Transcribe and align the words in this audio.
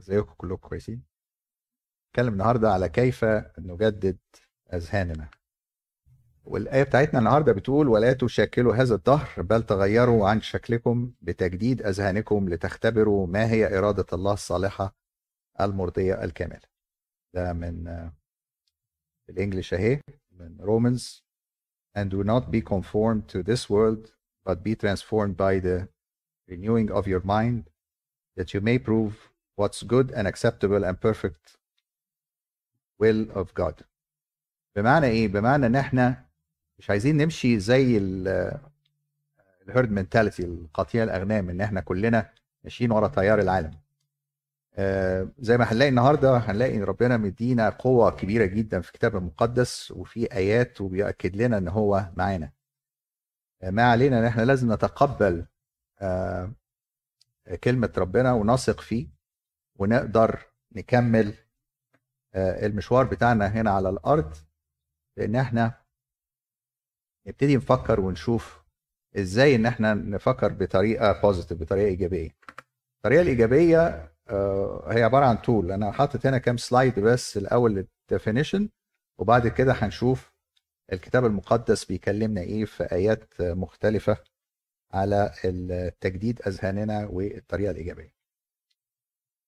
ازيكم؟ 0.00 0.34
كلكم 0.36 0.68
كويسين؟ 0.68 1.02
نتكلم 2.10 2.32
النهارده 2.32 2.70
على 2.72 2.88
كيف 2.88 3.24
نجدد 3.58 4.18
أذهاننا. 4.72 5.28
والآية 6.44 6.82
بتاعتنا 6.82 7.18
النهارده 7.18 7.52
بتقول 7.52 7.88
ولا 7.88 8.12
تشاكلوا 8.12 8.74
هذا 8.74 8.94
الدهر 8.94 9.42
بل 9.42 9.62
تغيروا 9.62 10.28
عن 10.28 10.40
شكلكم 10.40 11.12
بتجديد 11.20 11.82
أذهانكم 11.82 12.48
لتختبروا 12.48 13.26
ما 13.26 13.50
هي 13.50 13.78
إرادة 13.78 14.06
الله 14.12 14.32
الصالحة 14.32 14.94
المرضية 15.60 16.24
الكاملة. 16.24 16.60
ده 17.34 17.52
من 17.52 18.10
الإنجليش 19.28 19.74
أهي 19.74 20.00
من 20.30 20.60
رومانز 20.60 21.24
and 21.98 22.10
do 22.10 22.24
not 22.24 22.50
be 22.50 22.60
conformed 22.60 23.28
to 23.28 23.42
this 23.42 23.68
world 23.70 24.12
but 24.48 24.62
be 24.62 24.74
transformed 24.76 25.36
by 25.36 25.58
the 25.58 25.88
renewing 26.48 26.90
of 26.90 27.06
your 27.06 27.20
mind 27.24 27.64
that 28.36 28.54
you 28.54 28.60
may 28.60 28.78
prove 28.78 29.29
what's 29.60 29.82
good 29.82 30.08
and 30.16 30.26
acceptable 30.26 30.82
and 30.84 30.96
perfect 31.08 31.56
will 33.02 33.30
of 33.40 33.46
God. 33.54 33.82
بمعنى 34.76 35.06
إيه؟ 35.06 35.28
بمعنى 35.28 35.66
إن 35.66 35.76
إحنا 35.76 36.24
مش 36.78 36.90
عايزين 36.90 37.16
نمشي 37.16 37.58
زي 37.58 37.98
الهيرد 37.98 39.90
منتاليتي 39.90 40.44
القطيع 40.44 41.02
الأغنام 41.02 41.50
إن 41.50 41.60
إحنا 41.60 41.80
كلنا 41.80 42.30
ماشيين 42.64 42.92
ورا 42.92 43.08
تيار 43.08 43.38
العالم. 43.40 43.70
آه 44.74 45.28
زي 45.38 45.58
ما 45.58 45.64
هنلاقي 45.64 45.88
النهارده 45.88 46.36
هنلاقي 46.36 46.76
إن 46.76 46.82
ربنا 46.82 47.16
مدينا 47.16 47.68
قوة 47.68 48.10
كبيرة 48.10 48.44
جدا 48.44 48.80
في 48.80 48.88
الكتاب 48.88 49.16
المقدس 49.16 49.90
وفي 49.90 50.32
آيات 50.32 50.80
وبيأكد 50.80 51.36
لنا 51.36 51.58
إن 51.58 51.68
هو 51.68 52.10
معانا. 52.16 52.52
آه 53.62 53.70
ما 53.70 53.82
علينا 53.90 54.18
إن 54.18 54.24
إحنا 54.24 54.42
لازم 54.42 54.72
نتقبل 54.72 55.46
آه 56.00 56.52
كلمة 57.64 57.92
ربنا 57.98 58.32
ونثق 58.32 58.80
فيه. 58.80 59.19
ونقدر 59.80 60.38
نكمل 60.72 61.34
المشوار 62.36 63.04
بتاعنا 63.04 63.46
هنا 63.46 63.70
على 63.70 63.88
الأرض 63.88 64.36
لأن 65.16 65.36
إحنا 65.36 65.74
نبتدي 67.26 67.56
نفكر 67.56 68.00
ونشوف 68.00 68.60
إزاي 69.16 69.54
إن 69.54 69.66
إحنا 69.66 69.94
نفكر 69.94 70.52
بطريقة 70.52 71.20
positive 71.20 71.60
بطريقة 71.60 71.86
إيجابية. 71.86 72.30
الطريقة 72.96 73.22
الإيجابية 73.22 74.12
هي 74.90 75.02
عبارة 75.02 75.26
عن 75.26 75.42
tool 75.42 75.72
أنا 75.72 75.92
حاطط 75.92 76.26
هنا 76.26 76.38
كام 76.38 76.56
slide 76.56 76.98
بس 77.00 77.36
الأول 77.36 77.86
لل 78.10 78.20
definition 78.20 78.68
وبعد 79.18 79.48
كده 79.48 79.72
هنشوف 79.72 80.32
الكتاب 80.92 81.24
المقدس 81.24 81.84
بيكلمنا 81.84 82.40
إيه 82.40 82.64
في 82.64 82.84
آيات 82.92 83.34
مختلفة 83.40 84.16
على 84.92 85.32
تجديد 86.00 86.42
أذهاننا 86.46 87.06
والطريقة 87.06 87.70
الإيجابية. 87.70 88.19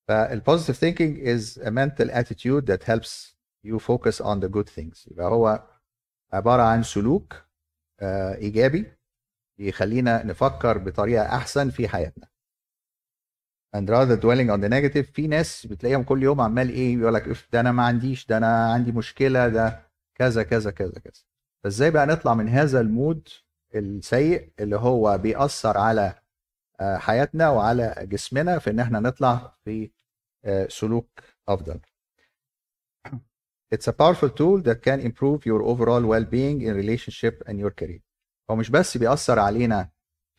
فال 0.08 0.22
positive 0.22 0.77
thinking 0.77 1.19
is 1.41 1.58
a 1.58 1.70
mental 1.70 2.11
attitude 2.11 2.67
that 2.67 2.83
helps 2.84 3.34
you 3.67 3.78
focus 3.78 4.20
on 4.20 4.41
the 4.41 4.48
good 4.48 4.69
things. 4.69 5.08
يبقى 5.11 5.27
هو 5.27 5.62
عبارة 6.33 6.62
عن 6.62 6.83
سلوك 6.83 7.42
إيجابي 8.03 8.92
يخلينا 9.58 10.27
نفكر 10.27 10.78
بطريقة 10.78 11.27
أحسن 11.36 11.70
في 11.70 11.89
حياتنا. 11.89 12.28
And 13.77 13.89
rather 13.89 14.17
dwelling 14.17 14.50
on 14.50 14.61
the 14.61 14.69
negative 14.69 15.12
في 15.12 15.27
ناس 15.27 15.67
بتلاقيهم 15.67 16.03
كل 16.03 16.23
يوم 16.23 16.41
عمال 16.41 16.69
إيه 16.70 16.98
يقول 16.98 17.14
لك 17.14 17.28
ده 17.53 17.61
أنا 17.61 17.73
ما 17.73 17.83
عنديش 17.84 18.27
ده 18.27 18.36
أنا 18.36 18.73
عندي 18.73 18.92
مشكلة 18.92 19.48
ده 19.48 19.83
كذا 20.14 20.42
كذا 20.42 20.70
كذا 20.70 20.92
كذا. 21.00 21.23
فإزاي 21.64 21.91
بقى 21.91 22.06
نطلع 22.06 22.34
من 22.34 22.48
هذا 22.48 22.80
المود 22.80 23.28
السيء 23.75 24.53
اللي 24.61 24.77
هو 24.77 25.19
بيأثر 25.19 25.78
على 25.78 26.22
حياتنا 26.98 27.50
وعلى 27.50 27.94
جسمنا 28.00 28.58
في 28.58 28.70
إن 28.70 28.80
إحنا 28.80 29.00
نطلع 29.00 29.56
في 29.64 29.91
سلوك 30.69 31.20
أفضل. 31.48 31.80
It's 33.74 33.89
a 33.89 33.92
powerful 33.92 34.28
tool 34.28 34.61
that 34.62 34.83
can 34.83 35.00
improve 35.00 35.47
your 35.47 35.62
overall 35.62 36.05
well-being 36.12 36.61
in 36.61 36.74
relationship 36.74 37.42
and 37.48 37.58
your 37.58 37.70
career. 37.70 38.00
هو 38.50 38.57
مش 38.57 38.70
بس 38.70 38.96
بيأثر 38.96 39.39
علينا 39.39 39.89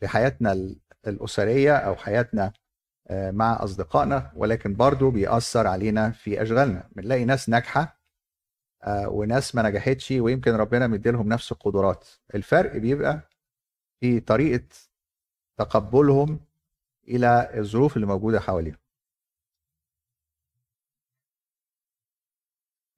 في 0.00 0.08
حياتنا 0.08 0.74
الأسرية 1.06 1.76
أو 1.76 1.96
حياتنا 1.96 2.52
مع 3.10 3.64
أصدقائنا 3.64 4.32
ولكن 4.36 4.74
برضه 4.74 5.10
بيأثر 5.10 5.66
علينا 5.66 6.10
في 6.10 6.42
أشغالنا. 6.42 6.88
بنلاقي 6.92 7.24
ناس 7.24 7.48
ناجحة 7.48 8.00
وناس 8.88 9.54
ما 9.54 9.62
نجحتش 9.62 10.10
ويمكن 10.10 10.50
ربنا 10.54 10.86
مديلهم 10.86 11.28
نفس 11.28 11.52
القدرات. 11.52 12.08
الفرق 12.34 12.76
بيبقى 12.76 13.28
في 14.00 14.20
طريقة 14.20 14.64
تقبلهم 15.58 16.40
إلى 17.08 17.50
الظروف 17.54 17.96
اللي 17.96 18.06
موجودة 18.06 18.40
حواليهم 18.40 18.76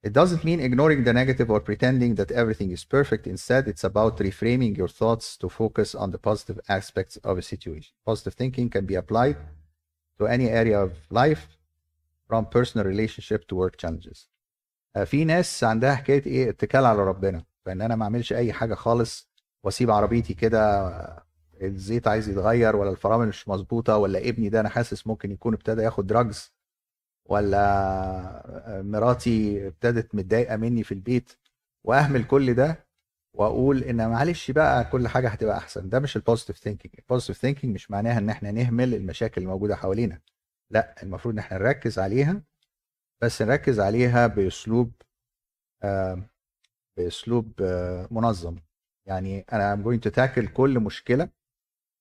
It 0.07 0.13
doesn't 0.13 0.43
mean 0.45 0.59
ignoring 0.61 1.03
the 1.03 1.11
negative 1.11 1.49
or 1.49 1.59
pretending 1.59 2.15
that 2.15 2.31
everything 2.31 2.71
is 2.71 2.85
perfect. 2.85 3.27
Instead, 3.27 3.67
it's 3.67 3.83
about 3.83 4.19
reframing 4.19 4.77
your 4.77 4.87
thoughts 4.87 5.35
to 5.41 5.49
focus 5.49 5.89
on 5.95 6.11
the 6.11 6.17
positive 6.29 6.59
aspects 6.69 7.17
of 7.29 7.37
a 7.37 7.41
situation. 7.41 7.91
Positive 8.05 8.33
thinking 8.41 8.69
can 8.69 8.85
be 8.85 8.95
applied 8.95 9.37
to 10.19 10.27
any 10.27 10.47
area 10.61 10.79
of 10.79 10.91
life, 11.09 11.43
from 12.27 12.45
personal 12.45 12.85
relationship 12.85 13.47
to 13.49 13.55
work 13.55 13.75
challenges. 13.77 14.27
في 15.05 15.25
ناس 15.25 15.63
عندها 15.63 15.95
حكايه 15.95 16.25
إيه 16.25 16.49
اتكال 16.49 16.85
على 16.85 17.03
ربنا 17.03 17.43
فان 17.65 17.81
أنا 17.81 17.95
ما 17.95 18.03
اعملش 18.03 18.33
اي 18.33 18.53
حاجة 18.53 18.73
خالص 18.73 19.27
واسيب 19.63 19.91
عربيتي 19.91 20.33
كده 20.33 21.26
الزيت 21.61 22.07
عايز 22.07 22.29
يتغير 22.29 22.75
ولا 22.75 22.89
الفرامل 22.89 23.27
مش 23.27 23.47
مظبوطة 23.47 23.97
ولا 23.97 24.19
ابني 24.29 24.49
ده 24.49 24.59
أنا 24.59 24.69
حاسس 24.69 25.07
ممكن 25.07 25.31
يكون 25.31 25.53
ابتدى 25.53 25.81
ياخد 25.81 26.07
drugs 26.07 26.53
ولا 27.25 28.81
مراتي 28.85 29.67
ابتدت 29.67 30.15
متضايقة 30.15 30.55
مني 30.55 30.83
في 30.83 30.91
البيت 30.93 31.33
وأهمل 31.83 32.23
كل 32.23 32.53
ده 32.53 32.87
وأقول 33.33 33.83
إن 33.83 34.09
معلش 34.09 34.51
بقى 34.51 34.85
كل 34.85 35.07
حاجة 35.07 35.29
هتبقى 35.29 35.57
أحسن. 35.57 35.89
ده 35.89 35.99
مش 35.99 36.15
ال 36.15 36.20
positive 36.20 36.57
thinking 36.57 36.93
ال 36.99 37.03
positive 37.03 37.37
thinking 37.37 37.73
مش 37.75 37.91
معناها 37.91 38.17
إن 38.17 38.29
إحنا 38.29 38.51
نهمل 38.51 38.93
المشاكل 38.93 39.41
الموجودة 39.41 39.75
حوالينا. 39.75 40.19
لا 40.71 41.03
المفروض 41.03 41.33
إن 41.33 41.39
إحنا 41.39 41.57
نركز 41.57 41.99
عليها 41.99 42.41
بس 43.21 43.41
نركز 43.41 43.79
عليها 43.79 44.27
بأسلوب 44.27 44.91
آه 45.83 46.23
بأسلوب 46.97 47.61
آه 47.61 48.07
منظم. 48.11 48.55
يعني 49.05 49.45
أنا 49.53 49.83
going 49.83 49.99
to 50.09 50.11
tackle 50.13 50.49
كل 50.53 50.79
مشكلة 50.79 51.29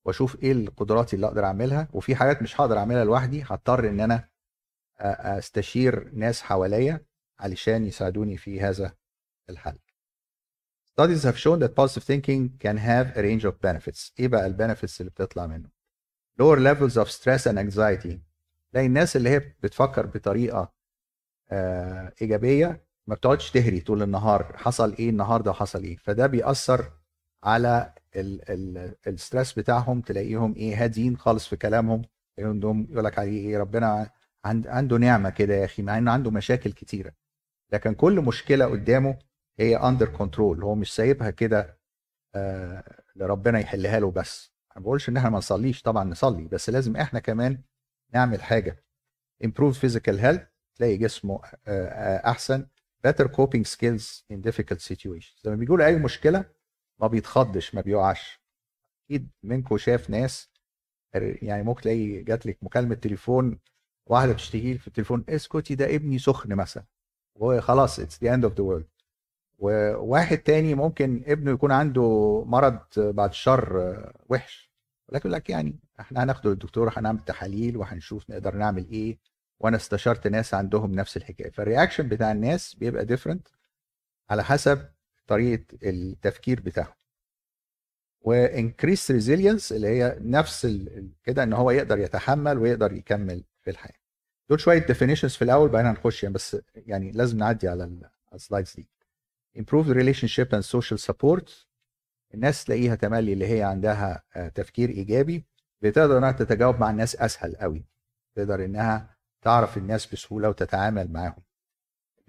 واشوف 0.06 0.42
إيه 0.42 0.52
القدرات 0.52 1.14
اللي 1.14 1.26
أقدر 1.26 1.44
اعملها 1.44 1.88
وفي 1.92 2.16
حاجات 2.16 2.42
مش 2.42 2.60
هقدر 2.60 2.78
اعملها 2.78 3.04
لوحدي 3.04 3.42
هضطر 3.42 3.88
ان 3.88 4.00
أنا 4.00 4.28
استشير 5.00 6.10
ناس 6.14 6.42
حواليا 6.42 7.00
علشان 7.40 7.84
يساعدوني 7.84 8.36
في 8.36 8.60
هذا 8.60 8.94
الحل. 9.50 9.78
Studies 10.90 11.22
have 11.24 11.36
shown 11.36 11.58
that 11.60 11.74
positive 11.80 12.04
thinking 12.04 12.42
can 12.64 12.76
have 12.78 13.16
a 13.16 13.22
range 13.22 13.44
of 13.44 13.54
benefits. 13.68 14.12
إيه 14.20 14.28
بقى 14.28 14.46
البنفيتس 14.46 15.00
اللي 15.00 15.10
بتطلع 15.10 15.46
منه؟ 15.46 15.68
Lower 16.42 16.58
levels 16.58 16.92
of 16.94 17.08
stress 17.10 17.42
and 17.52 17.56
anxiety. 17.58 18.18
تلاقي 18.72 18.86
الناس 18.86 19.16
اللي 19.16 19.28
هي 19.30 19.38
بتفكر 19.38 20.06
بطريقة 20.06 20.72
آه 21.50 22.12
إيجابية 22.22 22.86
ما 23.06 23.14
بتقعدش 23.14 23.50
تهري 23.50 23.80
طول 23.80 24.02
النهار 24.02 24.56
حصل 24.56 24.94
إيه 24.94 25.10
النهارده 25.10 25.50
وحصل 25.50 25.82
إيه 25.82 25.96
فده 25.96 26.26
بيأثر 26.26 26.92
على 27.44 27.94
ال 29.06 29.13
stress 29.13 29.52
بتاعهم 29.58 30.00
تلاقيهم 30.00 30.54
إيه 30.56 30.84
هاديين 30.84 31.16
خالص 31.16 31.48
في 31.48 31.56
كلامهم. 31.56 32.02
عندهم 32.38 32.88
يقول 32.90 33.04
لك 33.04 33.18
عليه 33.18 33.48
إيه 33.48 33.58
ربنا 33.58 34.10
عنده 34.44 34.96
نعمة 34.98 35.30
كده 35.30 35.54
يا 35.54 35.64
أخي 35.64 35.82
مع 35.82 35.98
إنه 35.98 36.10
عنده 36.12 36.30
مشاكل 36.30 36.72
كتيرة. 36.72 37.12
لكن 37.72 37.94
كل 37.94 38.20
مشكلة 38.20 38.64
قدامه 38.66 39.18
هي 39.58 39.76
under 39.76 40.08
control 40.08 40.62
هو 40.62 40.74
مش 40.74 40.94
سايبها 40.94 41.30
كده 41.30 41.78
آه 42.34 43.02
لربنا 43.16 43.58
يحلها 43.60 44.00
له 44.00 44.10
بس. 44.10 44.52
ما 44.76 44.82
بقولش 44.82 45.08
إن 45.08 45.16
إحنا 45.16 45.30
ما 45.30 45.38
نصليش 45.38 45.82
طبعا 45.82 46.04
نصلي 46.04 46.48
بس 46.48 46.70
لازم 46.70 46.96
إحنا 46.96 47.20
كمان 47.20 47.62
نعمل 48.14 48.42
حاجة. 48.42 48.84
improve 49.44 49.74
physical 49.74 50.18
health 50.22 50.40
تلاقي 50.74 50.96
جسمه 50.96 51.40
آه 51.66 52.16
أحسن. 52.30 52.66
better 53.06 53.24
coping 53.24 53.64
skills 53.74 54.22
in 54.32 54.36
difficult 54.50 54.80
situations. 54.92 55.40
لما 55.44 55.56
بيقول 55.56 55.82
أي 55.82 55.96
مشكلة 55.96 56.44
ما 56.98 57.06
بيتخضش 57.06 57.74
ما 57.74 57.80
بيقعش. 57.80 58.40
أكيد 59.10 59.30
منكم 59.42 59.78
شاف 59.78 60.10
ناس 60.10 60.50
يعني 61.14 61.62
ممكن 61.62 61.82
تلاقي 61.82 62.22
جات 62.22 62.46
لك 62.46 62.58
مكالمة 62.62 62.94
تليفون 62.94 63.58
واحدة 64.06 64.32
بتشتكي 64.32 64.78
في 64.78 64.86
التليفون 64.88 65.24
اسكتي 65.28 65.74
ده 65.74 65.94
ابني 65.94 66.18
سخن 66.18 66.54
مثلا. 66.54 66.84
وخلاص 67.34 68.00
it's 68.00 68.22
the 68.24 68.34
end 68.34 68.44
of 68.44 68.54
the 68.54 68.62
world 68.62 68.88
وواحد 69.58 70.38
تاني 70.38 70.74
ممكن 70.74 71.24
ابنه 71.26 71.50
يكون 71.50 71.72
عنده 71.72 72.44
مرض 72.46 72.78
بعد 72.96 73.28
الشر 73.30 74.12
وحش. 74.28 74.72
ولكن 75.08 75.30
لك 75.30 75.50
يعني 75.50 75.78
إحنا 76.00 76.22
هناخده 76.24 76.50
للدكتور 76.50 76.92
هنعمل 76.96 77.20
تحاليل 77.24 77.76
وهنشوف 77.76 78.30
نقدر 78.30 78.54
نعمل 78.56 78.90
إيه. 78.90 79.18
وأنا 79.60 79.76
استشرت 79.76 80.26
ناس 80.26 80.54
عندهم 80.54 80.92
نفس 80.92 81.16
الحكاية. 81.16 81.50
فال 81.50 81.62
reaction 81.62 82.08
بتاع 82.08 82.32
الناس 82.32 82.74
بيبقى 82.74 83.04
different 83.04 83.48
على 84.30 84.44
حسب 84.44 84.88
طريقة 85.26 85.64
التفكير 85.82 86.60
بتاعهم. 86.60 86.94
و 88.20 88.30
increase 88.30 89.10
resilience 89.10 89.72
اللي 89.72 89.88
هي 89.88 90.16
نفس 90.20 90.78
كده 91.24 91.42
إن 91.42 91.52
هو 91.52 91.70
يقدر 91.70 91.98
يتحمل 91.98 92.58
ويقدر 92.58 92.92
يكمل 92.92 93.44
في 93.62 93.70
الحياة. 93.70 93.98
دول 94.50 94.60
شوية 94.60 94.78
definitions 94.78 95.34
في 95.34 95.42
الأول 95.42 95.68
بعدين 95.68 95.88
هنخش 95.90 96.22
يعني 96.22 96.34
بس 96.34 96.56
يعني 96.74 97.12
لازم 97.12 97.38
نعدي 97.38 97.68
على 97.68 98.10
ال 98.34 98.40
slides 98.40 98.74
دي. 98.74 98.88
Improved 99.58 99.88
relationship 99.88 100.48
and 100.56 100.62
social 100.62 100.98
support. 101.10 101.52
الناس 102.34 102.64
تلاقيها 102.64 102.94
تملي 102.94 103.32
اللي 103.32 103.46
هي 103.46 103.62
عندها 103.62 104.22
آه، 104.36 104.48
تفكير 104.48 104.88
إيجابي. 104.90 105.44
بتقدر 105.82 106.18
إنها 106.18 106.32
تتجاوب 106.32 106.80
مع 106.80 106.90
الناس 106.90 107.16
أسهل 107.16 107.56
قوي. 107.56 107.84
تقدر 108.34 108.64
إنها 108.64 109.16
تعرف 109.42 109.76
الناس 109.76 110.06
بسهولة 110.06 110.48
وتتعامل 110.48 111.12
معاهم. 111.12 111.42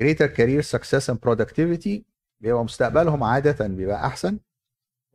Greater 0.04 0.28
career 0.28 0.64
success 0.78 1.14
and 1.14 1.18
productivity. 1.18 2.02
بيبقى 2.40 2.64
مستقبلهم 2.64 3.24
عادة 3.24 3.68
بيبقى 3.68 4.06
أحسن 4.06 4.40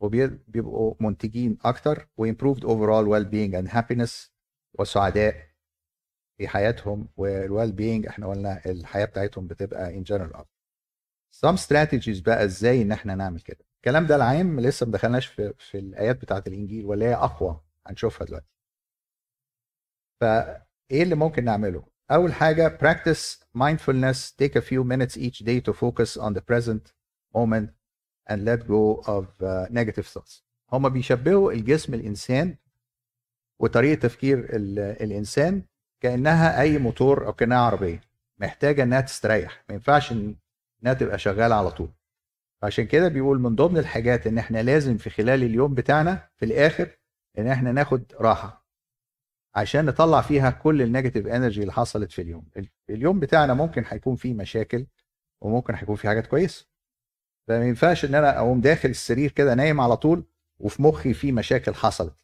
وبيبقوا 0.00 0.94
منتجين 1.00 1.58
أكتر 1.64 2.08
و 2.16 2.32
improved 2.32 2.60
overall 2.60 3.06
well 3.12 3.24
being 3.32 3.54
and 3.62 3.72
happiness 3.74 4.30
وسعداء 4.78 5.48
في 6.38 6.48
حياتهم 6.48 7.08
وال 7.16 7.35
well 7.35 7.72
being 7.72 8.06
إحنا 8.06 8.26
قلنا 8.26 8.62
الحياة 8.66 9.04
بتاعتهم 9.04 9.46
بتبقى 9.46 9.94
in 9.98 10.02
general 10.02 10.34
افضل 10.34 10.48
some 11.36 11.60
strategies 11.66 12.22
بقى 12.24 12.44
إزاي 12.44 12.82
إن 12.82 12.92
إحنا 12.92 13.14
نعمل 13.14 13.40
كده. 13.40 13.64
الكلام 13.76 14.06
ده 14.06 14.16
العام 14.16 14.60
لسه 14.60 14.86
ما 14.86 14.92
دخلناش 14.92 15.26
في, 15.26 15.52
في 15.58 15.78
الآيات 15.78 16.16
بتاعة 16.16 16.44
الإنجيل 16.46 16.84
ولا 16.86 17.06
هي 17.06 17.14
أقوى 17.14 17.60
هنشوفها 17.86 18.26
دلوقتي. 18.26 18.46
فايه 20.20 21.02
اللي 21.02 21.14
ممكن 21.14 21.44
نعمله؟ 21.44 21.84
أول 22.10 22.32
حاجة 22.32 22.78
practice 22.78 23.38
mindfulness 23.58 24.32
take 24.42 24.54
a 24.56 24.62
few 24.62 24.84
minutes 24.84 25.16
each 25.16 25.38
day 25.44 25.60
to 25.60 25.72
focus 25.72 26.16
on 26.16 26.32
the 26.34 26.40
present 26.52 26.92
moment 27.36 27.68
and 28.30 28.38
let 28.44 28.60
go 28.66 29.02
of 29.06 29.24
uh, 29.42 29.68
negative 29.70 30.06
thoughts. 30.06 30.42
هما 30.72 30.88
بيشبهوا 30.88 31.52
الجسم 31.52 31.94
الإنسان 31.94 32.56
وطريقة 33.60 34.00
تفكير 34.00 34.46
الإنسان 35.00 35.62
كأنها 36.00 36.60
أي 36.60 36.78
موتور 36.78 37.26
أو 37.26 37.32
كأنها 37.32 37.58
عربية. 37.58 38.00
محتاجة 38.38 38.82
إنها 38.82 39.00
تستريح. 39.00 39.64
ما 39.68 39.74
ينفعش 39.74 40.12
إنها 40.12 40.94
تبقى 41.00 41.18
شغالة 41.18 41.54
على 41.54 41.70
طول. 41.70 41.88
عشان 42.62 42.86
كده 42.86 43.08
بيقول 43.08 43.40
من 43.40 43.56
ضمن 43.56 43.78
الحاجات 43.78 44.26
إن 44.26 44.38
إحنا 44.38 44.62
لازم 44.62 44.96
في 44.96 45.10
خلال 45.10 45.42
اليوم 45.42 45.74
بتاعنا 45.74 46.28
في 46.36 46.44
الآخر 46.44 46.98
إن 47.38 47.46
إحنا 47.46 47.72
ناخد 47.72 48.12
راحة. 48.20 48.66
عشان 49.54 49.84
نطلع 49.84 50.20
فيها 50.20 50.50
كل 50.50 50.82
ال 50.82 50.87
negative 50.87 51.26
energy 51.26 51.60
اللي 51.60 51.72
حصلت 51.72 52.12
في 52.12 52.22
اليوم. 52.22 52.44
اليوم 52.90 53.20
بتاعنا 53.20 53.54
ممكن 53.54 53.84
هيكون 53.88 54.16
فيه 54.16 54.34
مشاكل 54.34 54.86
وممكن 55.40 55.74
هيكون 55.74 55.96
فيه 55.96 56.08
حاجات 56.08 56.26
كويسة. 56.26 56.66
فما 57.48 57.68
ينفعش 57.68 58.04
إن 58.04 58.14
أنا 58.14 58.38
أقوم 58.38 58.60
داخل 58.60 58.88
السرير 58.88 59.30
كده 59.30 59.54
نايم 59.54 59.80
على 59.80 59.96
طول 59.96 60.24
وفي 60.58 60.82
مخي 60.82 61.14
في 61.14 61.32
مشاكل 61.32 61.74
حصلت. 61.74 62.14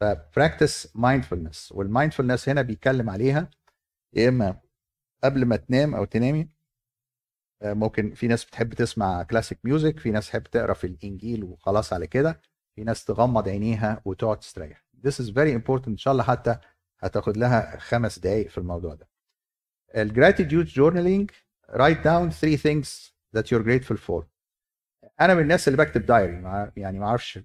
ف 0.00 0.11
practice 0.11 0.96
mindfulness 0.96 1.72
وال 1.72 1.84
mindfulness 1.84 2.48
هنا 2.48 2.62
بيتكلم 2.62 3.10
عليها 3.10 3.50
يا 4.12 4.28
إما 4.28 4.60
قبل 5.24 5.44
ما 5.44 5.56
تنام 5.56 5.94
أو 5.94 6.04
تنامي 6.04 6.48
آه، 7.62 7.72
ممكن 7.72 8.14
في 8.14 8.28
ناس 8.28 8.44
بتحب 8.44 8.74
تسمع 8.74 9.22
classic 9.22 9.58
music 9.64 9.98
في 9.98 10.10
ناس 10.10 10.28
تحب 10.28 10.42
تقرأ 10.42 10.72
في 10.72 10.86
الإنجيل 10.86 11.44
وخلاص 11.44 11.92
على 11.92 12.06
كده 12.06 12.40
في 12.74 12.84
ناس 12.84 13.04
تغمض 13.04 13.48
عينيها 13.48 14.02
وتقعد 14.04 14.38
تستريح. 14.38 14.84
This 15.06 15.14
is 15.14 15.30
very 15.30 15.60
important 15.62 15.88
إن 15.88 15.96
شاء 15.96 16.12
الله 16.12 16.24
حتى 16.24 16.56
هتاخد 16.98 17.36
لها 17.36 17.78
خمس 17.78 18.18
دقائق 18.18 18.48
في 18.48 18.58
الموضوع 18.58 18.94
ده. 18.94 19.08
ال 19.96 20.03
gratitude 20.03 20.66
journaling 20.66 21.30
write 21.72 22.02
down 22.04 22.30
three 22.30 22.56
things 22.56 23.12
that 23.36 23.42
you're 23.44 23.64
grateful 23.64 23.96
for. 23.96 24.24
أنا 25.20 25.34
من 25.34 25.42
الناس 25.42 25.68
اللي 25.68 25.76
بكتب 25.84 26.06
diary 26.06 26.32
يعني 26.76 26.98
ما 26.98 27.06
أعرفش 27.06 27.38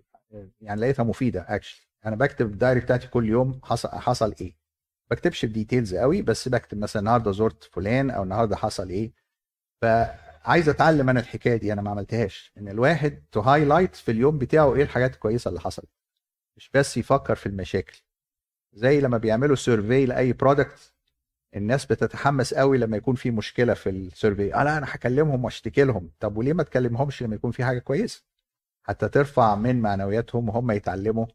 يعني 0.61 0.81
لقيتها 0.81 1.03
مفيدة 1.03 1.45
actually 1.49 1.85
أنا 2.05 2.15
بكتب 2.15 2.45
ال 2.45 2.51
diary 2.51 2.79
بتاعتي 2.79 3.07
كل 3.07 3.29
يوم 3.29 3.61
حصل 3.63 3.89
حصل 3.89 4.35
إيه. 4.41 4.55
بكتبش 5.11 5.45
ب 5.45 5.51
details 5.51 5.95
قوي 5.95 6.21
بس 6.21 6.47
بكتب 6.49 6.77
مثلا 6.77 6.99
النهارده 6.99 7.31
زرت 7.31 7.63
فلان 7.63 8.09
أو 8.11 8.23
النهارده 8.23 8.55
حصل 8.55 8.89
إيه. 8.89 9.13
فعايز 9.81 10.69
أتعلم 10.69 11.09
أنا 11.09 11.19
الحكاية 11.19 11.55
دي 11.57 11.73
أنا 11.73 11.81
ما 11.81 11.91
عملتهاش. 11.91 12.53
إن 12.57 12.69
الواحد 12.69 13.23
to 13.31 13.39
highlight 13.39 13.95
في 13.95 14.11
اليوم 14.11 14.37
بتاعه 14.37 14.75
إيه 14.75 14.83
الحاجات 14.83 15.13
الكويسة 15.13 15.49
اللي 15.49 15.59
حصلت. 15.59 15.89
مش 16.57 16.69
بس 16.73 16.97
يفكر 16.97 17.35
في 17.35 17.45
المشاكل. 17.45 18.01
زي 18.73 19.01
لما 19.01 19.17
بيعملوا 19.17 19.55
survey 19.55 20.05
لأي 20.05 20.33
product 20.33 20.94
الناس 21.55 21.85
بتتحمس 21.85 22.53
قوي 22.53 22.77
لما 22.77 22.97
يكون 22.97 23.15
في 23.15 23.31
مشكلة 23.31 23.73
في 23.73 23.89
ال 23.89 23.97
survey. 23.97 24.55
أنا 24.55 24.77
أنا 24.77 24.85
هكلمهم 24.89 25.43
وأشتكي 25.45 25.83
لهم. 25.83 26.11
طب 26.19 26.37
وليه 26.37 26.53
ما 26.53 26.63
تكلمهمش 26.63 27.23
لما 27.23 27.35
يكون 27.35 27.51
في 27.51 27.63
حاجة 27.63 27.79
كويسة؟ 27.79 28.23
حتى 28.87 29.09
ترفع 29.09 29.55
من 29.55 29.81
معنوياتهم 29.81 30.49
وهم 30.49 30.71
يتعلموا 30.71 31.25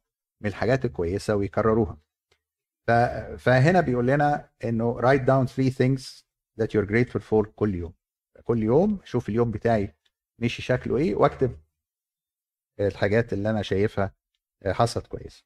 من 0.40 0.48
الحاجات 0.48 0.84
الكويسة 0.84 1.36
ويكرروها. 1.36 1.98
فهنا 3.38 3.80
بيقول 3.80 4.06
لنا 4.06 4.50
إنه 4.64 5.00
write 5.00 5.20
down 5.26 5.46
three 5.52 5.70
things 5.70 6.24
that 6.60 6.66
you're 6.66 6.86
grateful 6.90 7.20
for 7.20 7.48
كل 7.56 7.74
يوم. 7.74 7.92
كل 8.44 8.62
يوم 8.62 9.00
شوف 9.04 9.28
اليوم 9.28 9.50
بتاعي 9.50 9.94
مشي 10.38 10.62
شكله 10.62 10.96
إيه 10.96 11.14
واكتب 11.14 11.56
الحاجات 12.80 13.32
اللي 13.32 13.50
أنا 13.50 13.62
شايفها 13.62 14.14
حصلت 14.66 15.06
كويس 15.06 15.44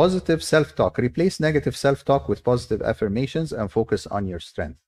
positive 0.00 0.42
self 0.42 0.68
talk 0.74 0.98
replace 0.98 1.40
negative 1.40 1.76
self 1.76 2.04
talk 2.04 2.28
with 2.28 2.42
positive 2.42 2.82
affirmations 2.82 3.52
and 3.52 3.70
focus 3.70 4.06
on 4.06 4.26
your 4.26 4.40
strength. 4.40 4.78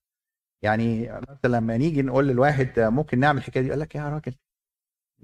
يعني 0.62 1.12
مثلا 1.12 1.56
لما 1.56 1.77
نيجي 1.77 2.03
نقول 2.03 2.29
للواحد 2.29 2.81
ممكن 2.81 3.19
نعمل 3.21 3.39
الحكاية 3.39 3.62
دي 3.62 3.69
يقول 3.69 3.81
لك 3.81 3.95
يا 3.95 4.09
راجل 4.09 4.35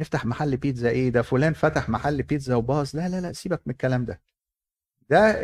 نفتح 0.01 0.27
محل 0.27 0.57
بيتزا 0.57 0.89
إيه 0.89 1.11
ده؟ 1.11 1.23
فلان 1.23 1.53
فتح 1.53 1.89
محل 1.89 2.23
بيتزا 2.23 2.55
وباظ. 2.55 2.97
لا 2.97 3.09
لا 3.09 3.21
لا 3.21 3.33
سيبك 3.33 3.61
من 3.67 3.73
الكلام 3.73 4.05
ده. 4.05 4.21
ده 5.11 5.37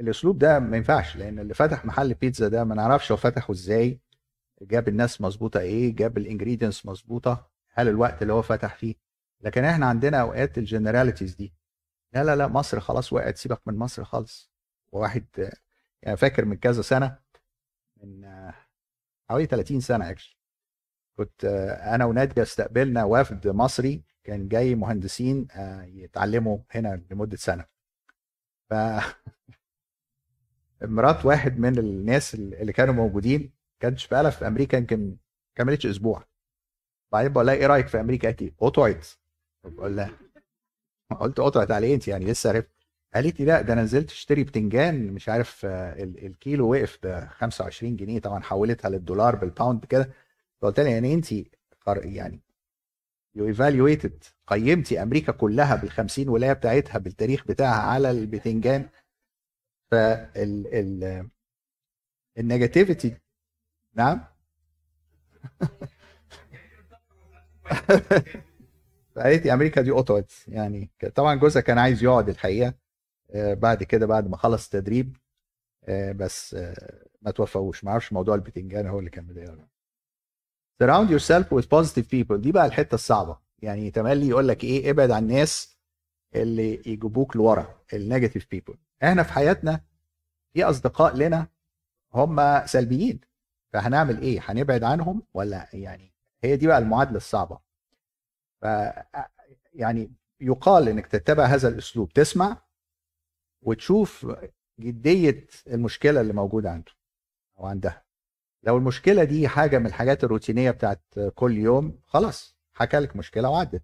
الأسلوب 0.00 0.38
ده 0.38 0.58
ما 0.58 0.76
ينفعش 0.76 1.16
لأن 1.16 1.38
اللي 1.38 1.54
فتح 1.54 1.84
محل 1.84 2.14
بيتزا 2.14 2.48
ده 2.48 2.64
ما 2.64 2.74
نعرفش 2.74 3.12
هو 3.12 3.16
فتحه 3.16 3.52
إزاي. 3.52 4.00
جاب 4.62 4.88
الناس 4.88 5.20
مظبوطة 5.20 5.60
إيه؟ 5.60 5.96
جاب 5.96 6.18
ال 6.18 6.24
ingredients 6.24 6.86
مظبوطة. 6.86 7.50
هل 7.74 7.88
الوقت 7.88 8.22
اللي 8.22 8.32
هو 8.32 8.42
فتح 8.42 8.74
فيه؟ 8.74 8.94
لكن 9.40 9.64
إحنا 9.64 9.86
عندنا 9.86 10.20
أوقات 10.20 10.58
ال 10.58 10.64
generalities 10.64 11.34
دي. 11.34 11.52
لا 12.14 12.24
لا 12.24 12.36
لا 12.36 12.48
مصر 12.48 12.80
خلاص 12.80 13.12
وقعت 13.12 13.36
سيبك 13.36 13.60
من 13.68 13.76
مصر 13.78 14.04
خالص. 14.04 14.52
وواحد 14.92 15.26
يعني 16.02 16.16
فاكر 16.16 16.44
من 16.44 16.56
كذا 16.56 16.82
سنة 16.82 17.18
من 18.02 18.24
حوالي 19.30 19.46
30 19.46 19.80
سنة 19.80 20.10
اكشلي 20.10 20.36
كنت 21.18 21.44
أنا 21.94 22.04
وناديه 22.04 22.42
استقبلنا 22.42 23.04
وفد 23.04 23.48
مصري 23.48 24.04
كان 24.24 24.48
جاي 24.48 24.74
مهندسين 24.74 25.48
آه، 25.52 25.82
يتعلموا 25.84 26.58
هنا 26.70 27.02
لمدة 27.10 27.36
سنة. 27.36 27.66
ف 28.70 28.74
مرات 30.82 31.24
واحد 31.26 31.58
من 31.58 31.78
الناس 31.78 32.34
اللي 32.34 32.72
كانوا 32.72 32.94
موجودين 32.94 33.52
كانتش 33.80 34.08
بقالها 34.08 34.30
في 34.30 34.46
أمريكا 34.46 34.76
يمكن 34.76 35.16
كملتش 35.54 35.86
أسبوع. 35.86 36.24
بعدين 37.12 37.32
بقول 37.32 37.46
لها 37.46 37.54
إيه 37.54 37.66
رأيك 37.66 37.88
في 37.88 38.00
أمريكا؟ 38.00 38.28
لي 38.30 38.54
قطعت 38.58 39.06
بقول 39.64 39.96
لها 39.96 40.10
قلت 41.14 41.40
قطعت 41.40 41.70
على 41.70 41.86
إيه 41.86 41.94
انت 41.94 42.08
يعني 42.08 42.24
لسه 42.24 42.50
عرفت. 42.50 42.68
قالت 43.14 43.40
لي 43.40 43.46
لا 43.46 43.60
ده 43.62 43.72
أنا 43.72 43.82
نزلت 43.82 44.10
اشتري 44.10 44.44
بتنجان 44.44 45.12
مش 45.12 45.28
عارف 45.28 45.62
آه، 45.66 46.02
الكيلو 46.02 46.70
وقف 46.72 46.98
ب 47.02 47.26
25 47.30 47.96
جنيه 47.96 48.20
طبعا 48.20 48.42
حولتها 48.42 48.88
للدولار 48.88 49.36
بال 49.36 49.50
pound 49.50 49.84
كده. 49.84 50.10
فقلت 50.62 50.80
لها 50.80 50.88
يعني 50.90 51.14
انت 51.14 51.32
يعني 51.86 52.40
you 53.34 53.46
evaluated 53.48 54.24
قيمتي 54.46 55.02
أمريكا 55.02 55.32
كلها 55.32 55.76
بال 55.76 55.90
50 55.90 56.28
ولاية 56.28 56.52
بتاعتها 56.52 56.98
بالتاريخ 56.98 57.46
بتاعها 57.46 57.82
على 57.82 58.10
البتنجان. 58.10 58.88
فال 59.90 60.66
ال 60.74 61.28
negativity 62.38 63.16
نعم؟ 63.94 64.24
فقالت 69.14 69.46
أمريكا 69.46 69.80
دي 69.82 69.90
قطعت. 69.90 70.32
يعني 70.48 70.90
طبعا 71.14 71.34
جوزها 71.34 71.62
كان 71.62 71.78
عايز 71.78 72.02
يقعد 72.04 72.28
الحقيقة 72.28 72.74
آه، 73.30 73.54
بعد 73.54 73.82
كده 73.82 74.06
بعد 74.06 74.28
ما 74.30 74.36
خلص 74.36 74.68
تدريب 74.68 75.16
آه، 75.84 76.12
بس 76.12 76.54
آه، 76.54 77.04
ما 77.22 77.30
توفقوش. 77.30 77.84
ما 77.84 77.90
أعرفش 77.90 78.12
موضوع 78.12 78.34
البتنجان 78.34 78.86
هو 78.86 78.98
اللي 78.98 79.10
كان 79.10 79.26
مضايقه 79.26 79.68
surround 80.82 81.08
yourself 81.10 81.44
with 81.44 81.64
positive 81.66 82.04
people. 82.14 82.34
دي 82.36 82.52
بقى 82.52 82.66
الحتة 82.66 82.94
الصعبة. 82.94 83.38
يعني 83.62 83.90
تملي 83.90 84.28
يقول 84.28 84.48
لك 84.48 84.64
إيه 84.64 84.90
ابعد 84.90 85.10
عن 85.10 85.22
الناس 85.22 85.78
اللي 86.34 86.74
يجيبوك 86.74 87.36
لورا 87.36 87.80
ال 87.92 87.98
negative 87.98 88.46
people 88.50 88.74
إحنا 89.02 89.22
في 89.22 89.32
حياتنا 89.32 89.80
في 90.54 90.64
أصدقاء 90.64 91.16
لنا 91.16 91.46
هم 92.14 92.66
سلبيين. 92.66 93.20
فهنعمل 93.72 94.22
إيه؟ 94.22 94.40
هنبعد 94.44 94.84
عنهم 94.84 95.22
ولا 95.34 95.68
يعني؟ 95.72 96.12
هي 96.44 96.56
دي 96.56 96.66
بقى 96.66 96.78
المعادلة 96.78 97.16
الصعبة. 97.16 97.58
ف 98.62 98.66
يعني 99.72 100.12
يقال 100.40 100.88
إنك 100.88 101.06
تتبع 101.06 101.44
هذا 101.44 101.68
الأسلوب 101.68 102.12
تسمع 102.12 102.62
وتشوف 103.62 104.26
جدية 104.80 105.46
المشكلة 105.66 106.20
اللي 106.20 106.32
موجودة 106.32 106.70
عنده 106.70 106.92
أو 107.58 107.66
عندها. 107.66 108.04
لو 108.62 108.76
المشكلة 108.76 109.24
دي 109.24 109.48
حاجة 109.48 109.78
من 109.78 109.86
الحاجات 109.86 110.24
الروتينية 110.24 110.70
بتاعت 110.70 111.02
كل 111.34 111.58
يوم 111.58 111.98
خلاص 112.06 112.56
حكى 112.74 112.98
لك 112.98 113.16
مشكلة 113.16 113.48
وعدت. 113.50 113.82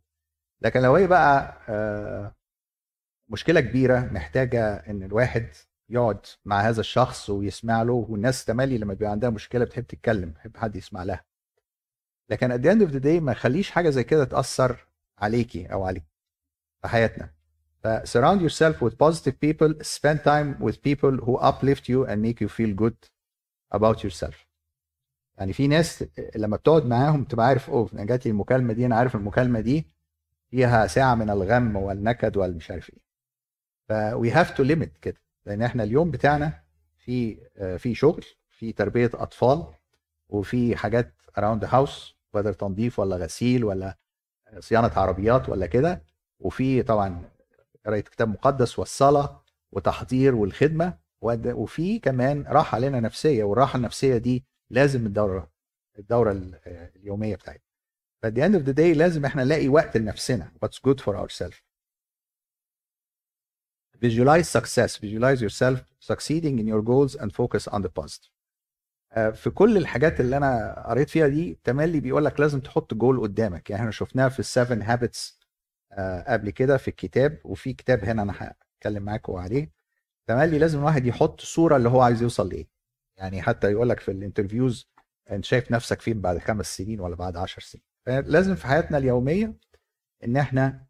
لكن 0.60 0.80
لو 0.82 0.94
هي 0.96 1.06
بقى 1.06 1.62
آه، 1.68 2.34
مشكلة 3.28 3.60
كبيرة 3.60 4.00
محتاجة 4.00 4.74
إن 4.76 5.02
الواحد 5.02 5.48
يقعد 5.88 6.26
مع 6.44 6.60
هذا 6.60 6.80
الشخص 6.80 7.30
ويسمع 7.30 7.82
له 7.82 7.92
والناس 7.92 8.44
تملي 8.44 8.78
لما 8.78 8.94
بيبقى 8.94 9.10
عندها 9.10 9.30
مشكلة 9.30 9.64
بتحب 9.64 9.86
تتكلم 9.86 10.30
بتحب 10.30 10.56
حد 10.56 10.76
يسمع 10.76 11.02
لها. 11.02 11.24
لكن 12.30 12.52
at 12.58 12.60
the 12.60 12.74
end 12.76 12.88
of 12.88 12.92
the 12.94 13.02
day 13.04 13.22
ما 13.22 13.34
خليش 13.34 13.70
حاجة 13.70 13.90
زي 13.90 14.04
كده 14.04 14.24
تأثر 14.24 14.86
عليكي 15.18 15.66
أو 15.72 15.84
عليك 15.84 16.04
في 16.82 16.88
حياتنا. 16.88 17.30
ف 17.82 17.86
surround 17.88 18.40
yourself 18.40 18.76
with 18.82 18.92
positive 18.94 19.34
people 19.46 19.74
spend 19.82 20.18
time 20.24 20.64
with 20.66 20.76
people 20.82 21.24
who 21.24 21.36
uplift 21.38 21.88
you 21.88 22.04
and 22.08 22.22
make 22.22 22.40
you 22.40 22.48
feel 22.48 22.74
good 22.84 22.96
about 23.74 24.04
yourself. 24.04 24.34
يعني 25.38 25.52
في 25.52 25.66
ناس 25.68 26.04
لما 26.36 26.56
بتقعد 26.56 26.86
معاهم 26.86 27.24
تبقى 27.24 27.46
عارف 27.46 27.70
أوه 27.70 27.90
أنا 27.94 28.04
جات 28.04 28.24
لي 28.26 28.30
المكالمة 28.30 28.72
دي 28.72 28.86
أنا 28.86 28.96
عارف 28.96 29.14
المكالمة 29.14 29.60
دي 29.60 29.86
فيها 30.50 30.86
ساعة 30.86 31.14
من 31.14 31.30
الغم 31.30 31.76
والنكد 31.76 32.36
والمش 32.36 32.70
عارف 32.70 32.90
إيه. 32.90 32.98
ف 33.88 33.92
we 34.14 34.34
have 34.34 34.54
to 34.56 34.64
limit 34.68 34.98
كده. 35.02 35.20
لأن 35.46 35.62
إحنا 35.62 35.82
اليوم 35.82 36.10
بتاعنا 36.10 36.62
في 36.96 37.36
في 37.78 37.94
شغل 37.94 38.24
في 38.50 38.72
تربية 38.72 39.10
أطفال 39.14 39.66
وفي 40.28 40.76
حاجات 40.76 41.14
around 41.38 41.60
the 41.64 41.68
house. 41.70 42.17
Whether 42.36 42.56
تنظيف 42.56 42.98
ولا 42.98 43.16
غسيل 43.16 43.64
ولا 43.64 43.98
صيانة 44.58 44.92
عربيات 44.96 45.48
ولا 45.48 45.66
كده. 45.66 46.02
وفي 46.40 46.82
طبعا 46.82 47.30
قرايه 47.86 48.00
كتاب 48.00 48.28
مقدس 48.28 48.78
والصلاة 48.78 49.44
وتحضير 49.72 50.34
والخدمة 50.34 50.98
وفي 51.22 51.98
كمان 51.98 52.42
راحة 52.42 52.78
لنا 52.78 53.00
نفسية 53.00 53.44
والراحة 53.44 53.76
النفسية 53.76 54.16
دي 54.16 54.44
لازم 54.70 55.06
الدورة 55.06 55.50
الدورة 55.98 56.32
اليومية 56.96 57.36
بتاعتنا. 57.36 57.64
ف 58.22 58.26
the 58.26 58.42
end 58.42 58.62
of 58.62 58.66
the 58.68 58.74
day 58.76 58.96
لازم 58.96 59.24
إحنا 59.24 59.44
نلاقي 59.44 59.68
وقت 59.68 59.96
لنفسنا. 59.96 60.52
What's 60.64 60.78
good 60.88 61.00
for 61.00 61.14
ourselves. 61.16 61.62
Visualize 64.00 64.48
success. 64.48 64.96
Visualize 65.00 65.40
yourself 65.42 65.78
succeeding 66.00 66.58
in 66.60 66.66
your 66.66 66.82
goals 66.82 67.16
and 67.16 67.32
focus 67.32 67.68
on 67.68 67.82
the 67.82 67.90
positive 68.00 68.37
في 69.14 69.50
كل 69.54 69.76
الحاجات 69.76 70.20
اللي 70.20 70.36
أنا 70.36 70.82
قريت 70.88 71.10
فيها 71.10 71.28
دي 71.28 71.58
تملي 71.64 72.00
بيقول 72.00 72.24
لك 72.24 72.40
لازم 72.40 72.60
تحط 72.60 72.94
جول 72.94 73.20
قدامك. 73.20 73.70
يعني 73.70 73.80
إحنا 73.82 73.90
شفناها 73.92 74.28
في 74.28 74.38
ال 74.38 74.46
Seven 74.46 74.82
Habits 74.82 75.40
قبل 76.26 76.50
كده 76.50 76.76
في 76.76 76.88
الكتاب 76.88 77.38
وفي 77.44 77.72
كتاب 77.72 78.04
هنا 78.04 78.22
أنا 78.22 78.34
هتكلم 78.36 79.02
معاكم 79.02 79.32
عليه. 79.36 79.70
تملي 80.26 80.58
لازم 80.58 80.78
الواحد 80.78 81.06
يحط 81.06 81.40
صورة 81.40 81.76
اللي 81.76 81.88
هو 81.88 82.00
عايز 82.00 82.22
يوصل 82.22 82.48
لإيه. 82.48 82.68
يعني 83.16 83.42
حتى 83.42 83.70
يقول 83.72 83.88
لك 83.88 84.00
في 84.00 84.10
ال 84.10 84.17
interviews 84.17 84.88
أنت 85.30 85.44
شايف 85.44 85.70
نفسك 85.72 86.00
فين 86.00 86.20
بعد 86.20 86.38
خمس 86.38 86.76
سنين 86.76 87.00
ولا 87.00 87.16
بعد 87.16 87.36
عشر 87.36 87.62
سنين. 87.62 87.84
فلازم 88.06 88.54
في 88.54 88.66
حياتنا 88.66 88.98
اليومية 88.98 89.54
إن 90.24 90.36
إحنا 90.36 90.86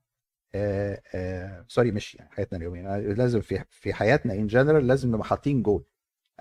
آه 0.54 1.02
آه 1.14 1.64
sorry 1.68 1.90
مش 1.92 2.14
يعني 2.14 2.30
حياتنا 2.30 2.58
اليومية 2.58 2.96
لازم 2.98 3.40
في 3.40 3.64
في 3.70 3.92
حياتنا 3.94 4.34
in 4.34 4.46
general 4.46 4.86
لازم 4.86 5.08
نبقى 5.14 5.24
حاطين 5.24 5.62
جول 5.62 5.84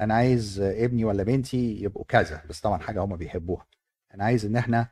أنا 0.02 0.14
عايز 0.14 0.60
ابني 0.60 1.06
ولا 1.06 1.24
بنتي 1.24 1.82
يبقوا 1.82 2.06
كذا 2.08 2.44
بس 2.50 2.60
طبعا 2.62 2.78
حاجة 2.78 3.00
هم 3.04 3.16
بيحبوها. 3.16 3.68
أنا 4.14 4.24
عايز 4.24 4.46
ان 4.46 4.56
إحنا 4.56 4.92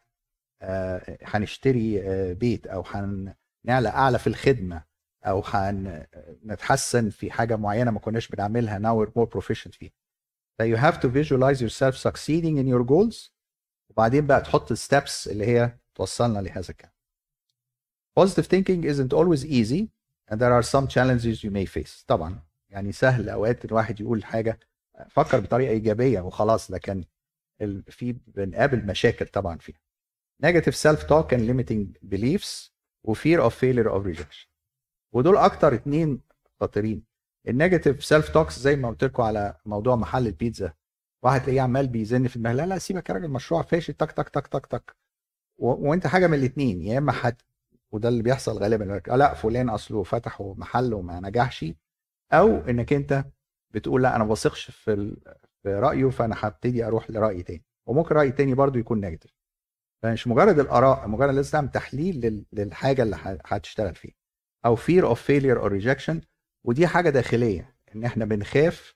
آه 0.62 1.18
هنشتري 1.24 2.02
بيت 2.34 2.68
أو 2.68 2.82
هنعلى 2.82 3.90
اعلى 3.90 4.20
في 4.20 4.28
الخدمة 4.28 4.84
أو 5.26 5.44
هنتحسن 5.46 7.10
في 7.10 7.32
حاجة 7.32 7.56
معينة 7.56 7.92
ما 7.92 8.00
كناش 8.00 8.28
بنعملها. 8.28 8.80
Now 8.80 9.06
we're 9.06 9.12
more 9.12 9.30
proficient 9.40 9.72
فيها. 9.72 9.92
ف 10.60 10.62
you 10.62 10.78
have 10.78 11.00
to 11.00 11.08
visualize 11.08 11.62
yourself 11.62 11.96
succeeding 12.10 12.58
in 12.58 12.68
your 12.68 12.84
goals. 12.92 13.32
وبعدين 13.90 14.28
بقى 14.28 14.42
تحط 14.42 14.72
ال 14.72 14.81
steps 14.81 15.28
اللي 15.28 15.46
هي 15.48 15.78
توصلنا 15.96 16.40
لهذا 16.40 16.70
الكلام. 16.70 16.92
Positive 18.20 18.46
thinking 18.48 18.84
isn't 18.86 19.14
always 19.18 19.44
easy 19.46 19.88
and 20.32 20.40
there 20.40 20.54
are 20.54 20.64
some 20.64 20.88
challenges 20.88 21.44
you 21.44 21.50
may 21.52 21.66
face. 21.66 22.06
طبعا 22.08 22.40
يعني 22.70 22.92
سهل 22.92 23.30
أوقات 23.30 23.66
الواحد 23.66 24.00
يقول 24.02 24.26
حاجة 24.26 24.60
فكر 25.10 25.40
بطريقة 25.40 25.72
إيجابية 25.72 26.22
وخلاص 26.22 26.72
لكن 26.72 27.04
في 27.88 28.16
بنقابل 28.28 28.86
مشاكل 28.86 29.28
طبعا 29.28 29.58
فيها. 29.58 29.80
Negative 30.46 30.76
self 30.76 31.00
talk 31.08 31.32
and 31.32 31.42
limiting 31.50 32.10
beliefs 32.16 32.72
و 33.04 33.14
fear 33.14 33.40
of 33.40 33.54
failure 33.54 33.90
or 33.92 34.06
rejection. 34.06 34.48
ودول 35.14 35.38
أكتر 35.38 35.74
اتنين 35.74 36.22
خطيرين. 36.62 37.04
ال 37.48 37.54
negative 37.54 38.06
self 38.06 38.30
talks 38.30 38.60
زي 38.60 38.76
ما 38.76 38.90
قلت 38.90 39.04
لكم 39.04 39.24
على 39.24 39.58
موضوع 39.66 39.96
محل 39.96 40.28
البيتزا. 40.28 40.74
واحد 41.24 41.42
تلاقيه 41.42 41.62
عمال 41.62 41.88
بيزن 41.88 42.28
في 42.28 42.40
دماغه 42.40 42.54
لا 42.54 42.66
لا 42.66 42.78
سيبك 42.78 43.10
يا 43.10 43.14
راجل 43.14 43.30
مشروع 43.30 43.62
فاشل 43.62 43.94
تك 43.94 44.12
تك 44.12 44.30
تك 44.30 44.48
تك 44.48 44.66
تك. 44.66 44.96
و... 45.58 45.90
وانت 45.90 46.08
حاجة 46.08 46.28
من 46.28 46.34
الاثنين 46.34 46.82
يا 46.82 46.98
إما 46.98 47.12
حد 47.12 47.42
وده 47.92 48.10
اللي 48.10 48.24
بيحصل 48.24 48.58
غالبا 48.58 49.02
لا 49.08 49.34
فلان 49.34 49.70
أصله 49.70 50.04
فتح 50.04 50.42
محل 50.42 50.94
وما 50.94 51.20
نجحش. 51.20 51.66
أو 52.34 52.58
إنك 52.58 52.94
أنت 52.94 53.26
بتقول 53.76 54.04
لا 54.04 54.16
أنا 54.16 54.24
ما 54.24 54.30
بثقش 54.30 54.72
في. 54.72 55.16
في 55.64 55.74
رأيه 55.76 56.10
فأنا 56.10 56.36
هبتدي 56.40 56.86
أروح 56.86 57.12
لرأي 57.12 57.44
تاني. 57.44 57.64
وممكن 57.88 58.16
رأي 58.16 58.32
تاني 58.32 58.54
برضو 58.54 58.80
يكون 58.80 59.02
negative. 59.02 59.32
فمش 60.04 60.28
مجرد 60.28 60.60
الآراء 60.60 61.08
مجرد 61.08 61.34
لازم 61.36 61.52
تعمل 61.52 61.70
تحليل 61.72 62.20
لل... 62.22 62.46
للحاجة 62.54 63.04
اللي 63.04 63.40
هتشتغل 63.46 63.96
فيها. 63.96 64.14
أو 64.66 64.76
fear 64.78 65.04
of 65.16 65.18
failure 65.20 65.62
or 65.64 65.70
rejection. 65.70 66.16
ودي 66.64 66.88
حاجة 66.88 67.10
داخلية 67.10 67.76
إن 67.96 68.04
إحنا 68.04 68.26
بنخاف 68.26 68.96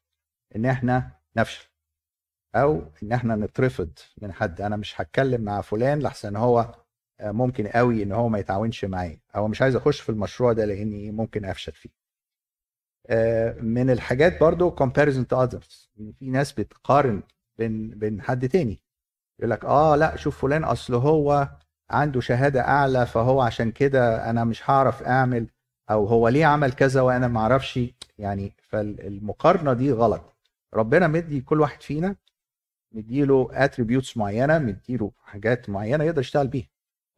إن 0.55 0.65
إحنا 0.65 1.11
نفشل. 1.37 1.69
أو 2.55 2.91
إن 3.03 3.11
إحنا 3.11 3.35
نترفض 3.35 3.91
من 4.21 4.33
حد 4.33 4.61
أنا 4.61 4.75
مش 4.75 5.01
هتكلم 5.01 5.41
مع 5.41 5.61
فلان 5.61 5.99
لحسن 5.99 6.35
هو 6.35 6.75
ممكن 7.21 7.67
قوي 7.67 8.03
إن 8.03 8.11
هو 8.11 8.29
ما 8.29 8.39
يتعاونش 8.39 8.85
معايا. 8.85 9.19
أو 9.35 9.47
مش 9.47 9.61
عايز 9.61 9.75
أخش 9.75 10.01
في 10.01 10.09
المشروع 10.09 10.53
ده 10.53 10.65
لإني 10.65 11.11
ممكن 11.11 11.45
أفشل 11.45 11.71
فيه. 11.71 11.98
من 13.61 13.89
الحاجات 13.89 14.39
برضو 14.39 14.75
comparison 14.75 15.25
to 15.33 15.47
others. 15.47 15.87
في 16.19 16.29
ناس 16.29 16.51
بتقارن 16.51 17.23
بين 17.57 17.89
بين 17.89 18.21
حد 18.21 18.49
تاني. 18.49 18.81
يقول 19.39 19.51
لك 19.51 19.65
آه 19.65 19.95
لأ 19.95 20.15
شوف 20.15 20.41
فلان 20.41 20.63
أصل 20.63 20.93
هو 20.93 21.49
عنده 21.89 22.19
شهادة 22.21 22.61
أعلى 22.61 23.05
فهو 23.05 23.41
عشان 23.41 23.71
كده 23.71 24.29
أنا 24.29 24.43
مش 24.43 24.69
هعرف 24.69 25.03
أعمل 25.03 25.47
أو 25.91 26.05
هو 26.05 26.27
ليه 26.27 26.45
عمل 26.45 26.71
كذا 26.73 27.01
وأنا 27.01 27.27
ما 27.27 27.39
أعرفش. 27.39 27.79
يعني 28.17 28.53
فالمقارنة 28.61 29.73
دي 29.73 29.91
غلط. 29.91 30.35
ربنا 30.73 31.07
مدي 31.07 31.41
كل 31.41 31.61
واحد 31.61 31.81
فينا 31.81 32.15
مديله 32.91 33.49
اتريبيوتس 33.51 34.17
معينة 34.17 34.59
مديله 34.59 35.11
حاجات 35.23 35.69
معينة 35.69 36.03
يقدر 36.03 36.21
يشتغل 36.21 36.47
بيها. 36.47 36.67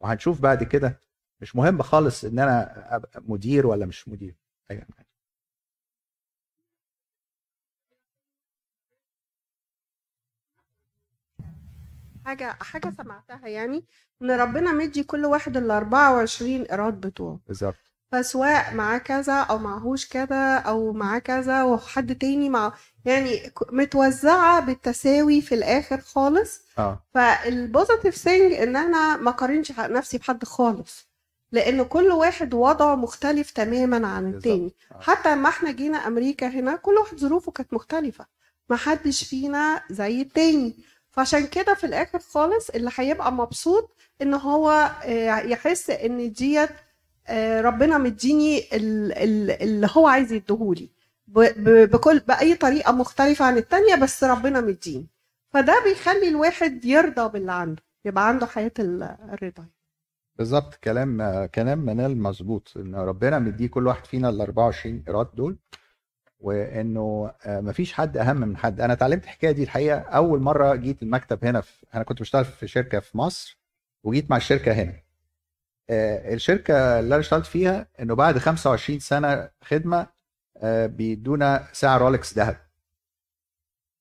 وهنشوف 0.00 0.40
بعد 0.40 0.62
كده. 0.64 1.00
مش 1.40 1.56
مهم 1.56 1.82
خالص 1.82 2.24
إن 2.24 2.38
أنا 2.38 2.96
أبقى 2.96 3.22
مدير 3.28 3.66
ولا 3.66 3.86
مش 3.86 4.08
مدير. 4.08 4.34
أيوه 4.70 4.86
حاجة 12.24 12.56
حاجة 12.60 12.92
سمعتها 12.96 13.48
يعني 13.48 13.84
إن 14.22 14.30
ربنا 14.30 14.72
مدي 14.72 15.02
كل 15.02 15.26
واحد 15.26 15.56
ال 15.56 15.70
24 15.70 16.62
قيراط 16.62 17.00
بتوعه. 17.00 17.40
بالظبط. 17.48 17.74
فسواء 18.12 18.74
معاه 18.74 18.98
كذا 18.98 19.40
أو 19.40 19.58
معهوش 19.58 20.08
كذا 20.08 20.56
أو 20.56 20.92
معاه 20.92 21.18
كذا 21.18 21.62
وحد 21.62 22.14
تاني 22.14 22.48
مع 22.48 22.72
يعني 23.04 23.52
متوزعة 23.72 24.60
بالتساوي 24.60 25.40
في 25.40 25.54
الآخر 25.54 26.00
خالص. 26.00 26.60
آه. 26.78 27.04
فال 27.14 27.34
positive 27.34 28.14
thing 28.16 28.52
إن 28.52 28.76
أنا 28.76 29.16
ما 29.16 29.30
قارنش 29.30 29.72
نفسي 29.78 30.18
بحد 30.18 30.44
خالص. 30.44 31.08
لأن 31.52 31.82
كل 31.82 32.06
واحد 32.08 32.54
وضعه 32.54 32.94
مختلف 32.94 33.50
تماما 33.50 34.08
عن 34.08 34.34
التاني. 34.34 34.74
آه. 34.92 35.00
حتى 35.00 35.34
لما 35.34 35.48
إحنا 35.48 35.70
جينا 35.70 35.98
أمريكا 36.06 36.48
هنا 36.48 36.76
كل 36.76 36.92
واحد 36.94 37.16
ظروفه 37.18 37.52
كانت 37.52 37.74
مختلفة. 37.74 38.26
ما 38.68 38.76
حدش 38.76 39.24
فينا 39.24 39.82
زي 39.90 40.20
التاني. 40.20 40.76
فعشان 41.12 41.46
كده 41.46 41.74
في 41.74 41.84
الآخر 41.84 42.18
خالص 42.18 42.70
اللي 42.70 42.90
هيبقى 42.96 43.32
مبسوط 43.32 43.96
إن 44.22 44.34
هو 44.34 44.90
يحس 45.44 45.90
إن 45.90 46.32
ديت 46.32 46.70
ربنا 47.60 47.98
مديني 47.98 48.62
اللي 48.72 49.88
هو 49.92 50.06
عايز 50.06 50.32
يديهولي. 50.32 50.90
بكل 51.26 52.18
بأي 52.18 52.54
طريقة 52.54 52.92
مختلفة 52.92 53.44
عن 53.44 53.56
التانية 53.56 53.94
بس 53.94 54.24
ربنا 54.24 54.60
مديني. 54.60 55.06
فده 55.50 55.84
بيخلي 55.84 56.28
الواحد 56.28 56.84
يرضى 56.84 57.28
باللي 57.32 57.52
عنده 57.52 57.82
يبقى 58.04 58.28
عنده 58.28 58.46
حياة 58.46 58.72
الرضا. 58.78 59.66
بالظبط 60.38 60.74
كلام 60.74 61.44
كلام 61.46 61.78
منال 61.78 62.22
مظبوط 62.22 62.72
إن 62.76 62.94
ربنا 62.94 63.38
مديه 63.38 63.66
كل 63.68 63.86
واحد 63.86 64.04
فينا 64.06 64.28
ال 64.28 64.40
24 64.40 65.04
إيراد 65.08 65.28
دول. 65.34 65.56
وإنه 66.42 67.34
مفيش 67.46 67.92
حد 67.92 68.16
أهم 68.16 68.36
من 68.36 68.56
حد. 68.56 68.80
أنا 68.80 68.92
اتعلمت 68.92 69.24
الحكاية 69.24 69.50
دي 69.52 69.62
الحقيقة 69.62 69.98
أول 70.00 70.40
مرة 70.40 70.74
جيت 70.74 71.02
المكتب 71.02 71.44
هنا 71.44 71.60
في 71.60 71.86
أنا 71.94 72.02
كنت 72.04 72.20
بشتغل 72.20 72.44
في 72.44 72.68
شركة 72.68 73.00
في 73.00 73.18
مصر 73.18 73.58
وجيت 74.04 74.30
مع 74.30 74.36
الشركة 74.36 74.72
هنا. 74.72 75.02
الشركة 76.34 77.00
اللي 77.00 77.14
أنا 77.14 77.20
اشتغلت 77.20 77.46
فيها 77.46 77.86
إنه 78.00 78.14
بعد 78.14 78.38
25 78.38 78.98
سنة 78.98 79.50
خدمة 79.64 80.06
بيدونا 80.64 81.68
ساعة 81.72 81.98
رولكس 81.98 82.38
ذهب. 82.38 82.56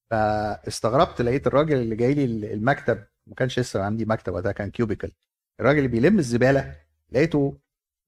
فاستغربت 0.09 1.21
لقيت 1.21 1.47
الراجل 1.47 1.77
اللي 1.77 1.95
جاي 1.95 2.13
لي 2.13 2.53
المكتب 2.53 3.03
ما 3.27 3.35
كانش 3.35 3.59
لسه 3.59 3.83
عندي 3.83 4.05
مكتب 4.05 4.33
وقتها 4.33 4.51
كان 4.51 4.71
cubicle. 4.71 5.11
الراجل 5.59 5.77
اللي 5.77 5.87
بيلم 5.89 6.19
الزبالة 6.19 6.75
لقيته 7.11 7.57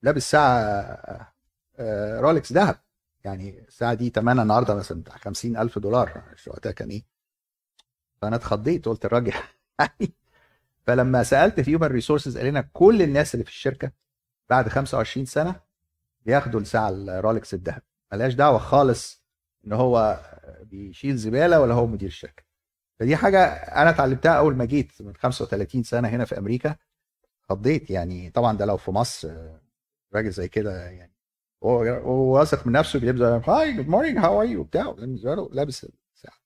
لابس 0.01 0.31
ساعة 0.31 1.33
رولكس 2.19 2.53
ذهب. 2.53 2.75
يعني 3.23 3.59
الساعة 3.59 3.93
دي 3.93 4.09
ثمنها 4.09 4.43
النهارده 4.43 4.75
مثلا 4.75 5.01
بتاع 5.01 5.17
50000 5.17 5.79
دولار. 5.79 6.23
وقتها 6.47 6.71
كان 6.71 6.89
إيه؟ 6.89 7.03
فأنا 8.21 8.35
اتخضيت 8.35 8.85
قلت 8.85 9.05
الراجل 9.05 9.33
يعني 9.79 10.13
فلما 10.87 11.23
سألت 11.23 11.59
في 11.59 11.71
human 11.71 11.87
resources 11.87 12.37
قال 12.37 12.47
لنا 12.47 12.69
كل 12.73 13.01
الناس 13.01 13.33
اللي 13.35 13.43
في 13.45 13.51
الشركة 13.51 13.91
بعد 14.49 14.69
25 14.69 15.25
سنة 15.25 15.55
بياخدوا 16.25 16.59
الساعة 16.59 16.89
الرولكس 16.89 17.53
الذهب. 17.53 17.81
ملهاش 18.13 18.33
دعوة 18.33 18.57
خالص 18.57 19.23
إن 19.67 19.73
هو 19.73 20.19
بيشيل 20.61 21.17
زبالة 21.17 21.61
ولا 21.61 21.73
هو 21.73 21.87
مدير 21.87 22.09
الشركة. 22.09 22.43
فدي 22.99 23.15
حاجة 23.15 23.45
أنا 23.53 23.89
اتعلمتها 23.89 24.31
أول 24.31 24.55
ما 24.55 24.65
جيت 24.65 25.01
من 25.01 25.15
35 25.15 25.83
سنة 25.83 26.07
هنا 26.09 26.25
في 26.25 26.37
أمريكا. 26.37 26.75
اتخضيت 27.49 27.89
يعني 27.91 28.29
طبعا 28.29 28.57
ده 28.57 28.65
لو 28.65 28.77
في 28.77 28.91
مصر 28.91 29.57
راجل 30.15 30.31
زي 30.31 30.47
كده 30.47 30.89
يعني 30.89 31.12
هو 31.63 31.83
هو 31.83 32.37
واثق 32.37 32.67
من 32.67 32.73
نفسه 32.73 32.99
بيلبس 32.99 33.21
hi 33.49 33.73
good 33.73 33.87
morning 33.87 34.17
how 34.17 34.41
are 34.41 34.45
you 34.47 34.63
بتاع 34.63 34.91
بالنسبة 34.91 35.35
له 35.35 35.49
لابس 35.53 35.87
الساعة 36.15 36.37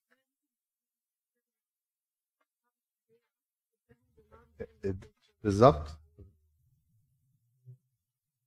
بالظبط 5.44 5.98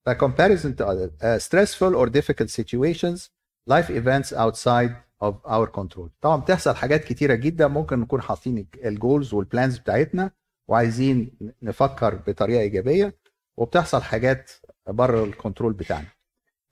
A 0.10 0.16
comparison 0.16 0.74
to 0.76 0.84
other 0.88 1.10
uh, 1.22 1.38
stressful 1.38 1.96
or 1.96 2.08
difficult 2.10 2.50
situations, 2.50 3.30
life 3.68 3.90
events 3.92 4.34
outside 4.34 4.96
of 5.22 5.36
our 5.46 5.68
control. 5.68 6.10
طبعا 6.22 6.38
بتحصل 6.42 6.76
حاجات 6.76 7.04
كتيرة 7.04 7.36
جدا 7.36 7.68
ممكن 7.68 8.00
نكون 8.00 8.22
حاطين 8.22 8.68
ال 8.86 8.94
goals 8.94 9.34
وال 9.34 9.46
plans 9.46 9.78
بتاعتنا 9.78 10.32
وعايزين 10.68 11.32
نفكر 11.62 12.16
بطريقة 12.16 12.62
إيجابية 12.62 13.18
وبتحصل 13.58 14.02
حاجات 14.02 14.52
بره 14.88 15.24
ال 15.24 15.30
control 15.30 15.74
بتاعنا. 15.74 16.08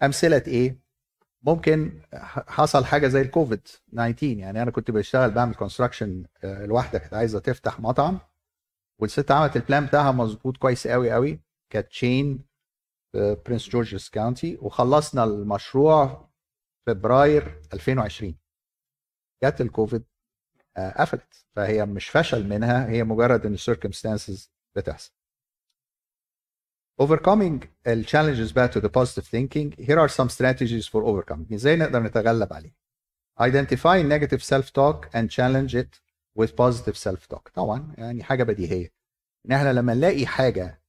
أمثلة 0.03 0.44
إيه؟ 0.48 0.79
ممكن 1.41 2.01
حصل 2.48 2.86
حاجة 2.86 3.08
زي 3.08 3.22
الكوفيد 3.22 3.60
19 3.91 4.25
يعني 4.25 4.62
أنا 4.62 4.72
كنت 4.72 4.91
بشتغل 4.91 5.32
بعمل 5.32 5.56
construction 5.56 6.25
لواحدة 6.44 7.00
كانت 7.00 7.13
عايزة 7.13 7.39
تفتح 7.39 7.79
مطعم. 7.79 8.20
والست 9.00 9.32
عملت 9.32 9.56
ال 9.56 9.62
plan 9.62 9.86
بتاعها 9.86 10.12
مظبوط 10.12 10.58
كويس 10.58 10.88
قوي 10.88 11.12
قوي 11.12 11.39
كانت 11.70 11.88
chain 11.88 12.46
Prince 13.16 13.70
George's 13.70 14.10
County 14.10 14.58
وخلصنا 14.62 15.24
المشروع 15.24 16.29
فبراير 16.88 17.62
2020 17.74 18.36
جت 19.44 19.62
الكوفيد 19.62 20.03
قفلت. 20.77 21.46
فهي 21.56 21.86
مش 21.86 22.10
فشل 22.10 22.48
منها 22.48 22.89
هي 22.89 23.03
مجرد 23.03 23.46
إن 23.46 23.53
السيركمستانسز 23.53 24.51
بتحصل. 24.75 25.12
Overcoming 27.00 27.58
challenges 28.06 28.51
back 28.51 28.72
to 28.75 28.79
the 28.82 28.89
positive 28.89 29.25
thinking 29.36 29.68
here 29.88 30.00
are 30.00 30.10
some 30.20 30.29
strategies 30.29 30.86
for 30.88 31.03
overcoming. 31.03 31.53
إزاي 31.53 31.75
نقدر 31.75 32.03
نتغلب 32.03 32.53
عليه؟ 32.53 32.72
Identify 33.41 34.03
negative 34.03 34.44
self 34.44 34.65
talk 34.74 35.08
and 35.13 35.29
challenge 35.29 35.74
it 35.75 36.00
with 36.39 36.56
positive 36.56 36.98
self 36.98 37.27
talk 37.34 37.50
طبعا 37.53 37.94
يعني 37.98 38.24
حاجة 38.24 38.44
بديهية. 38.44 38.91
إن 39.46 39.51
إحنا 39.51 39.74
لما 39.74 39.94
نلاقي 39.94 40.25
حاجة 40.25 40.82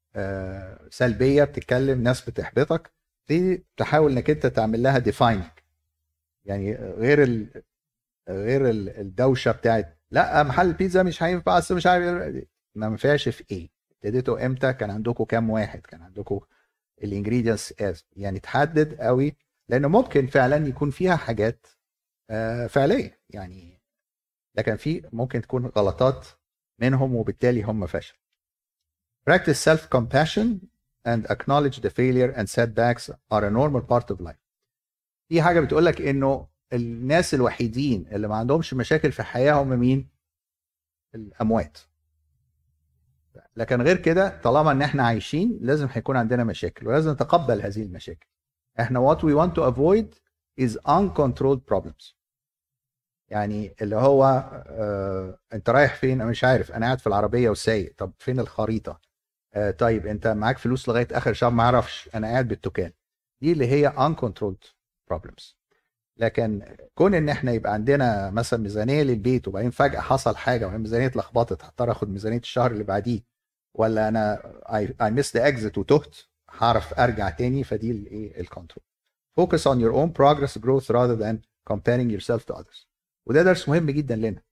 سلبية 0.90 1.45
بتتكلم 1.45 2.02
ناس 2.02 2.21
بتحبطك 2.31 2.93
دي 3.29 3.64
تحاول 3.76 4.12
إنك 4.12 4.31
أنت 4.31 4.47
تعمل 4.47 4.83
لها 4.83 5.00
defining. 5.00 5.61
يعني 6.45 6.75
غير 6.75 7.23
ال... 7.23 7.62
غير 8.29 8.71
الدوشة 8.71 9.50
بتاعت 9.52 9.99
لأ 10.11 10.43
محل 10.43 10.67
البيتزا 10.69 11.02
مش 11.02 11.23
هينفع 11.23 11.59
أصل 11.59 11.76
مش 11.76 11.87
عارف 11.87 12.35
ما 12.75 12.87
ينفعش 12.87 13.29
في 13.29 13.45
إيه. 13.50 13.80
ابتديتوا 14.04 14.47
إمتى؟ 14.47 14.73
كان 14.73 14.90
عندكم 14.90 15.25
كام 15.25 15.50
واحد؟ 15.50 15.80
كان 15.80 16.02
عندكم 16.02 16.40
الانجريدينتس 17.02 17.75
يعني 18.16 18.40
تحدد 18.40 18.95
قوي 18.95 19.37
لأنه 19.69 19.88
ممكن 19.88 20.26
فعلا 20.26 20.69
يكون 20.69 20.90
فيها 20.90 21.16
حاجات 21.16 21.66
فعلية. 22.69 23.21
يعني 23.28 23.80
لكن 24.54 24.76
في 24.76 25.09
ممكن 25.12 25.40
تكون 25.40 25.66
غلطات 25.66 26.26
منهم 26.78 27.16
وبالتالي 27.16 27.62
هم 27.62 27.87
فشل. 27.87 28.14
Practice 29.30 29.58
self 29.69 29.89
compassion 29.97 30.47
and 31.08 31.26
acknowledge 31.30 31.80
the 31.80 31.91
failure 31.91 32.32
and 32.36 32.49
setbacks 32.49 33.10
are 33.30 33.45
a 33.45 33.50
normal 33.50 33.82
part 33.82 34.10
of 34.10 34.21
life. 34.21 34.41
في 35.28 35.43
حاجة 35.43 35.60
بتقول 35.60 35.84
لك 35.84 36.00
إنه 36.00 36.49
الناس 36.73 37.34
الوحيدين 37.34 38.06
اللي 38.13 38.28
ما 38.28 38.36
عندهمش 38.36 38.75
مشاكل 38.75 39.13
في 39.13 39.21
الحياة 39.21 39.52
هم 39.52 39.69
مين؟ 39.69 40.08
الأموات. 41.15 41.78
لكن 43.56 43.82
غير 43.82 43.97
كده 43.97 44.41
طالما 44.43 44.73
إن 44.73 44.82
إحنا 44.82 45.02
عايشين 45.06 45.58
لازم 45.63 45.89
هيكون 45.93 46.17
عندنا 46.17 46.45
مشاكل 46.45 46.86
ولازم 46.89 47.10
نتقبل 47.10 47.63
هذه 47.63 47.82
المشاكل. 47.82 48.26
إحنا 48.80 49.15
what 49.15 49.19
we 49.19 49.34
want 49.34 49.54
to 49.56 49.63
avoid 49.75 50.19
is 50.65 50.78
uncontrolled 50.89 51.60
problems. 51.75 52.15
يعني 53.28 53.75
اللي 53.82 53.97
هو 53.97 54.25
آه 54.67 55.39
أنت 55.52 55.71
رايح 55.71 55.95
فين؟ 55.95 56.21
أنا 56.21 56.30
مش 56.30 56.45
عارف 56.45 56.73
أنا 56.73 56.86
قاعد 56.86 56.99
في 57.00 57.06
العربية 57.06 57.50
وسايق. 57.50 57.95
طب 57.99 58.13
فين 58.19 58.41
الخريطة؟ 58.41 59.00
آه 59.54 59.71
طيب 59.71 60.06
أنت 60.06 60.26
معاك 60.26 60.58
فلوس 60.58 60.89
لغاية 60.89 61.08
آخر 61.13 61.32
شهر 61.32 61.50
ما 61.50 61.63
أعرفش 61.63 62.10
أنا 62.15 62.26
قاعد 62.26 62.49
بالتكان 62.49 62.93
دي 63.41 63.52
اللي 63.52 63.67
هي 63.67 63.91
uncontrolled 63.93 64.67
problems. 65.13 65.54
لكن 66.17 66.76
كون 66.95 67.15
إن 67.15 67.28
إحنا 67.28 67.52
يبقى 67.52 67.73
عندنا 67.73 68.30
مثلا 68.30 68.60
ميزانية 68.63 69.02
للبيت 69.02 69.49
وبعدين 69.49 69.71
فجأة 69.71 70.00
حصل 70.00 70.36
حاجة 70.36 70.67
وهي 70.67 70.78
ميزانية 70.78 71.06
اتلخبطت 71.06 71.65
هضطر 71.65 71.91
آخد 71.91 72.08
ميزانية 72.10 72.39
الشهر 72.39 72.71
اللي 72.71 72.84
بعديه. 72.84 73.21
ولا 73.75 74.09
أنا 74.09 74.43
I 75.02 75.11
miss 75.11 75.37
the 75.37 75.49
exit 75.49 75.78
وتهت 75.78 76.17
هعرف 76.50 76.95
أرجع 77.00 77.30
تاني 77.30 77.65
فدي 77.65 77.91
الايه 77.91 78.41
ال 78.41 78.46
control 78.46 78.85
focus 79.41 79.63
on 79.63 79.78
your 79.80 79.95
own 79.95 80.11
progress 80.23 80.59
growth 80.63 80.91
rather 80.91 81.17
than 81.17 81.37
comparing 81.73 82.11
yourself 82.11 82.45
to 82.45 82.54
others. 82.54 82.87
وده 83.26 83.43
درس 83.43 83.69
مهم 83.69 83.91
جدا 83.91 84.17
لنا. 84.17 84.43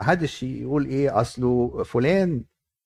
محدش 0.00 0.42
يقول 0.42 0.86
إيه 0.86 1.20
أصله 1.20 1.82
فلان 1.82 2.44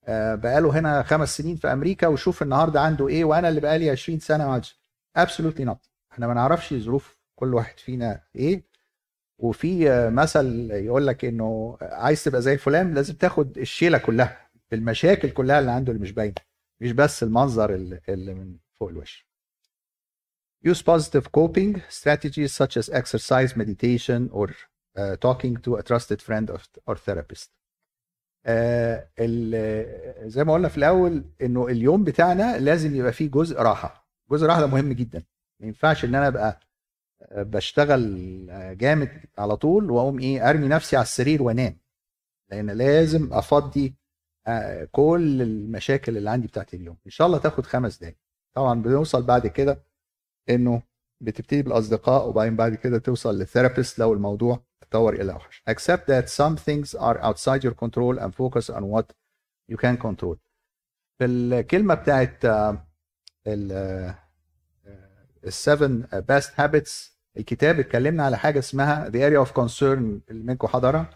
بقاله 0.08 0.78
هنا 0.78 1.02
خمس 1.02 1.36
سنين 1.36 1.56
في 1.56 1.72
أمريكا 1.72 2.06
وشوف 2.06 2.42
النهارده 2.42 2.80
عنده 2.80 3.08
إيه 3.08 3.24
وأنا 3.24 3.48
اللي 3.48 3.60
بقالي 3.60 3.90
20 3.90 4.18
سنة 4.18 4.46
ما 4.46 4.62
absolutely 5.18 5.64
not. 5.70 5.88
إحنا 6.12 6.26
ما 6.26 6.34
نعرفش 6.34 6.74
ظروف 6.74 7.18
كل 7.34 7.54
واحد 7.54 7.78
فينا 7.78 8.20
إيه. 8.36 8.64
وفي 9.38 9.88
مثل 10.10 10.70
يقول 10.70 11.06
لك 11.06 11.24
إنه 11.24 11.78
عايز 11.82 12.24
تبقى 12.24 12.42
زي 12.42 12.58
فلان 12.58 12.94
لازم 12.94 13.14
تاخد 13.14 13.58
الشيلة 13.58 13.98
كلها. 13.98 14.47
بالمشاكل 14.70 15.30
كلها 15.30 15.58
اللي 15.58 15.70
عنده 15.70 15.92
اللي 15.92 16.02
مش 16.02 16.12
باينة. 16.12 16.34
مش 16.80 16.92
بس 16.92 17.22
المنظر 17.22 17.74
اللي 18.08 18.34
من 18.34 18.56
فوق 18.74 18.88
الوش. 18.88 19.28
Use 20.66 20.82
positive 20.82 21.24
coping 21.38 21.78
strategies 22.00 22.50
such 22.52 22.76
as 22.76 22.88
exercise, 23.00 23.56
meditation, 23.56 24.28
or 24.32 24.48
uh, 24.50 25.16
talking 25.26 25.54
to 25.64 25.76
a 25.76 25.82
trusted 25.82 26.20
friend 26.20 26.50
or, 26.86 26.96
therapist. 26.96 27.48
Uh, 28.46 28.50
زي 30.26 30.44
ما 30.44 30.52
قلنا 30.52 30.68
في 30.68 30.78
الأول 30.78 31.24
إنه 31.42 31.66
اليوم 31.68 32.04
بتاعنا 32.04 32.58
لازم 32.58 32.94
يبقى 32.96 33.12
فيه 33.12 33.30
جزء 33.30 33.56
راحة. 33.60 34.08
جزء 34.30 34.46
راحة 34.46 34.60
ده 34.60 34.66
مهم 34.66 34.92
جدا. 34.92 35.22
ما 35.60 35.66
ينفعش 35.66 36.04
إن 36.04 36.14
أنا 36.14 36.28
أبقى 36.28 36.60
بشتغل 37.32 38.76
جامد 38.78 39.24
على 39.38 39.56
طول 39.56 39.90
وأقوم 39.90 40.18
إيه 40.18 40.50
أرمي 40.50 40.68
نفسي 40.68 40.96
على 40.96 41.02
السرير 41.02 41.42
وأنام. 41.42 41.78
لأن 42.50 42.70
لازم 42.70 43.32
أفضي 43.32 43.94
كل 44.92 45.42
المشاكل 45.42 46.16
اللي 46.16 46.30
عندي 46.30 46.46
بتاعت 46.46 46.74
اليوم. 46.74 46.96
إن 47.06 47.10
شاء 47.10 47.26
الله 47.26 47.38
تاخد 47.38 47.66
خمس 47.66 47.98
دقايق. 47.98 48.16
طبعا 48.54 48.82
بنوصل 48.82 49.22
بعد 49.22 49.46
كده 49.46 49.82
إنه 50.50 50.82
بتبتدي 51.20 51.62
بالأصدقاء 51.62 52.28
وبعدين 52.28 52.56
بعد 52.56 52.74
كده 52.74 52.98
توصل 52.98 53.38
للثيرابيست 53.38 53.98
لو 53.98 54.12
الموضوع 54.12 54.62
تطور 54.80 55.14
إلى 55.14 55.32
أوحش. 55.32 55.62
Accept 55.70 56.04
that 56.08 56.28
some 56.28 56.56
things 56.56 57.00
are 57.00 57.18
outside 57.20 57.62
your 57.64 57.74
control 57.74 58.18
and 58.18 58.34
focus 58.34 58.70
on 58.70 58.82
what 58.82 59.06
you 59.72 59.76
can 59.76 59.96
control. 59.96 60.36
في 61.18 61.24
الكلمة 61.24 61.94
بتاعت 61.94 62.44
ال 63.46 64.14
seven 65.44 66.06
best 66.12 66.52
habits 66.60 67.18
الكتاب 67.36 67.78
اتكلمنا 67.78 68.24
على 68.24 68.38
حاجة 68.38 68.58
اسمها 68.58 69.10
the 69.10 69.12
area 69.12 69.48
of 69.48 69.52
concern 69.52 69.82
اللي 70.30 70.44
منكم 70.44 70.68
حضرها. 70.68 71.10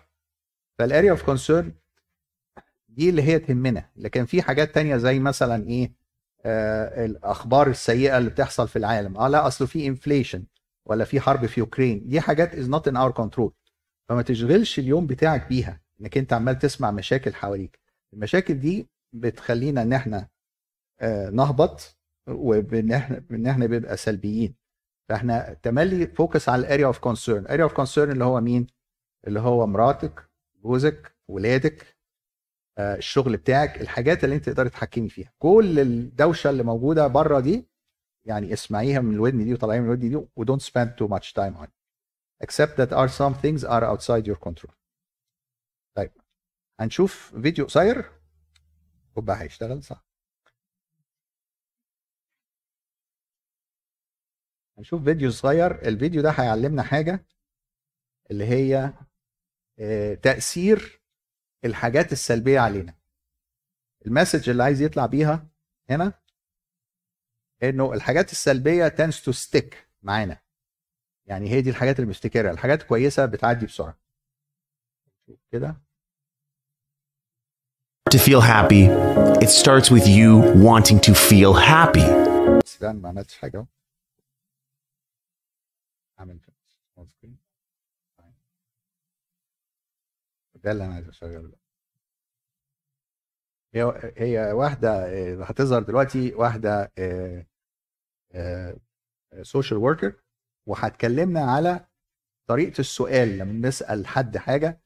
فال 0.78 0.89
area 0.89 1.10
of 1.10 1.22
concern 1.22 1.72
دي 2.94 3.10
اللي 3.10 3.22
هي 3.22 3.38
تهمنا. 3.38 3.90
لكن 3.96 4.24
في 4.24 4.42
حاجات 4.42 4.74
تانية 4.74 4.96
زي 4.96 5.18
مثلا 5.18 5.68
إيه؟ 5.68 5.92
آه 6.44 7.04
الأخبار 7.04 7.66
السيئة 7.70 8.18
اللي 8.18 8.30
بتحصل 8.30 8.68
في 8.68 8.76
العالم. 8.76 9.16
آه 9.16 9.28
لا 9.28 9.46
اصله 9.46 9.66
في 9.68 9.86
inflation 9.86 10.44
ولا 10.86 11.04
في 11.04 11.20
حرب 11.20 11.46
في 11.46 11.60
اوكرين 11.60 12.08
دي 12.08 12.20
حاجات 12.20 12.54
is 12.54 12.68
not 12.68 12.88
in 12.88 12.96
our 12.96 13.10
control 13.10 13.52
فما 14.08 14.22
تشغلش 14.22 14.78
اليوم 14.78 15.06
بتاعك 15.06 15.48
بيها 15.48 15.80
إنك 16.00 16.18
أنت 16.18 16.32
عمال 16.32 16.58
تسمع 16.58 16.90
مشاكل 16.90 17.34
حواليك. 17.34 17.78
المشاكل 18.12 18.54
دي 18.54 18.88
بتخلينا 19.12 19.82
إن 19.82 19.92
إحنا 19.92 20.28
آه 21.00 21.30
نهبط 21.30 21.96
وان 22.28 22.92
إحنا 22.92 23.24
إن 23.30 23.46
إحنا 23.46 23.66
بنبقى 23.66 23.96
سلبيين. 23.96 24.54
فإحنا 25.08 25.56
تملي 25.62 26.06
focus 26.06 26.48
على 26.48 26.60
ال 26.60 26.66
area 26.66 26.86
of 26.86 26.98
concern 26.98 27.46
area 27.46 27.64
of 27.64 27.72
concern 27.72 28.10
اللي 28.12 28.24
هو 28.24 28.40
مين؟ 28.40 28.66
اللي 29.26 29.40
هو 29.40 29.66
مراتك 29.66 30.28
جوزك 30.64 31.14
ولادك 31.28 31.96
الشغل 32.78 33.36
بتاعك 33.36 33.80
الحاجات 33.80 34.24
اللي 34.24 34.34
انت 34.36 34.46
تقدري 34.48 34.68
تتحكمي 34.70 35.08
فيها. 35.08 35.32
كل 35.38 35.78
الدوشة 35.80 36.50
اللي 36.50 36.62
موجودة 36.62 37.06
بره 37.06 37.40
دي 37.40 37.68
يعني 38.24 38.52
اسمعيها 38.52 39.00
من 39.00 39.14
الودن 39.14 39.44
دي 39.44 39.54
وطلعيها 39.54 39.80
من 39.80 39.86
الودن 39.86 40.08
دي 40.08 40.16
و 40.16 40.44
don't 40.44 40.62
spend 40.62 40.88
too 41.00 41.08
much 41.08 41.32
time 41.32 41.56
on 41.62 41.64
it. 41.66 41.70
except 42.44 42.76
that 42.76 42.92
are 42.92 43.08
some 43.08 43.34
things 43.34 43.64
are 43.64 43.84
outside 43.84 44.26
your 44.26 44.48
control. 44.48 44.74
طيب 45.96 46.10
هنشوف 46.80 47.34
فيديو 47.42 47.64
قصير. 47.64 48.10
وبقى 49.16 49.42
هيشتغل 49.42 49.82
صح. 49.82 50.04
هنشوف 54.78 55.04
فيديو 55.04 55.30
صغير. 55.30 55.82
الفيديو 55.88 56.22
ده 56.22 56.30
هيعلمنا 56.30 56.82
حاجة 56.82 57.26
اللي 58.30 58.44
هي 58.44 58.92
آه، 59.78 60.14
تأثير 60.14 61.01
الحاجات 61.64 62.12
السلبية 62.12 62.60
علينا. 62.60 62.94
المسج 64.06 64.50
اللي 64.50 64.62
عايز 64.62 64.82
يطلع 64.82 65.06
بيها 65.06 65.46
هنا 65.90 66.12
إنه 67.62 67.92
الحاجات 67.92 68.32
السلبية 68.32 68.88
tends 68.88 69.14
to 69.24 69.32
stick 69.32 69.74
معانا. 70.02 70.42
يعني 71.26 71.50
هي 71.50 71.62
دي 71.62 71.70
الحاجات 71.70 71.96
اللي 71.96 72.06
بنفتكرها 72.06 72.50
الحاجات 72.50 72.82
الكويسة 72.82 73.26
بتعدي 73.26 73.66
بسرعة. 73.66 73.98
كده. 75.50 75.76
To 78.10 78.18
feel 78.18 78.40
happy, 78.40 78.84
it 79.44 79.50
starts 79.62 79.88
with 79.90 80.06
you 80.06 80.30
wanting 80.68 80.98
to 81.00 81.14
feel 81.14 81.54
happy. 81.54 82.06
ما 82.82 83.08
عملتش 83.08 83.38
حاجة 83.38 83.56
أهو. 83.56 83.66
ده 90.64 90.72
اللي 90.72 90.84
أنا 90.84 90.94
عايز 90.94 91.08
أشغله 91.08 91.48
ده. 91.48 91.58
هي 93.74 94.12
هي 94.16 94.52
واحدة 94.52 94.90
آه، 95.06 95.44
هتظهر 95.44 95.82
دلوقتي 95.82 96.34
واحدة 96.34 96.92
social 99.42 99.78
worker 99.80 100.14
وهتكلمنا 100.68 101.40
على 101.40 101.86
طريقة 102.48 102.80
السؤال 102.80 103.38
لما 103.38 103.68
نسأل 103.68 104.06
حد 104.06 104.36
حاجة 104.36 104.80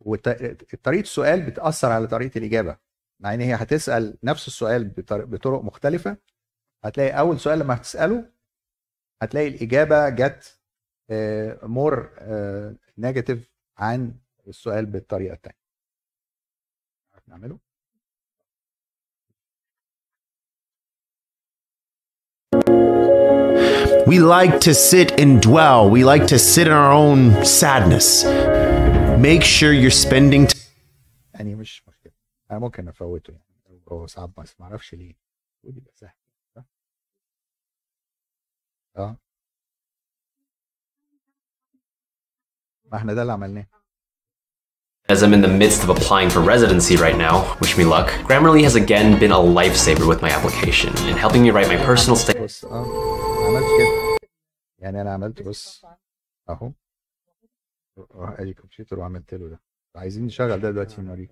وطريقة 0.00 1.00
السؤال 1.00 1.42
بتأثر 1.50 1.92
على 1.92 2.06
طريقة 2.06 2.38
الإجابة 2.38 2.78
مع 3.20 3.34
إن 3.34 3.40
هي 3.40 3.54
هتسأل 3.54 4.18
نفس 4.22 4.46
السؤال 4.48 4.88
بطر- 4.88 5.24
بطرق 5.24 5.60
مختلفة 5.62 6.16
هتلاقي 6.84 7.18
أول 7.18 7.40
سؤال 7.40 7.58
لما 7.58 7.74
هتسأله 7.76 8.32
هتلاقي 9.22 9.48
الإجابة 9.48 10.08
جت 10.08 10.60
more 11.62 12.10
negative 12.98 13.50
عن 13.78 14.14
السؤال 14.48 14.86
بالطريقة 14.86 15.32
التانية. 15.34 15.62
نعمله؟ 17.28 17.58
We 24.06 24.18
like 24.18 24.60
to 24.68 24.74
sit 24.74 25.08
and 25.20 25.40
dwell, 25.40 25.88
we 25.90 26.04
like 26.04 26.26
to 26.34 26.38
sit 26.38 26.66
in 26.66 26.72
our 26.72 26.92
own 26.92 27.44
sadness. 27.44 28.24
Make 29.28 29.42
sure 29.42 29.72
you're 29.72 29.90
spending 30.06 30.46
t- 30.46 30.58
يعني 31.34 31.54
مش 31.54 31.88
مشكلة. 31.88 32.12
أنا 32.50 32.58
ممكن 32.58 32.88
أفوته 32.88 33.32
يعني. 33.32 33.82
هو 33.92 34.06
صعب 34.06 34.34
بس 34.34 34.60
معرفش 34.60 34.94
ليه. 34.94 35.14
ودي 35.62 35.80
بقى 35.80 35.92
سهل؟ 35.94 36.12
آه. 38.96 39.16
ما 42.84 42.98
إحنا 42.98 43.14
ده 43.14 43.22
اللي 43.22 43.32
عملناه. 43.32 43.66
As 45.11 45.23
I'm 45.23 45.33
in 45.33 45.39
the 45.41 45.47
midst 45.47 45.83
of 45.83 45.89
applying 45.89 46.29
for 46.29 46.41
residency 46.41 46.97
right 46.97 47.17
now, 47.17 47.55
wish 47.61 47.77
me 47.77 47.85
luck, 47.85 48.07
Grammarly 48.27 48.63
has 48.63 48.75
again 48.75 49.17
been 49.17 49.31
a 49.31 49.37
lifesaver 49.37 50.05
with 50.05 50.21
my 50.21 50.29
application 50.29 50.89
in 51.07 51.15
helping 51.15 51.41
me 51.41 51.49
write 51.51 51.69
my 51.69 51.77
personal 51.77 52.17
statement. 52.17 52.45
بص 52.45 52.65
اه 52.65 52.85
ما 52.85 53.47
عملتش 53.47 53.67
كده 53.77 54.17
يعني 54.79 55.01
انا 55.01 55.13
عملت 55.13 55.41
بص 55.41 55.85
اهو 56.49 56.71
اروح 58.15 58.39
ادي 58.39 58.53
كمبيوتر 58.53 58.99
وعملت 58.99 59.33
له 59.33 59.47
ده 59.49 59.61
عايزين 59.95 60.25
نشغل 60.25 60.59
ده 60.59 60.71
دلوقتي 60.71 61.01
نوريك 61.01 61.29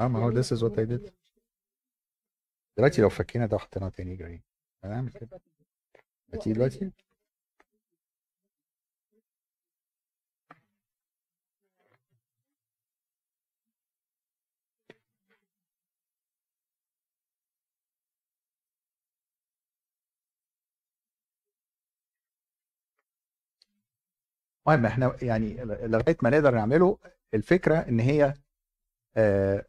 اه 0.00 0.08
ما 0.08 0.18
هو 0.24 0.42
this 0.42 0.46
is 0.46 0.60
what 0.62 0.72
I 0.78 0.84
did 0.90 1.10
دلوقتي 2.76 3.02
لو 3.02 3.08
فكينا 3.08 3.46
ده 3.46 3.56
وحطيناه 3.56 3.88
تاني 3.88 4.16
جاي 4.16 4.42
هنعمل 4.84 5.10
كده 5.12 5.40
هتيجي 6.34 6.52
دلوقتي 6.54 6.90
المهم 24.67 24.85
إحنا 24.85 25.17
يعني 25.21 25.53
لغاية 25.65 26.17
ما 26.23 26.29
نقدر 26.29 26.55
نعمله 26.55 26.97
الفكرة 27.33 27.75
إن 27.79 27.99
هي 27.99 28.33
آه 29.17 29.65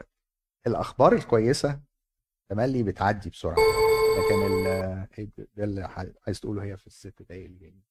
الأخبار 0.67 1.13
الكويسة 1.13 1.81
تملي 2.51 2.83
بتعدي 2.83 3.31
بسرعة. 3.31 3.57
لكن 4.19 4.65
ده 5.57 5.65
اللي 5.65 5.83
عايز 6.27 6.41
تقوله 6.41 6.63
هي 6.65 6.77
في 6.77 6.87
الست 6.87 7.23
دقايق 7.23 7.45
اللي 7.45 7.59
جايين. 7.59 7.83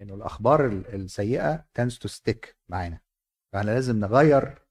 إنه 0.00 0.14
الأخبار 0.14 0.66
ال- 0.66 0.94
السيئة 0.94 1.66
tends 1.78 1.92
to 1.94 2.08
stick 2.12 2.54
معانا. 2.68 3.00
فإحنا 3.52 3.70
لازم 3.70 3.96
نغير 4.00 4.62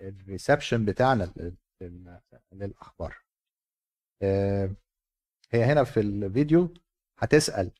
الريسبشن 0.00 0.84
بتاعنا 0.84 1.32
لل- 1.36 1.56
لل- 1.80 2.20
للأخبار. 2.52 3.16
آه، 4.22 4.70
هي 5.50 5.64
هنا 5.64 5.84
في 5.84 6.00
الفيديو 6.00 6.74
هتسأل 7.18 7.70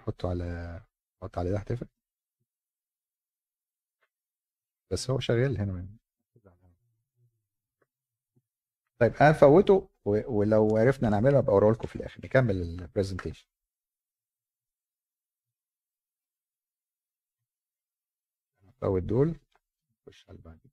نحطه 0.00 0.28
على 0.30 0.80
نحط 1.22 1.38
ده 1.50 1.56
احتفل 1.56 1.86
بس 4.90 5.10
هو 5.10 5.20
شغال 5.20 5.58
هنا 5.58 5.72
طيب 8.98 9.12
أنا 9.14 9.32
فوته 9.32 9.88
ولو 10.04 10.76
عرفنا 10.76 11.08
نعمله 11.10 11.38
أبقى 11.38 11.52
أوريه 11.52 11.72
لكم 11.72 11.86
في 11.88 11.96
الآخر 11.96 12.20
نكمل 12.24 12.56
البرزنتيشن 12.62 13.46
فوت 18.80 19.02
دول 19.02 19.36
نخش 20.08 20.26
على 20.28 20.38
اللي 20.38 20.69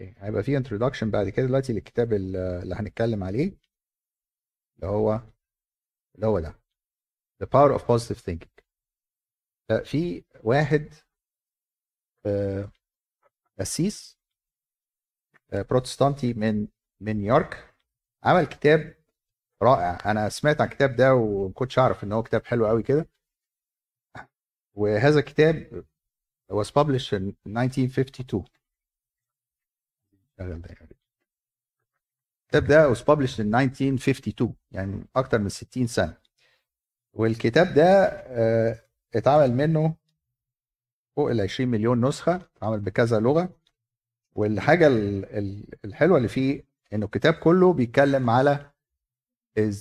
هيبقى 0.00 0.42
في 0.42 0.56
introduction 0.56 1.10
بعد 1.10 1.28
كده 1.28 1.46
دلوقتي 1.46 1.72
للكتاب 1.72 2.12
ال- 2.12 2.36
اللي 2.36 2.74
هنتكلم 2.74 3.24
عليه 3.24 3.56
اللي 4.76 4.86
هو 4.86 5.20
اللي 6.14 6.26
هو 6.26 6.40
ده 6.40 6.54
The 7.42 7.46
Power 7.46 7.78
of 7.78 7.82
Positive 7.82 8.20
Thinking. 8.24 8.60
في 9.84 10.24
واحد 10.44 10.94
آه، 12.26 12.72
قسيس 13.58 14.18
آه، 15.52 15.62
بروتستانتي 15.62 16.32
من 16.34 16.68
من 17.00 17.16
نيويورك 17.16 17.74
عمل 18.24 18.46
كتاب 18.46 18.94
رائع. 19.62 20.10
أنا 20.10 20.28
سمعت 20.28 20.60
عن 20.60 20.68
الكتاب 20.68 20.96
ده 20.96 21.14
وما 21.14 21.52
كنتش 21.52 21.78
أعرف 21.78 22.04
إن 22.04 22.12
هو 22.12 22.22
كتاب 22.22 22.44
حلو 22.44 22.66
قوي 22.66 22.82
كده. 22.82 23.08
وهذا 24.74 25.18
الكتاب 25.18 25.84
was 26.52 26.66
published 26.66 27.12
in 27.12 27.32
1952 27.46 28.44
ده 30.48 30.68
يعني. 30.68 30.96
الكتاب 32.44 32.66
ده 32.66 32.94
was 32.94 32.98
published 32.98 33.36
in 33.38 33.54
1952 33.54 34.54
يعني 34.70 35.04
أكتر 35.16 35.38
من 35.38 35.48
60 35.48 35.86
سنة. 35.86 36.16
والكتاب 37.12 37.74
ده 37.74 37.84
آه، 38.26 38.82
اتعمل 39.14 39.52
منه 39.52 39.94
فوق 41.16 41.30
ال 41.30 41.40
20 41.40 41.68
مليون 41.70 42.04
نسخة 42.08 42.34
اتعمل 42.56 42.80
بكذا 42.80 43.20
لغة. 43.20 43.56
والحاجة 44.32 44.86
ال- 44.86 45.24
ال- 45.38 45.84
الحلوة 45.84 46.16
اللي 46.16 46.28
فيه 46.28 46.64
إنه 46.92 47.06
الكتاب 47.06 47.34
كله 47.34 47.72
بيتكلم 47.72 48.30
على 48.30 48.70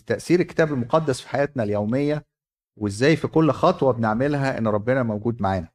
تأثير 0.07 0.39
الكتاب 0.39 0.73
المقدس 0.73 1.21
في 1.21 1.29
حياتنا 1.29 1.63
اليومية 1.63 2.25
وإزاي 2.77 3.15
في 3.15 3.27
كل 3.27 3.51
خطوة 3.51 3.93
بنعملها 3.93 4.57
إن 4.57 4.67
ربنا 4.67 5.03
موجود 5.03 5.41
معانا. 5.41 5.71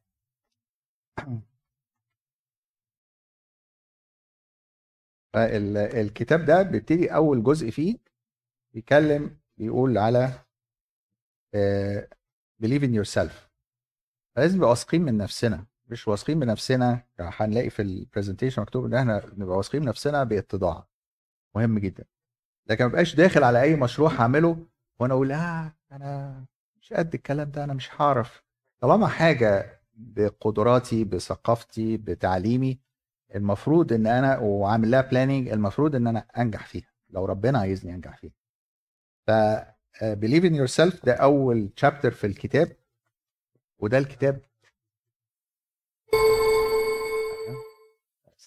فالكتاب 5.35 6.45
ده 6.45 6.61
بيبتدي 6.61 7.15
أول 7.15 7.43
جزء 7.43 7.69
فيه 7.69 7.97
بيتكلم 8.73 9.37
بيقول 9.57 9.97
على 9.97 10.33
آه، 11.53 12.07
believe 12.63 12.81
in 12.81 13.03
yourself. 13.03 13.31
لازم 14.37 14.57
نبقى 14.57 14.69
واثقين 14.69 15.01
من 15.01 15.17
نفسنا. 15.17 15.65
مش 15.87 16.07
واثقين 16.07 16.39
بنفسنا 16.39 17.03
هنلاقي 17.19 17.69
في 17.69 17.81
البرزنتيشن 17.81 18.61
مكتوب 18.61 18.85
إن 18.85 18.93
إحنا 18.93 19.21
نبقى 19.37 19.57
واثقين 19.57 19.81
بنفسنا 19.81 20.23
بإتضاع. 20.23 20.87
مهم 21.55 21.79
جدا. 21.79 22.05
لكن 22.67 22.85
ما 22.85 22.91
بقاش 22.91 23.15
داخل 23.15 23.43
على 23.43 23.61
أي 23.61 23.75
مشروع 23.75 24.11
هعمله 24.11 24.67
وأنا 24.99 25.13
أقول 25.13 25.31
آه 25.31 25.75
أنا 25.91 26.45
مش 26.81 26.93
قد 26.93 27.13
الكلام 27.13 27.51
ده 27.51 27.63
أنا 27.63 27.73
مش 27.73 27.89
هعرف. 28.01 28.43
طالما 28.81 29.07
حاجة 29.07 29.81
بقدراتي 29.93 31.03
بثقافتي 31.03 31.97
بتعليمي 31.97 32.79
المفروض 33.35 33.93
إن 33.93 34.07
أنا 34.07 34.37
وعامل 34.39 34.91
لها 34.91 35.01
planning 35.01 35.49
المفروض 35.49 35.95
إن 35.95 36.07
أنا 36.07 36.25
أنجح 36.37 36.65
فيها 36.67 36.89
لو 37.09 37.25
ربنا 37.25 37.59
عايزني 37.59 37.93
أنجح 37.95 38.17
فيها 38.17 38.31
ف 39.27 39.31
believe 40.01 40.45
in 40.45 40.55
yourself 40.55 41.05
ده 41.05 41.13
أول 41.13 41.69
chapter 41.75 42.11
في 42.11 42.27
الكتاب 42.27 42.71
وده 43.79 43.97
الكتاب 43.97 44.39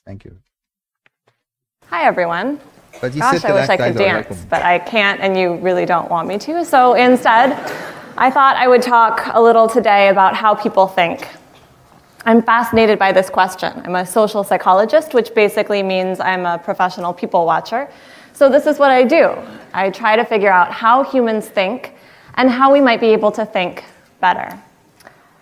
ثانك 0.06 0.26
يو 0.26 0.32
Hi, 1.90 2.04
everyone. 2.12 2.58
فدي 3.00 3.20
Gosh, 3.20 3.36
ست 3.36 3.46
I 3.46 3.50
wish 3.50 3.68
I 3.68 3.70
الأكت 3.70 3.70
could 3.72 3.80
عايز 3.80 3.96
أقولها 4.00 4.22
dance, 4.22 4.26
لكم. 4.26 4.36
but 4.50 4.62
I 4.62 4.78
can't, 4.90 5.20
and 5.20 5.36
you 5.36 5.64
really 5.66 5.86
don't 5.86 6.10
want 6.10 6.26
me 6.28 6.38
to. 6.46 6.64
So 6.64 6.94
instead, 6.94 7.52
I 8.18 8.30
thought 8.30 8.56
I 8.56 8.66
would 8.68 8.82
talk 8.82 9.16
a 9.34 9.40
little 9.40 9.68
today 9.68 10.08
about 10.08 10.34
how 10.34 10.54
people 10.54 10.86
think. 10.86 11.18
I'm 12.28 12.42
fascinated 12.42 12.98
by 12.98 13.10
this 13.10 13.30
question. 13.30 13.72
I'm 13.86 13.94
a 13.94 14.04
social 14.04 14.44
psychologist, 14.44 15.14
which 15.14 15.34
basically 15.34 15.82
means 15.82 16.20
I'm 16.20 16.44
a 16.44 16.58
professional 16.58 17.14
people 17.14 17.46
watcher. 17.46 17.88
So 18.34 18.50
this 18.50 18.66
is 18.66 18.78
what 18.78 18.90
I 18.90 19.02
do 19.02 19.34
I 19.72 19.88
try 19.88 20.14
to 20.14 20.26
figure 20.26 20.50
out 20.50 20.70
how 20.70 21.04
humans 21.04 21.48
think 21.48 21.94
and 22.34 22.50
how 22.50 22.70
we 22.70 22.82
might 22.82 23.00
be 23.00 23.06
able 23.06 23.32
to 23.32 23.46
think 23.46 23.82
better. 24.20 24.62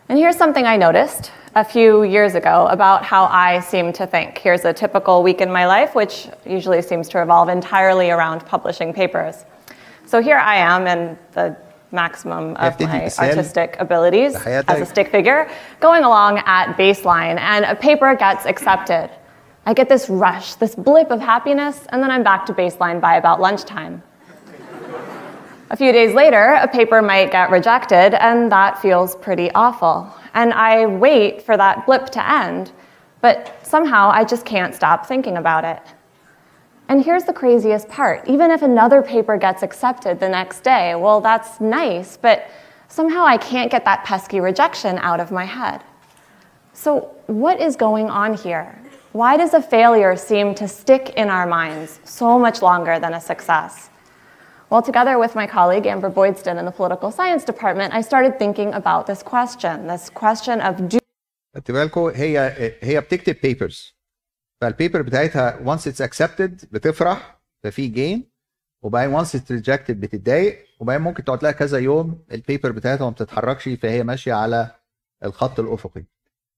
And 0.08 0.16
here's 0.16 0.36
something 0.36 0.64
I 0.64 0.76
noticed 0.76 1.32
a 1.56 1.64
few 1.64 2.04
years 2.04 2.36
ago 2.36 2.68
about 2.68 3.02
how 3.02 3.24
I 3.24 3.58
seem 3.58 3.92
to 3.94 4.06
think. 4.06 4.38
Here's 4.38 4.64
a 4.64 4.72
typical 4.72 5.24
week 5.24 5.40
in 5.40 5.50
my 5.50 5.66
life, 5.66 5.96
which 5.96 6.28
usually 6.46 6.82
seems 6.82 7.08
to 7.08 7.18
revolve 7.18 7.48
entirely 7.48 8.12
around 8.12 8.46
publishing 8.46 8.94
papers. 8.94 9.44
So 10.06 10.22
here 10.22 10.38
I 10.38 10.54
am 10.54 10.86
in 10.86 11.18
the 11.32 11.56
maximum 11.92 12.56
of 12.56 12.78
my 12.80 13.10
artistic 13.18 13.76
abilities 13.78 14.34
as 14.34 14.80
a 14.80 14.86
stick 14.86 15.10
figure 15.10 15.48
going 15.80 16.04
along 16.04 16.38
at 16.46 16.76
baseline 16.76 17.38
and 17.38 17.64
a 17.64 17.74
paper 17.74 18.14
gets 18.14 18.44
accepted. 18.46 19.10
I 19.64 19.74
get 19.74 19.88
this 19.88 20.08
rush, 20.08 20.54
this 20.54 20.74
blip 20.76 21.10
of 21.10 21.20
happiness, 21.20 21.86
and 21.88 22.02
then 22.02 22.10
I'm 22.10 22.22
back 22.22 22.46
to 22.46 22.54
baseline 22.54 23.00
by 23.00 23.16
about 23.16 23.40
lunchtime. 23.40 24.00
a 25.70 25.76
few 25.76 25.90
days 25.90 26.14
later, 26.14 26.58
a 26.60 26.68
paper 26.68 27.02
might 27.02 27.32
get 27.32 27.50
rejected, 27.50 28.14
and 28.14 28.50
that 28.52 28.80
feels 28.80 29.16
pretty 29.16 29.50
awful. 29.52 30.08
And 30.34 30.52
I 30.52 30.86
wait 30.86 31.42
for 31.42 31.56
that 31.56 31.84
blip 31.84 32.10
to 32.10 32.30
end, 32.30 32.70
but 33.20 33.58
somehow 33.66 34.08
I 34.10 34.22
just 34.22 34.46
can't 34.46 34.72
stop 34.72 35.06
thinking 35.06 35.36
about 35.36 35.64
it. 35.64 35.82
And 36.89 37.03
here's 37.05 37.23
the 37.23 37.33
craziest 37.33 37.87
part 37.87 38.27
even 38.27 38.51
if 38.51 38.61
another 38.61 39.01
paper 39.01 39.37
gets 39.37 39.63
accepted 39.63 40.19
the 40.19 40.29
next 40.29 40.61
day, 40.63 40.95
well, 40.95 41.21
that's 41.21 41.61
nice, 41.61 42.17
but 42.17 42.49
somehow 42.87 43.23
I 43.25 43.37
can't 43.37 43.71
get 43.71 43.85
that 43.85 44.03
pesky 44.03 44.39
rejection 44.39 44.97
out 44.97 45.19
of 45.19 45.31
my 45.31 45.45
head. 45.45 45.81
So, 46.73 47.15
what 47.27 47.61
is 47.61 47.75
going 47.75 48.09
on 48.09 48.33
here? 48.33 48.77
Why 49.13 49.37
does 49.37 49.53
a 49.53 49.61
failure 49.61 50.15
seem 50.15 50.55
to 50.55 50.67
stick 50.67 51.13
in 51.17 51.29
our 51.29 51.45
minds 51.45 51.99
so 52.03 52.39
much 52.39 52.61
longer 52.61 52.99
than 52.99 53.13
a 53.13 53.21
success? 53.21 53.89
Well, 54.69 54.81
together 54.81 55.19
with 55.19 55.35
my 55.35 55.47
colleague 55.47 55.85
Amber 55.85 56.09
Boydston 56.09 56.57
in 56.57 56.65
the 56.65 56.71
political 56.71 57.11
science 57.11 57.43
department, 57.43 57.93
I 57.93 58.01
started 58.01 58.39
thinking 58.39 58.73
about 58.73 59.05
this 59.05 59.21
question 59.21 59.87
this 59.87 60.09
question 60.09 60.61
of 60.61 60.89
do 60.89 60.97
خدت 61.55 61.71
بالكم 61.71 62.11
هي 62.15 62.53
هي 62.81 63.01
بتكتب 63.01 63.35
بيبرز 63.43 63.94
فال 64.60 64.72
paper 64.72 65.02
بتاعتها 65.02 65.76
once 65.76 65.80
it's 65.80 66.06
accepted 66.06 66.66
بتفرح 66.72 67.38
ففي 67.62 67.86
جين 67.86 68.30
وبعدين 68.82 69.20
once 69.20 69.28
it's 69.28 69.62
rejected 69.62 69.90
بتتضايق 69.90 70.66
وبعدين 70.80 71.02
ممكن 71.02 71.24
تقعد 71.24 71.42
لها 71.42 71.52
كذا 71.52 71.78
يوم 71.78 72.24
ال 72.32 72.39
paper 72.39 72.72
بتاعتها 72.72 73.04
ما 73.04 73.10
بتتحركش 73.10 73.68
فهي 73.68 74.02
ماشية 74.02 74.32
على 74.32 74.70
الخط 75.24 75.60
الأفقي 75.60 76.04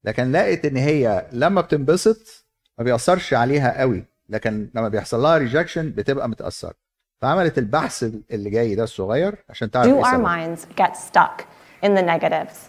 لكن 0.05 0.33
لقيت 0.33 0.65
إن 0.65 0.77
هي 0.77 1.27
لما 1.33 1.61
بتنبسط 1.61 2.47
ما 2.79 2.85
بيأثرش 2.85 3.35
عليها 3.35 3.81
قوي 3.81 4.05
لكن 4.29 4.71
لما 4.75 4.89
بيحصل 4.89 5.23
لها 5.23 5.39
rejection 5.39 5.91
بتبقى 5.91 6.29
متأثرة 6.29 6.75
فعملت 7.23 7.59
البحث 7.59 8.03
اللي 8.31 8.51
جاي 8.51 8.75
ده 8.75 8.85
الصغير 8.85 9.45
عشان 9.49 9.71
تعرف 9.71 9.89
do 9.89 9.91
إيه 9.91 10.03
our 10.03 10.19
minds 10.19 10.61
get 10.81 10.97
stuck 10.97 11.43
in 11.83 11.95
the 11.95 12.03
negatives? 12.03 12.69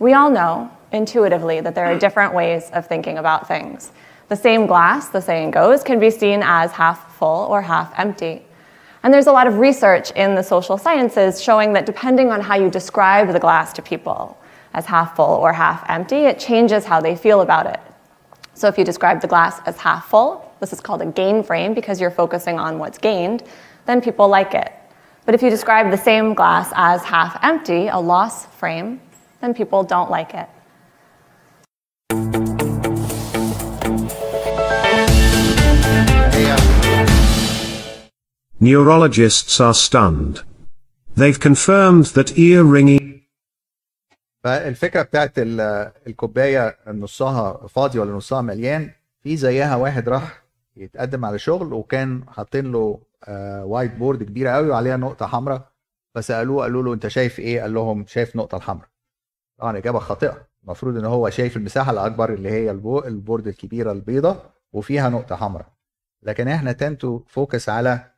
We 0.00 0.12
all 0.14 0.30
know 0.30 0.70
intuitively 0.92 1.60
that 1.60 1.74
there 1.74 1.86
are 1.86 1.98
different 2.06 2.32
ways 2.34 2.70
of 2.72 2.86
thinking 2.86 3.18
about 3.18 3.48
things. 3.48 3.90
The 4.30 4.36
same 4.36 4.68
glass, 4.68 5.08
the 5.08 5.20
saying 5.20 5.50
goes, 5.50 5.82
can 5.82 5.98
be 5.98 6.08
seen 6.08 6.40
as 6.44 6.70
half 6.70 7.16
full 7.16 7.46
or 7.50 7.60
half 7.60 7.92
empty. 7.98 8.46
And 9.02 9.12
there's 9.12 9.26
a 9.26 9.32
lot 9.32 9.48
of 9.48 9.58
research 9.58 10.12
in 10.12 10.36
the 10.36 10.42
social 10.42 10.78
sciences 10.78 11.42
showing 11.42 11.72
that 11.72 11.84
depending 11.84 12.30
on 12.30 12.40
how 12.40 12.54
you 12.54 12.70
describe 12.70 13.32
the 13.32 13.40
glass 13.40 13.72
to 13.72 13.82
people, 13.82 14.38
as 14.72 14.86
half 14.86 15.16
full 15.16 15.34
or 15.34 15.52
half 15.52 15.84
empty, 15.90 16.26
it 16.26 16.38
changes 16.38 16.84
how 16.84 17.00
they 17.00 17.16
feel 17.16 17.40
about 17.40 17.66
it. 17.66 17.80
So 18.54 18.68
if 18.68 18.78
you 18.78 18.84
describe 18.84 19.20
the 19.20 19.26
glass 19.26 19.60
as 19.66 19.76
half 19.78 20.08
full, 20.08 20.54
this 20.60 20.72
is 20.72 20.80
called 20.80 21.02
a 21.02 21.06
gain 21.06 21.42
frame 21.42 21.74
because 21.74 22.00
you're 22.00 22.12
focusing 22.12 22.56
on 22.56 22.78
what's 22.78 22.98
gained, 22.98 23.42
then 23.86 24.00
people 24.00 24.28
like 24.28 24.54
it. 24.54 24.72
But 25.26 25.34
if 25.34 25.42
you 25.42 25.50
describe 25.50 25.90
the 25.90 25.98
same 25.98 26.34
glass 26.34 26.72
as 26.76 27.02
half 27.02 27.36
empty, 27.42 27.88
a 27.88 27.98
loss 27.98 28.46
frame, 28.46 29.00
then 29.40 29.54
people 29.54 29.82
don't 29.82 30.08
like 30.08 30.34
it. 30.34 30.48
Neurologists 38.60 39.58
are 39.60 39.72
stunned. 39.74 40.42
They've 41.16 41.40
confirmed 41.40 42.06
that 42.16 42.38
ear 42.38 42.62
ringing 42.64 43.20
فالفكرة 44.44 45.02
بتاعت 45.02 45.38
ال- 45.38 45.92
الكوباية 46.06 46.76
نصها 46.86 47.66
فاضي 47.66 47.98
ولا 47.98 48.12
نصها 48.12 48.40
مليان 48.42 48.90
في 49.22 49.36
زيها 49.36 49.76
واحد 49.76 50.08
راح 50.08 50.42
يتقدم 50.76 51.24
على 51.24 51.38
شغل 51.38 51.72
وكان 51.72 52.24
حاطين 52.28 52.72
له 52.72 53.00
آه، 53.24 53.64
white 53.64 53.94
board 53.94 54.22
كبيرة 54.22 54.50
قوي 54.50 54.68
وعليها 54.68 54.96
نقطة 54.96 55.26
حمراء 55.26 55.70
فسألوه 56.14 56.62
قالوا 56.62 56.82
له 56.82 56.92
انت 56.94 57.08
شايف 57.08 57.38
إيه؟ 57.38 57.60
قال 57.62 57.74
لهم 57.74 58.04
شايف 58.08 58.34
النقطه 58.34 58.56
الحمراء. 58.56 58.88
طبعا 59.58 59.76
إجابة 59.78 59.98
خاطئة. 59.98 60.46
المفروض 60.64 60.96
إن 60.96 61.04
هو 61.04 61.30
شايف 61.30 61.56
المساحة 61.56 61.92
الأكبر 61.92 62.32
اللي 62.34 62.50
هي 62.50 62.70
البو- 62.70 63.04
ال 63.06 63.13
board 63.13 63.46
الكبيرة 63.46 63.92
البيضاء 63.92 64.50
وفيها 64.72 65.08
نقطة 65.08 65.36
حمراء. 65.36 65.66
لكن 66.22 66.48
إحنا 66.48 66.72
tend 66.72 67.04
to 67.04 67.20
focus 67.28 67.68
على 67.68 68.09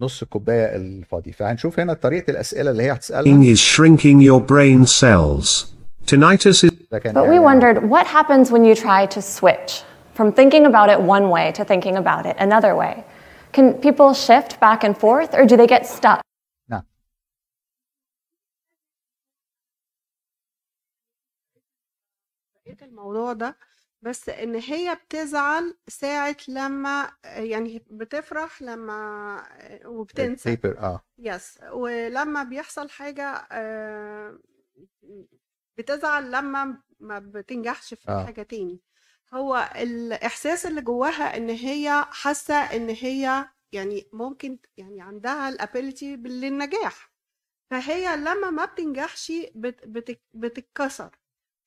نص 0.00 0.22
الكوبايه 0.22 0.76
الفاضي 0.76 1.32
فهنشوف 1.32 1.80
هنا 1.80 1.92
طريقه 1.94 2.30
الاسئله 2.30 2.70
اللي 2.70 2.82
هي 2.82 2.92
هتسالها 2.92 3.54
is 3.54 3.58
shrinking 3.58 4.20
your 4.28 4.40
brain 4.40 4.86
cells. 4.86 5.66
Tinnitus 6.10 6.64
is 6.68 6.72
لكن 6.92 7.12
But 7.12 7.26
we 7.26 7.34
يعني- 7.34 7.40
wondered 7.40 7.90
what 7.90 8.06
happens 8.06 8.50
when 8.50 8.64
you 8.64 8.74
try 8.74 9.06
to 9.16 9.20
switch 9.22 9.82
from 10.14 10.32
thinking 10.32 10.66
about 10.66 10.88
it 10.90 11.00
one 11.00 11.30
way 11.30 11.52
to 11.52 11.64
thinking 11.64 11.96
about 11.96 12.26
it 12.26 12.36
another 12.38 12.74
way. 12.76 13.04
Can 13.52 13.74
people 13.86 14.12
shift 14.28 14.60
back 14.60 14.80
and 14.84 14.94
forth 15.04 15.30
or 15.38 15.44
do 15.46 15.56
they 15.56 15.66
get 15.66 15.86
stuck? 15.86 16.20
نعم 16.68 16.82
لقيت 22.56 22.82
الموضوع 22.82 23.32
ده 23.32 23.56
بس 24.01 24.29
إن 24.29 24.55
هي 24.55 24.95
بتزعل 25.05 25.77
ساعة 25.87 26.37
لما 26.47 27.11
يعني 27.25 27.85
بتفرح 27.91 28.61
لما 28.61 29.43
وبتنسى. 29.85 30.49
البيبر 30.49 30.79
آه. 30.79 31.01
يس 31.17 31.59
ولما 31.71 32.43
بيحصل 32.43 32.89
حاجة 32.89 33.47
آه، 33.51 34.39
بتزعل 35.77 36.31
لما 36.31 36.77
ما 36.99 37.19
بتنجحش 37.19 37.93
في 37.93 38.09
آه. 38.09 38.25
حاجة 38.25 38.41
تاني. 38.43 38.81
هو 39.33 39.69
الإحساس 39.75 40.65
اللي 40.65 40.81
جواها 40.81 41.37
إن 41.37 41.49
هي 41.49 42.05
حاسة 42.11 42.55
إن 42.55 42.89
هي 42.89 43.45
يعني 43.71 44.09
ممكن 44.13 44.57
يعني 44.77 45.01
عندها 45.01 45.49
الابيليتي 45.49 46.15
للنجاح. 46.15 47.11
فهي 47.71 48.15
لما 48.17 48.49
ما 48.49 48.65
بتنجحش 48.65 49.31
بت 49.55 49.85
بت 49.87 50.21
بتتكسر. 50.33 51.09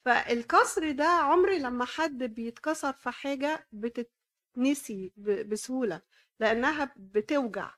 فالكسر 0.05 0.91
ده 0.91 1.05
عمري 1.09 1.59
لما 1.59 1.85
حد 1.85 2.19
بيتكسر 2.23 2.93
في 2.93 3.11
حاجة 3.11 3.67
بتتنسي 3.73 5.13
بسهولة 5.47 6.03
لأنها 6.41 6.93
بتوجع. 6.97 7.71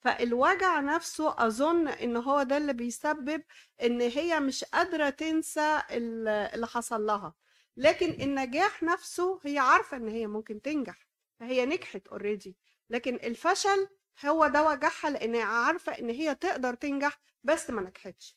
فالوجع 0.00 0.80
نفسه 0.80 1.46
أظن 1.46 1.88
إن 1.88 2.16
هو 2.16 2.42
ده 2.42 2.56
اللي 2.56 2.72
بيسبب 2.72 3.42
إن 3.82 4.00
هي 4.00 4.40
مش 4.40 4.64
قادرة 4.64 5.10
تنسى 5.10 5.82
ال- 5.90 6.28
اللي 6.28 6.66
حصل 6.66 7.06
لها. 7.06 7.34
لكن 7.76 8.10
النجاح 8.22 8.82
نفسه 8.82 9.40
هي 9.44 9.58
عارفة 9.58 9.96
إن 9.96 10.08
هي 10.08 10.26
ممكن 10.26 10.62
تنجح 10.62 11.08
فهي 11.40 11.66
نجحت 11.66 12.08
اوريدي 12.08 12.56
لكن 12.90 13.14
الفشل 13.14 13.88
هو 14.24 14.46
ده 14.46 14.66
وجعها 14.68 15.10
لأن 15.10 15.36
عارفة 15.36 15.92
إن 15.92 16.10
هي 16.10 16.34
تقدر 16.34 16.74
تنجح 16.74 17.20
بس 17.44 17.70
ما 17.70 17.82
نجحتش. 17.82 18.36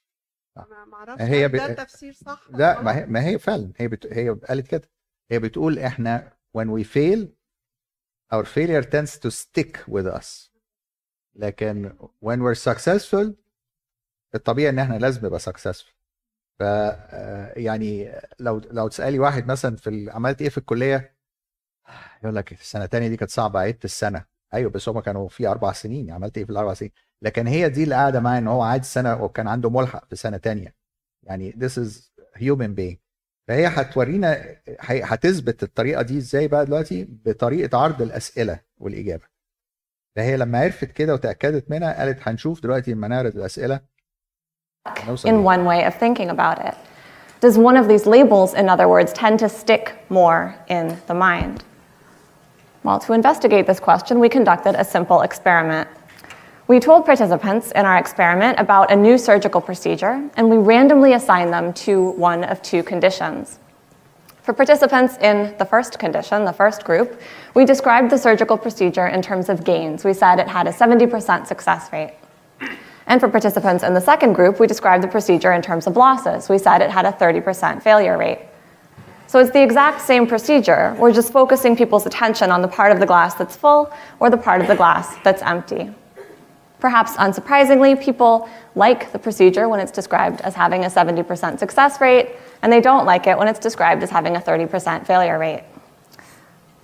ما 0.87 0.93
أعرفش 0.97 1.21
هي 1.21 1.47
ب- 1.47 1.55
ده 1.55 1.73
تفسير 1.73 2.13
صح 2.13 2.47
لا 2.49 2.81
ما؟ 2.81 2.95
هي 2.97 3.05
ما 3.05 3.25
هي 3.25 3.39
فعلا 3.39 3.71
هي 3.77 3.87
بت... 3.87 4.05
هي 4.05 4.29
قالت 4.29 4.67
كده. 4.67 4.89
هي 5.31 5.39
بتقول 5.39 5.79
إحنا 5.79 6.33
when 6.57 6.67
we 6.67 6.83
fail 6.83 7.27
our 8.33 8.43
failure 8.45 8.83
tends 8.83 9.19
to 9.19 9.29
stick 9.31 9.77
with 9.91 10.05
us. 10.19 10.49
لكن 11.35 11.93
when 12.25 12.37
we're 12.39 12.71
successful 12.73 13.31
الطبيعي 14.35 14.69
إن 14.69 14.79
إحنا 14.79 14.95
لازم 14.95 15.25
نبقى 15.25 15.39
successful. 15.39 15.91
ف 16.59 16.63
آه، 16.63 17.53
يعني 17.59 18.11
لو 18.39 18.57
لو 18.71 18.87
تسألي 18.87 19.19
واحد 19.19 19.47
مثلا 19.47 19.75
في 19.75 20.09
عملت 20.11 20.41
إيه 20.41 20.49
في 20.49 20.57
الكلية؟ 20.57 21.17
يقول 22.23 22.35
لك 22.35 22.51
السنة 22.51 22.83
الثانية 22.83 23.07
دي 23.07 23.17
كانت 23.17 23.31
صعبة 23.31 23.59
عدت 23.59 23.85
السنة. 23.85 24.25
أيوه 24.53 24.71
بس 24.71 24.89
هم 24.89 24.99
كانوا 24.99 25.27
في 25.29 25.47
أربع 25.47 25.71
سنين 25.73 26.11
عملت 26.11 26.37
إيه 26.37 26.45
في 26.45 26.51
الأربع 26.51 26.73
سنين؟ 26.73 26.91
لكن 27.21 27.47
هي 27.47 27.69
دي 27.69 27.83
اللي 27.83 27.95
قاعدة 27.95 28.19
معاه 28.19 28.37
إن 28.37 28.47
هو 28.47 28.61
عاد 28.61 28.83
سنة 28.83 29.23
وكان 29.23 29.47
عنده 29.47 29.69
ملحق 29.69 30.05
في 30.09 30.15
سنة 30.15 30.37
تانية 30.37 30.75
يعني 31.23 31.51
this 31.51 31.71
is 31.83 32.11
human 32.39 32.75
being 32.79 32.95
فهي 33.47 33.67
هتورينا 33.67 34.55
هتثبت 34.79 35.63
الطريقة 35.63 36.01
دي 36.01 36.17
إزاي 36.17 36.47
بقى 36.47 36.65
دلوقتي 36.65 37.07
بطريقة 37.25 37.77
عرض 37.77 38.01
الأسئلة 38.01 38.59
والإجابة 38.77 39.23
فهي 40.15 40.37
لما 40.37 40.59
عرفت 40.59 40.91
كده 40.91 41.13
وتأكدت 41.13 41.71
منها 41.71 41.99
قالت 41.99 42.27
هنشوف 42.27 42.61
دلوقتي 42.63 42.91
لما 42.91 43.07
نعرض 43.07 43.35
الأسئلة 43.35 43.79
in 45.25 45.43
one 45.43 45.65
way 45.65 45.83
of 45.83 45.93
thinking 45.95 46.29
about 46.29 46.59
it? 46.65 46.75
Does 47.41 47.57
one 47.57 47.77
of 47.77 47.87
these 47.87 48.05
labels, 48.07 48.53
in 48.53 48.67
other 48.69 48.87
words, 48.87 49.11
tend 49.13 49.37
to 49.39 49.49
stick 49.49 49.85
more 50.09 50.55
in 50.69 50.97
the 51.07 51.13
mind? 51.13 51.63
Well, 52.83 52.99
to 52.99 53.13
investigate 53.13 53.67
this 53.67 53.79
question, 53.79 54.19
we 54.19 54.29
conducted 54.29 54.73
a 54.75 54.85
simple 54.85 55.21
experiment. 55.21 55.87
We 56.67 56.81
told 56.81 57.05
participants 57.05 57.71
in 57.71 57.85
our 57.85 57.97
experiment 57.97 58.59
about 58.59 58.91
a 58.91 58.95
new 58.95 59.17
surgical 59.17 59.61
procedure, 59.61 60.29
and 60.35 60.49
we 60.49 60.57
randomly 60.57 61.13
assigned 61.13 61.53
them 61.53 61.71
to 61.85 62.11
one 62.11 62.43
of 62.43 62.61
two 62.61 62.83
conditions. 62.83 63.59
For 64.41 64.51
participants 64.51 65.15
in 65.21 65.55
the 65.59 65.63
first 65.63 65.97
condition, 65.97 66.43
the 66.43 66.51
first 66.51 66.83
group, 66.83 67.21
we 67.53 67.63
described 67.63 68.09
the 68.09 68.17
surgical 68.17 68.57
procedure 68.57 69.07
in 69.07 69.21
terms 69.21 69.47
of 69.47 69.63
gains. 69.63 70.03
We 70.03 70.13
said 70.13 70.39
it 70.39 70.49
had 70.49 70.67
a 70.67 70.73
70% 70.73 71.47
success 71.47 71.89
rate. 71.93 72.15
And 73.05 73.21
for 73.21 73.29
participants 73.29 73.85
in 73.85 73.93
the 73.93 74.01
second 74.01 74.33
group, 74.33 74.59
we 74.59 74.67
described 74.67 75.05
the 75.05 75.07
procedure 75.07 75.53
in 75.53 75.61
terms 75.61 75.87
of 75.87 75.95
losses. 75.95 76.49
We 76.49 76.57
said 76.57 76.81
it 76.81 76.89
had 76.89 77.05
a 77.05 77.13
30% 77.13 77.81
failure 77.81 78.17
rate. 78.17 78.39
So 79.27 79.39
it's 79.39 79.51
the 79.51 79.63
exact 79.63 80.01
same 80.01 80.27
procedure. 80.27 80.97
We're 80.99 81.13
just 81.13 81.31
focusing 81.31 81.77
people's 81.77 82.05
attention 82.05 82.51
on 82.51 82.61
the 82.61 82.67
part 82.67 82.91
of 82.91 82.99
the 82.99 83.05
glass 83.05 83.35
that's 83.35 83.55
full 83.55 83.89
or 84.19 84.29
the 84.29 84.37
part 84.37 84.59
of 84.59 84.67
the 84.67 84.75
glass 84.75 85.15
that's 85.23 85.41
empty. 85.41 85.93
Perhaps 86.79 87.13
unsurprisingly, 87.13 87.99
people 88.01 88.47
like 88.75 89.11
the 89.11 89.19
procedure 89.19 89.67
when 89.67 89.79
it's 89.79 89.91
described 89.91 90.41
as 90.41 90.53
having 90.53 90.85
a 90.85 90.87
70% 90.87 91.59
success 91.59 91.99
rate, 91.99 92.35
and 92.61 92.71
they 92.71 92.81
don't 92.81 93.05
like 93.05 93.27
it 93.27 93.37
when 93.37 93.47
it's 93.47 93.59
described 93.59 94.03
as 94.03 94.09
having 94.09 94.35
a 94.35 94.39
30% 94.39 95.05
failure 95.05 95.39
rate. 95.39 95.63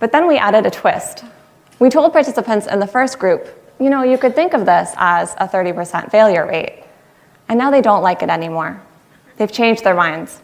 But 0.00 0.12
then 0.12 0.26
we 0.26 0.36
added 0.36 0.66
a 0.66 0.70
twist. 0.70 1.24
We 1.78 1.88
told 1.88 2.12
participants 2.12 2.66
in 2.66 2.78
the 2.80 2.86
first 2.86 3.18
group, 3.18 3.48
you 3.80 3.90
know, 3.90 4.02
you 4.02 4.18
could 4.18 4.34
think 4.34 4.54
of 4.54 4.66
this 4.66 4.92
as 4.96 5.34
a 5.38 5.48
30% 5.48 6.10
failure 6.10 6.46
rate. 6.46 6.84
And 7.48 7.58
now 7.58 7.70
they 7.70 7.80
don't 7.80 8.02
like 8.02 8.22
it 8.22 8.30
anymore. 8.30 8.80
They've 9.36 9.50
changed 9.50 9.84
their 9.84 9.94
minds. 9.94 10.40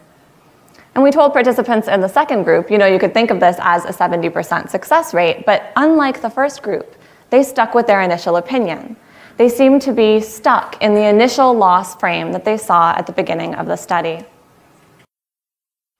And 0.93 1.03
we 1.03 1.11
told 1.11 1.31
participants 1.31 1.87
in 1.87 2.01
the 2.01 2.09
second 2.09 2.43
group, 2.43 2.69
you 2.69 2.77
know, 2.77 2.85
you 2.85 2.99
could 2.99 3.13
think 3.13 3.31
of 3.31 3.39
this 3.39 3.57
as 3.61 3.85
a 3.85 3.93
70% 3.93 4.69
success 4.69 5.13
rate, 5.13 5.45
but 5.45 5.71
unlike 5.77 6.21
the 6.21 6.29
first 6.29 6.61
group, 6.61 6.95
they 7.29 7.43
stuck 7.43 7.73
with 7.73 7.87
their 7.87 8.01
initial 8.01 8.35
opinion. 8.35 8.97
They 9.37 9.49
seemed 9.49 9.81
to 9.87 9.93
be 9.93 10.19
stuck 10.21 10.69
in 10.85 10.93
the 10.93 11.05
initial 11.15 11.51
loss 11.65 11.95
frame 12.01 12.31
that 12.33 12.43
they 12.45 12.57
saw 12.57 12.81
at 12.99 13.05
the 13.07 13.13
beginning 13.21 13.55
of 13.55 13.65
the 13.67 13.75
study. 13.77 14.23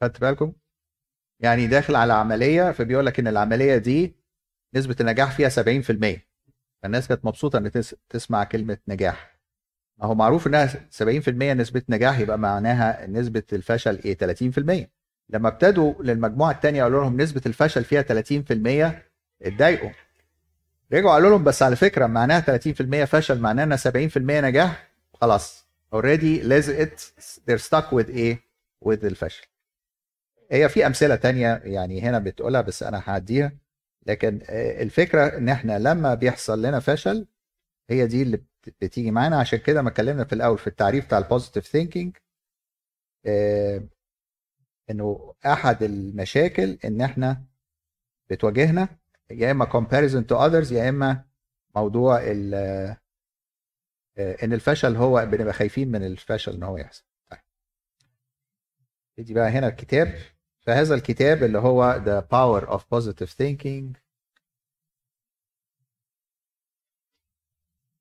خدت 0.04 0.22
بالكم؟ 0.22 0.54
يعني 1.40 1.68
داخل 1.68 1.96
على 1.96 2.14
عملية 2.14 2.72
فبيقول 2.72 3.06
لك 3.06 3.20
إن 3.20 3.28
العملية 3.28 3.78
دي 3.78 4.16
نسبة 4.76 4.96
النجاح 5.02 5.32
فيها 5.32 5.50
70% 5.50 6.20
فالناس 6.84 7.08
كانت 7.08 7.26
مبسوطة 7.26 7.58
إن 7.58 7.72
تس- 7.72 7.96
تسمع 8.10 8.44
كلمة 8.44 8.78
نجاح. 8.88 9.38
ما 10.00 10.06
هو 10.08 10.16
معروف 10.16 10.48
إنها 10.48 10.68
70% 10.90 11.54
نسبة 11.54 11.82
نجاح 11.90 12.20
يبقى 12.20 12.38
معناها 12.40 13.08
نسبة 13.08 13.44
الفشل 13.54 14.00
إيه؟ 14.06 14.18
30% 14.18 14.90
لما 15.30 15.48
ابتدوا 15.48 15.94
للمجموعة 16.04 16.52
الثانية 16.52 16.84
قالوا 16.84 17.02
لهم 17.04 17.22
نسبة 17.22 17.42
الفشل 17.46 17.84
فيها 17.84 18.02
30% 18.02 19.04
اتضايقوا. 19.42 19.90
رجعوا 20.94 21.12
قالوا 21.14 21.30
لهم 21.30 21.44
بس 21.44 21.64
على 21.64 21.76
فكرة 21.76 22.06
معناها 22.08 22.42
30% 22.42 23.04
فشل 23.06 23.40
معناها 23.40 23.66
إنها 23.66 23.78
70% 23.78 24.18
نجاح. 24.18 24.92
خلاص 25.14 25.66
already 25.94 26.42
لزقت 26.42 27.14
they're 27.20 27.62
stuck 27.70 27.86
with 27.92 28.10
إيه 28.10 28.40
with 28.86 29.04
الفشل. 29.06 29.46
هي 30.52 30.70
في 30.70 30.86
أمثلة 30.88 31.16
تانية 31.16 31.62
يعني 31.64 32.02
هنا 32.02 32.20
بتقولها 32.20 32.62
بس 32.62 32.84
أنا 32.84 33.04
هعديها. 33.06 33.52
لكن 34.06 34.40
آه، 34.50 34.82
الفكرة 34.84 35.38
إن 35.38 35.50
إحنا 35.50 35.80
لما 35.80 36.14
بيحصل 36.14 36.62
لنا 36.62 36.80
فشل 36.80 37.28
هي 37.90 38.08
دي 38.08 38.22
اللي 38.22 38.38
بت- 38.38 38.76
بتيجي 38.82 39.12
معانا. 39.12 39.40
عشان 39.40 39.60
كده 39.60 39.82
ما 39.82 39.90
اتكلمنا 39.90 40.24
في 40.24 40.34
الأول 40.34 40.58
في 40.58 40.68
التعريف 40.68 41.06
بتاع 41.06 41.18
ال 41.18 41.23
positive 41.23 41.68
thinking 41.68 42.18
إنه 44.90 45.34
أحد 45.46 45.84
المشاكل 45.84 46.78
إن 46.86 47.02
إحنا 47.02 47.44
بتواجهنا 48.30 48.90
يا 49.32 49.52
إما 49.52 49.66
comparison 49.66 50.24
to 50.24 50.38
others 50.38 50.72
يا 50.72 50.90
إما 50.90 51.26
موضوع 51.76 52.20
ال 52.24 52.54
آه، 54.18 54.38
إن 54.44 54.54
الفشل 54.54 54.96
هو 54.96 55.26
بنبقى 55.26 55.54
خايفين 55.54 55.92
من 55.92 56.06
الفشل 56.06 56.54
إن 56.54 56.64
هو 56.64 56.78
يحصل. 56.78 57.04
طيب. 57.30 57.40
نيجي 59.20 59.34
بقى 59.34 59.50
هنا 59.50 59.68
الكتاب. 59.68 60.16
فهذا 60.60 60.96
الكتاب 60.96 61.44
اللي 61.44 61.58
هو 61.60 62.02
The 62.06 62.22
Power 62.24 62.70
of 62.70 62.82
Positive 62.82 63.30
Thinking. 63.30 63.98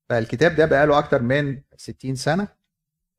فالكتاب 0.09 0.55
ده 0.55 0.65
بقاله 0.65 0.99
أكتر 0.99 1.21
من 1.21 1.61
60 1.77 2.15
سنة 2.15 2.47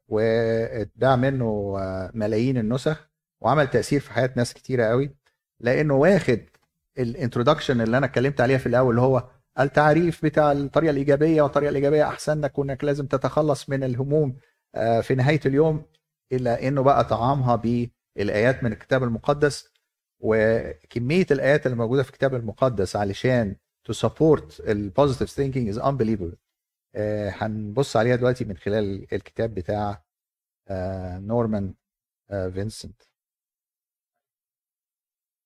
واتباع 0.08 1.16
منه 1.16 1.76
آه، 1.78 2.10
ملايين 2.14 2.58
النسخ 2.58 3.10
وعمل 3.40 3.70
تأثير 3.70 4.00
في 4.00 4.12
حياة 4.12 4.30
ناس 4.36 4.54
كتيرة 4.54 4.84
قوي 4.84 5.16
لأنه 5.60 5.94
واخد 5.94 6.46
الانترودكشن 6.98 7.80
اللي 7.80 7.98
أنا 7.98 8.06
اتكلمت 8.06 8.40
عليها 8.40 8.58
في 8.58 8.66
الأول 8.66 8.90
اللي 8.90 9.00
هو 9.00 9.28
التعريف 9.60 10.24
بتاع 10.24 10.52
الطريقة 10.52 10.90
الإيجابية 10.90 11.42
والطريقة 11.42 11.70
الإيجابية 11.70 12.08
أحسن 12.08 12.40
لك 12.40 12.58
وإنك 12.58 12.84
لازم 12.84 13.06
تتخلص 13.06 13.68
من 13.68 13.84
الهموم 13.84 14.36
آه، 14.74 15.00
في 15.00 15.14
نهاية 15.14 15.40
اليوم 15.46 15.82
إلا 16.32 16.68
إنه 16.68 16.82
بقى 16.82 17.04
طعامها 17.04 17.56
بالآيات 17.56 18.64
من 18.64 18.72
الكتاب 18.72 19.02
المقدس. 19.02 19.72
وكمية 20.24 21.26
الآيات 21.30 21.66
اللي 21.66 21.76
موجودة 21.76 22.02
في 22.02 22.10
الكتاب 22.10 22.34
المقدس 22.34 22.96
علشان 22.96 23.56
to 23.90 23.94
support 23.94 24.60
ال 24.60 24.92
positive 25.00 25.28
thinking 25.30 25.74
is 25.76 25.82
unbelievable. 25.82 26.36
آه، 26.94 27.30
هنبص 27.30 27.96
عليها 27.96 28.16
دلوقتي 28.16 28.44
من 28.44 28.56
خلال 28.56 29.14
الكتاب 29.14 29.54
بتاع 29.54 30.04
آه، 30.68 31.18
نورمان 31.18 31.74
آه، 32.30 32.48
فينسنت. 32.48 33.02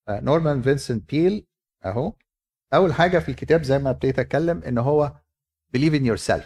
نورمان 0.08 0.62
فينسنت 0.62 1.10
بيل 1.10 1.46
أهو. 1.84 2.12
أول 2.74 2.92
حاجة 2.94 3.18
في 3.18 3.28
الكتاب 3.28 3.62
زي 3.62 3.78
ما 3.78 3.90
ابتديت 3.90 4.18
أتكلم 4.18 4.62
إن 4.62 4.78
هو 4.78 5.12
believe 5.76 5.92
in 5.92 6.04
yourself. 6.04 6.44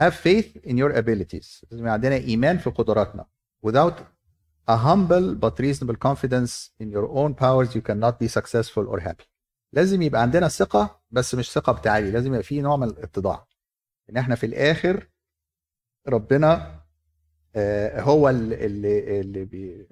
Have 0.00 0.14
faith 0.14 0.56
in 0.64 0.76
your 0.76 0.92
abilities. 0.96 1.64
لازم 1.70 1.88
عندنا 1.88 2.14
إيمان 2.14 2.58
في 2.58 2.70
قدراتنا. 2.70 3.26
Without 3.66 3.94
a 4.70 4.76
humble 4.76 5.34
but 5.34 5.58
reasonable 5.60 5.96
confidence 5.96 6.70
in 6.80 6.90
your 6.90 7.08
own 7.08 7.34
powers 7.34 7.74
you 7.74 7.82
cannot 7.82 8.18
be 8.18 8.28
successful 8.28 8.86
or 8.88 9.00
happy. 9.00 9.24
لازم 9.72 10.02
يبقى 10.02 10.22
عندنا 10.22 10.48
ثقة 10.48 11.02
بس 11.10 11.34
مش 11.34 11.52
ثقة 11.52 11.72
بتعالي 11.72 12.10
لازم 12.10 12.26
يبقى 12.26 12.42
في 12.42 12.60
نوع 12.60 12.76
من 12.76 12.88
الاتضاع. 12.88 13.46
إن 14.10 14.16
إحنا 14.16 14.34
في 14.34 14.46
الآخر 14.46 15.08
ربنا 16.08 16.80
آه، 17.56 18.00
هو 18.00 18.28
اللي 18.28 18.66
اللي, 19.20 19.86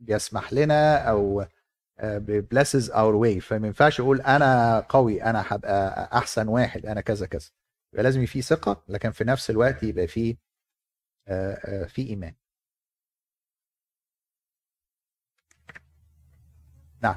بيسمح 0.00 0.52
لنا 0.52 0.96
أو 0.98 1.46
blesses 2.28 2.90
our 2.90 3.14
way 3.14 3.40
فما 3.40 3.66
ينفعش 3.66 4.00
أقول 4.00 4.20
أنا 4.20 4.80
قوي 4.80 5.22
أنا 5.22 5.44
هبقى 5.46 6.08
أحسن 6.18 6.48
واحد 6.48 6.86
أنا 6.86 7.00
كذا 7.00 7.26
كذا. 7.26 7.50
يبقى 7.92 8.02
لازم 8.04 8.20
يبقى 8.20 8.32
في 8.32 8.42
ثقة 8.42 8.82
لكن 8.88 9.10
في 9.10 9.24
نفس 9.24 9.50
الوقت 9.50 9.82
يبقى 9.82 10.06
في 10.06 10.36
آه، 11.28 11.52
آه، 11.54 11.84
في 11.86 12.08
إيمان. 12.08 12.34
نعم. 17.02 17.16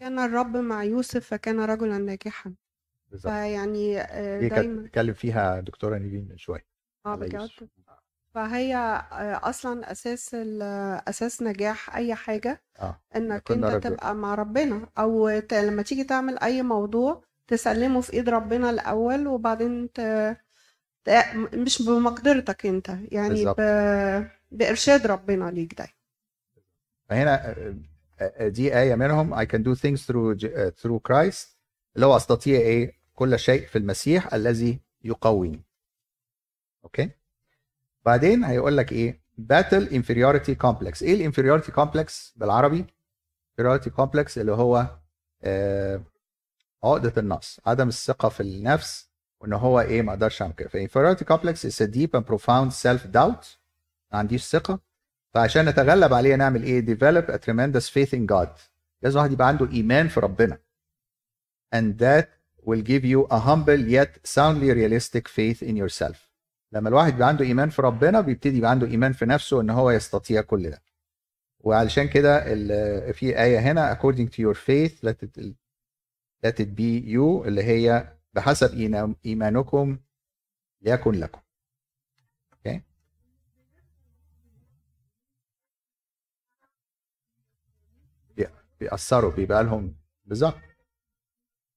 كان 0.00 0.18
الرب 0.18 0.56
مع 0.56 0.84
يوسف 0.84 1.26
فكان 1.28 1.60
رجلا 1.60 1.98
ناجحا. 1.98 2.54
بالظبط. 3.10 3.32
فيعني 3.32 4.00
آه، 4.00 4.48
دايما 4.48 4.82
بتتكلم 4.82 5.14
فيها 5.14 5.60
دكتورة 5.60 5.98
نيفين 5.98 6.28
من 6.28 6.38
شوية. 6.38 6.66
آه 7.06 7.14
بجد. 7.14 7.50
فهي 8.34 8.76
آه، 8.76 9.40
أصلا 9.48 9.92
أساس 9.92 10.34
ال- 10.34 10.62
أساس 11.08 11.42
نجاح 11.42 11.96
أي 11.96 12.14
حاجة 12.14 12.62
آه 12.80 13.00
إنك 13.16 13.50
أنت 13.50 13.64
رجل. 13.64 13.80
تبقى 13.80 14.14
مع 14.14 14.34
ربنا 14.34 14.88
أو 14.98 15.38
ت... 15.38 15.54
لما 15.54 15.82
تيجي 15.82 16.04
تعمل 16.04 16.38
أي 16.38 16.62
موضوع 16.62 17.24
تسلمه 17.46 18.00
في 18.00 18.12
إيد 18.12 18.28
ربنا 18.28 18.70
الأول 18.70 19.26
وبعدين 19.26 19.92
ت... 19.92 20.00
مش 21.54 21.82
بمقدرتك 21.82 22.66
أنت 22.66 22.88
يعني. 23.12 23.44
ب... 23.44 23.60
بإرشاد 24.50 25.06
ربنا 25.06 25.50
ليك 25.50 25.74
ده. 25.78 25.88
فهنا 27.08 27.48
آه، 27.50 27.74
آه، 28.20 28.48
دي 28.48 28.78
آية 28.78 28.94
منهم 28.94 29.34
I 29.34 29.46
can 29.46 29.58
do 29.64 29.74
things 29.80 30.00
through 30.06 30.44
آه، 30.44 30.72
through 30.82 30.98
Christ. 31.08 31.46
اللي 31.96 32.06
هو 32.06 32.16
أستطيع 32.16 32.60
إيه؟ 32.60 32.92
كل 33.14 33.38
شيء 33.38 33.66
في 33.66 33.78
المسيح 33.78 34.34
الذي 34.34 34.80
يقويني. 35.04 35.62
okay؟ 36.84 37.10
بعدين 38.04 38.44
هيقول 38.44 38.76
لك 38.76 38.92
إيه؟ 38.92 39.20
battle 39.38 39.88
inferiority 39.88 40.54
complex 40.54 41.02
إيه 41.02 41.14
ال 41.14 41.19
inferiority 41.19 41.72
complex 41.72 42.34
بالعربي؟ 42.36 42.84
inferiority 43.50 43.90
complex 43.90 44.38
اللي 44.38 44.52
هو 44.52 44.86
آه 45.42 46.04
عقدة 46.84 47.12
النقص 47.20 47.60
عدم 47.66 47.88
الثقة 47.88 48.28
في 48.28 48.40
النفس 48.40 49.10
وإن 49.40 49.52
هو 49.52 49.80
إيه؟ 49.80 50.02
ما 50.02 50.12
أقدرش 50.12 50.42
أعمل 50.42 50.54
كده. 50.54 50.68
ف 50.68 50.73
inferiority 50.73 51.24
complex 51.24 51.66
is 51.66 51.82
deep 51.82 52.16
and 52.16 52.24
profound 52.26 52.72
self 52.72 53.06
doubt 53.06 53.58
ما 54.12 54.18
عنديش 54.18 54.44
ثقة. 54.44 54.80
فعشان 55.34 55.68
نتغلب 55.68 56.12
عليها 56.14 56.36
نعمل 56.36 56.62
إيه؟ 56.62 56.80
develop 56.80 57.30
a 57.30 57.36
tremendous 57.36 57.88
faith 57.90 58.14
in 58.14 58.26
God 58.26 58.52
لازم 59.02 59.18
واحد 59.18 59.32
يبقى 59.32 59.48
عنده 59.48 59.70
إيمان 59.70 60.08
في 60.08 60.20
ربنا. 60.20 60.58
And 61.74 61.98
that 61.98 62.26
will 62.66 62.82
give 62.82 63.04
you 63.04 63.26
a 63.30 63.38
humble 63.38 63.82
yet 63.96 64.28
soundly 64.36 64.70
realistic 64.72 65.28
faith 65.28 65.62
in 65.62 65.76
yourself. 65.76 66.33
لما 66.72 66.88
الواحد 66.88 67.12
بيبقى 67.12 67.28
عنده 67.28 67.44
إيمان 67.44 67.70
في 67.70 67.82
ربنا 67.82 68.20
بيبتدي 68.20 68.58
يبقى 68.58 68.70
عنده 68.70 68.86
إيمان 68.86 69.12
في 69.12 69.26
نفسه 69.26 69.60
إن 69.60 69.70
هو 69.70 69.90
يستطيع 69.90 70.40
كل 70.42 70.70
ده. 70.70 70.82
وعلشان 71.60 72.08
كده 72.08 72.40
في 73.12 73.42
آية 73.42 73.58
هنا 73.58 73.94
according 73.94 74.28
to 74.28 74.38
your 74.38 74.54
faith 74.56 75.08
let 75.08 75.26
it, 75.26 75.42
let 76.46 76.54
it 76.60 76.68
be 76.78 77.02
you 77.14 77.46
اللي 77.46 77.62
هي 77.64 78.14
بحسب 78.34 78.74
إيمانكم 79.26 79.98
ليكن 80.82 81.12
لكم. 81.12 81.40
بيأثروا 88.80 89.30
بيبقى 89.30 89.64
لهم 89.64 89.96
بالظبط. 90.24 90.54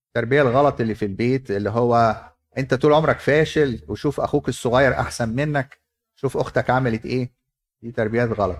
التربية 0.07 0.41
الغلط 0.41 0.81
اللي 0.81 0.95
في 0.95 1.05
البيت 1.05 1.51
اللي 1.51 1.69
هو 1.69 2.15
انت 2.57 2.73
طول 2.73 2.93
عمرك 2.93 3.19
فاشل 3.19 3.81
وشوف 3.87 4.19
أخوك 4.19 4.49
الصغير 4.49 4.93
احسن 4.99 5.29
منك 5.29 5.79
شوف 6.15 6.37
أختك 6.37 6.69
عملت 6.69 7.05
إيه. 7.05 7.31
دي 7.81 7.91
تربيات 7.91 8.29
غلط. 8.29 8.59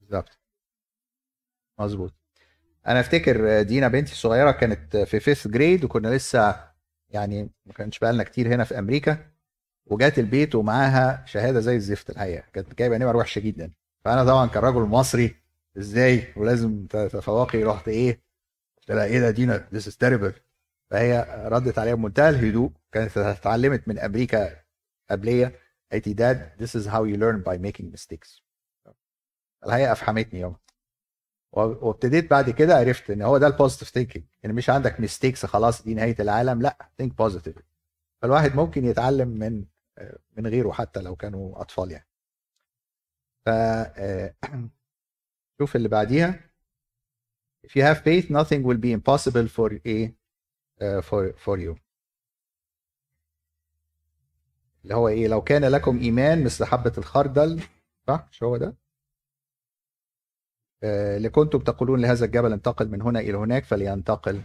بالظبط. 0.00 0.38
مظبوط. 1.78 2.14
أنا 2.86 3.00
افتكر 3.00 3.62
دينا 3.62 3.88
بنتي 3.88 4.12
الصغيرة 4.12 4.50
كانت 4.50 4.96
في 4.96 5.20
fifth 5.20 5.48
grade 5.48 5.84
وكنا 5.84 6.08
لسه 6.08 6.70
يعني 7.10 7.50
ما 7.66 7.72
كانش 7.72 7.98
بقالنا 7.98 8.22
كتير 8.24 8.48
هنا 8.54 8.64
في 8.64 8.78
أمريكا. 8.78 9.30
وجات 9.86 10.18
البيت 10.18 10.54
ومعاها 10.54 11.24
شهادة 11.26 11.60
زي 11.60 11.76
الزفت 11.76 12.10
الحقيقة. 12.10 12.44
كانت 12.52 12.78
جايبة 12.78 12.98
نمر 12.98 13.16
وحشه 13.16 13.38
جدا. 13.40 13.72
فأنا 14.04 14.24
طبعا 14.24 14.46
كرجل 14.46 14.80
مصري. 14.80 15.47
إزاي 15.78 16.34
ولازم 16.36 16.86
تتفوقي 16.86 17.62
رحت 17.64 17.88
إيه؟ 17.88 18.22
قلت 18.78 18.90
لها 18.90 19.04
إيه 19.04 19.20
ده 19.20 19.30
دينا 19.30 19.68
this 19.74 19.82
is 19.82 19.94
terrible. 19.94 20.40
فهي 20.90 21.26
ردت 21.52 21.78
عليها 21.78 21.94
بمنتهى 21.94 22.28
الهدوء 22.28 22.72
كانت 22.92 23.18
اتعلمت 23.18 23.88
من 23.88 23.98
أمريكا 23.98 24.62
قبلية 25.10 25.60
قالت 25.92 26.08
لي 26.08 26.14
dad 26.14 26.62
this 26.62 26.70
is 26.80 26.86
how 26.86 27.04
you 27.04 27.16
learn 27.16 27.42
by 27.42 27.58
making 27.58 27.92
mistakes. 27.92 28.42
الحقيقة 29.66 29.92
افحمتني 29.92 30.40
يوم 30.40 30.56
وابتديت 31.52 32.30
بعد 32.30 32.50
كده 32.50 32.76
عرفت 32.76 33.10
إن 33.10 33.22
هو 33.22 33.38
ده 33.38 33.46
ال 33.46 33.51
positive 33.51 33.88
thinking 33.88 34.24
إن 34.44 34.54
مش 34.54 34.70
عندك 34.70 35.00
mistakes 35.00 35.46
خلاص 35.46 35.82
دي 35.82 35.94
نهاية 35.94 36.16
العالم 36.20 36.62
لأ 36.62 36.90
think 36.98 37.16
positive 37.18 37.56
فالواحد 38.22 38.54
ممكن 38.56 38.84
يتعلم 38.84 39.28
من 39.28 39.64
من 40.36 40.46
غيره 40.46 40.72
حتى 40.72 41.00
لو 41.00 41.16
كانوا 41.16 41.60
أطفال 41.60 41.90
يعني. 41.92 42.08
ف 43.46 43.48
آه، 43.48 44.34
شوف 45.58 45.76
اللي 45.76 45.88
بعديها. 45.88 46.40
If 47.66 47.70
you 47.70 47.82
have 47.82 47.98
faith 48.04 48.30
nothing 48.30 48.62
will 48.64 48.78
be 48.78 48.92
impossible 48.92 49.48
for 49.48 49.72
a 49.86 50.08
uh, 50.80 51.02
for 51.02 51.32
for 51.44 51.58
you. 51.58 51.76
اللي 54.84 54.94
هو 54.94 55.08
إيه؟ 55.08 55.28
لو 55.28 55.42
كان 55.42 55.64
لكم 55.64 55.98
إيمان 55.98 56.44
مثل 56.44 56.64
حبة 56.64 56.92
الخردل 56.98 57.62
صح؟ 58.06 58.28
مش 58.30 58.42
هو 58.42 58.56
ده؟ 58.56 58.76
آه، 60.82 61.18
لكنتم 61.18 61.58
تقولون 61.58 62.00
لهذا 62.00 62.24
الجبل 62.24 62.52
انتقل 62.52 62.88
من 62.88 63.02
هنا 63.02 63.20
إلى 63.20 63.36
هناك 63.38 63.64
فلينتقل 63.64 64.42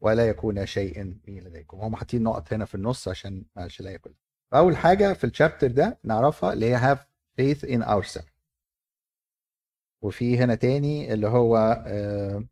ولا 0.00 0.28
يكون 0.28 0.66
شيء 0.66 1.16
لديكم. 1.28 1.78
هم 1.80 1.96
حاطين 1.96 2.22
نقط 2.22 2.52
هنا 2.52 2.64
في 2.64 2.74
النص 2.74 3.08
عشان 3.08 3.44
معلش 3.56 3.80
لا 3.80 3.90
يكون. 3.90 4.14
فاول 4.50 4.76
حاجة 4.76 5.12
في 5.12 5.24
الشابتر 5.24 5.70
ده 5.70 5.98
نعرفها 6.04 6.52
اللي 6.52 6.66
هي 6.74 6.78
have 6.96 6.98
faith 7.40 7.60
in 7.68 7.82
ourselves. 7.82 8.33
وفي 10.04 10.38
هنا 10.38 10.54
تاني 10.54 11.12
اللي 11.14 11.28
هو 11.28 11.56
آه، 11.86 12.44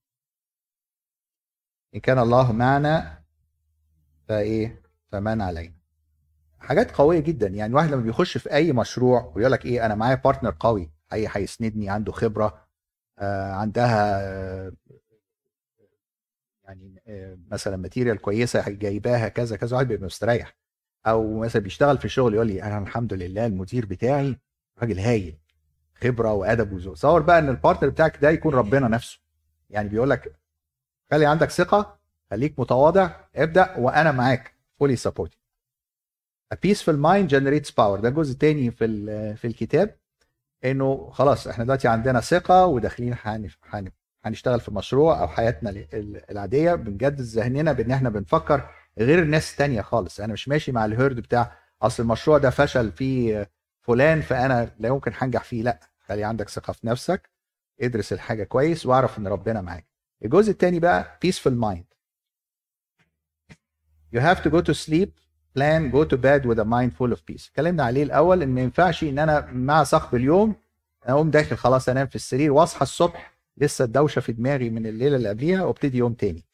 إن 1.94 2.00
كان 2.00 2.18
الله 2.18 2.52
معنا 2.52 3.22
فإيه؟ 4.28 4.82
فمن 5.12 5.40
علينا 5.40 5.74
حاجات 6.60 6.90
قوية 6.96 7.18
جدا. 7.20 7.46
يعني 7.46 7.70
الواحد 7.70 7.90
لما 7.90 8.02
بيخش 8.02 8.38
في 8.38 8.52
أي 8.52 8.72
مشروع 8.72 9.32
ويقول 9.36 9.52
لك 9.52 9.64
إيه 9.66 9.86
أنا 9.86 9.94
معايا 9.94 10.14
partner 10.14 10.56
قوي 10.60 10.92
اي 11.12 11.28
هيسندني 11.32 11.90
عنده 11.90 12.12
خبرة 12.12 12.68
آه، 13.18 13.52
عندها 13.52 14.22
يعني 16.64 17.02
آه، 17.06 17.38
مثلا 17.50 17.76
material 17.76 18.18
كويسة 18.18 18.68
جايباها 18.70 19.28
كذا 19.28 19.56
كذا 19.56 19.76
واحد 19.76 19.88
بيبقى 19.88 20.06
مستريح. 20.06 20.56
أو 21.06 21.38
مثلا 21.40 21.62
بيشتغل 21.62 21.98
في 21.98 22.04
الشغل 22.04 22.34
يقول 22.34 22.46
لي 22.46 22.62
أنا 22.62 22.78
الحمد 22.78 23.14
لله 23.14 23.46
المدير 23.46 23.86
بتاعي 23.86 24.38
راجل 24.78 24.98
هايل. 24.98 25.41
خبرة 26.02 26.32
وأدب 26.32 26.72
وذوق 26.72 26.94
تصور 26.94 27.22
بقى 27.22 27.38
إن 27.38 27.48
ال 27.48 27.53
partner 27.53 27.88
بتاعك 27.90 28.18
ده 28.22 28.30
يكون 28.30 28.54
ربنا 28.54 28.88
نفسه. 28.88 29.18
يعني 29.70 29.88
بيقول 29.88 30.10
لك 30.10 30.32
خلي 31.10 31.26
عندك 31.26 31.50
ثقة 31.50 31.98
خليك 32.30 32.58
متواضع 32.58 33.10
ابدأ 33.36 33.76
وأنا 33.78 34.12
معاك 34.12 34.54
fully 34.80 34.96
support 34.96 35.32
A 36.54 36.56
peaceful 36.56 36.96
mind 36.96 37.28
generates 37.30 37.70
power. 37.70 38.00
ده 38.00 38.10
جزء 38.10 38.34
تاني 38.38 38.70
في 38.70 39.36
في 39.36 39.46
الكتاب 39.46 39.96
إنه 40.64 41.10
خلاص 41.10 41.46
إحنا 41.46 41.64
دلوقتي 41.64 41.88
عندنا 41.88 42.20
ثقة 42.20 42.66
وداخلين 42.66 43.16
هنشتغل 44.24 44.60
في 44.60 44.70
مشروع 44.70 45.20
أو 45.20 45.28
حياتنا 45.28 45.70
ال- 45.70 45.86
ال- 45.94 46.30
العادية. 46.30 46.74
بنجدد 46.74 47.20
ذهننا 47.20 47.72
بإن 47.72 47.90
إحنا 47.90 48.08
بنفكر 48.10 48.70
غير 48.98 49.18
الناس 49.22 49.52
التانية 49.52 49.80
خالص. 49.82 50.20
أنا 50.20 50.32
مش 50.32 50.48
ماشي 50.48 50.72
مع 50.72 50.84
ال 50.84 50.91
herd 50.91 51.16
بتاع 51.16 51.52
أصل 51.82 52.02
المشروع 52.02 52.38
ده 52.38 52.50
فشل 52.50 52.92
فيه 52.92 53.50
فلان 53.80 54.20
فأنا 54.20 54.70
لا 54.78 54.88
يمكن 54.88 55.12
هنجح 55.14 55.44
فيه. 55.44 55.62
لأ. 55.62 55.80
خلي 56.12 56.24
عندك 56.24 56.48
ثقة 56.48 56.72
في 56.72 56.86
نفسك 56.86 57.30
ادرس 57.80 58.12
الحاجة 58.12 58.44
كويس 58.44 58.86
واعرف 58.86 59.18
إن 59.18 59.26
ربنا 59.26 59.60
معاك. 59.60 59.86
الجزء 60.24 60.50
الثاني 60.50 60.80
بقى 60.80 61.18
peaceful 61.26 61.52
mind. 61.52 61.84
You 64.14 64.20
have 64.20 64.42
to 64.42 64.50
go 64.50 64.60
to 64.60 64.74
sleep 64.74 65.10
plan 65.54 65.90
go 65.90 66.04
to 66.04 66.16
bed 66.16 66.46
with 66.46 66.58
a 66.58 66.64
mind 66.64 66.92
full 66.98 67.12
of 67.12 67.24
peace. 67.26 67.48
اتكلمنا 67.48 67.84
عليه 67.84 68.02
الأول 68.02 68.42
إن 68.42 68.48
ما 68.48 68.60
ينفعش 68.60 69.04
إن 69.04 69.18
أنا 69.18 69.50
مع 69.52 69.84
صخب 69.84 70.14
اليوم 70.14 70.54
أقوم 71.04 71.30
داخل 71.30 71.56
خلاص 71.56 71.88
أنام 71.88 72.06
في 72.06 72.16
السرير 72.16 72.52
واصحى 72.52 72.82
الصبح 72.82 73.34
لسه 73.56 73.84
الدوشة 73.84 74.20
في 74.20 74.32
دماغي 74.32 74.70
من 74.70 74.86
الليلة 74.86 75.16
اللي 75.16 75.28
قبليها 75.28 75.64
وابتدي 75.64 75.98
يوم 75.98 76.14
تاني. 76.14 76.44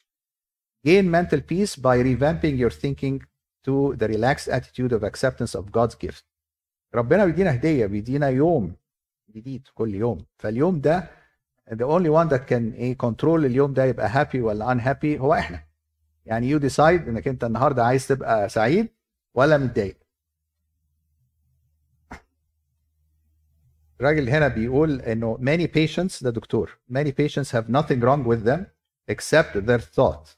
Gain 0.87 1.05
mental 1.11 1.41
peace 1.51 1.75
by 1.75 1.97
revamping 2.03 2.55
your 2.57 2.71
thinking 2.71 3.19
to 3.65 3.95
the 3.97 4.07
relaxed 4.07 4.47
attitude 4.47 4.93
of 4.93 5.03
acceptance 5.03 5.55
of 5.55 5.71
God's 5.71 5.95
gift. 6.07 6.23
ربنا 6.95 7.25
بيدينا 7.25 7.53
هدية 7.53 7.85
بيدينا 7.85 8.29
يوم 8.29 8.75
جديد 9.35 9.67
كل 9.73 9.95
يوم. 9.95 10.25
فاليوم 10.37 10.81
ده 10.81 11.09
the 11.69 11.85
only 11.85 12.09
one 12.09 12.29
that 12.29 12.41
can 12.49 12.73
إيه 12.73 12.97
control 12.97 13.23
اليوم 13.25 13.73
ده 13.73 13.85
يبقى 13.85 14.09
happy 14.09 14.35
ولا 14.35 14.73
unhappy 14.77 15.19
هو 15.19 15.33
إحنا. 15.33 15.63
يعني 16.25 16.59
you 16.59 16.61
decide 16.61 16.79
إنك 17.07 17.27
أنت 17.27 17.43
النهارده 17.43 17.85
عايز 17.85 18.07
تبقى 18.07 18.49
سعيد 18.49 18.87
ولا 19.33 19.57
متضايق. 19.57 19.97
الراجل 23.99 24.29
هنا 24.29 24.47
بيقول 24.47 25.01
إنه 25.01 25.37
many 25.37 25.67
patients 25.67 26.23
ده 26.23 26.29
دكتور 26.29 26.79
many 26.91 27.07
patients 27.11 27.49
have 27.51 27.65
nothing 27.69 28.01
wrong 28.01 28.25
with 28.27 28.45
them 28.49 28.59
except 29.11 29.53
their 29.67 29.81
thought. 29.95 30.37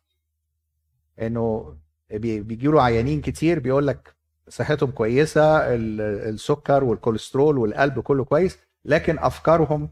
إنه 1.22 1.78
بي- 2.12 2.42
بيجيله 2.42 2.82
عيانين 2.84 3.22
كتير 3.22 3.60
بيقول 3.60 3.88
لك 3.88 4.16
صحتهم 4.50 4.92
كويسة 4.92 5.58
ال- 5.76 6.02
السكر 6.02 6.84
والكوليسترول 6.84 7.58
والقلب 7.58 8.00
كله 8.00 8.26
كويس. 8.26 8.58
لكن 8.86 9.19
افكارهم 9.19 9.89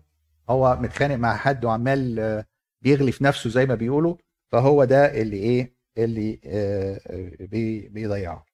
هو 0.49 0.75
متخانق 0.81 1.15
مع 1.15 1.35
حد 1.37 1.65
وعمال 1.65 2.19
آه، 2.19 2.45
بيغلي 2.81 3.11
في 3.11 3.23
نفسه 3.23 3.49
زي 3.49 3.65
ما 3.65 3.75
بيقولوا 3.75 4.15
فهو 4.51 4.83
ده 4.83 5.21
اللي 5.21 5.37
إيه 5.37 5.75
اللي 5.97 6.39
آه، 6.45 7.01
آه، 7.07 7.45
بي- 7.45 7.87
بيضيعه. 7.89 8.45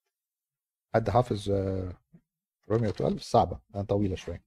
حد 0.96 1.10
حافظ 1.10 1.50
رومية 2.70 2.90
12 2.90 3.18
صعبة 3.18 3.60
طويلة 3.88 4.16
شوية. 4.16 4.44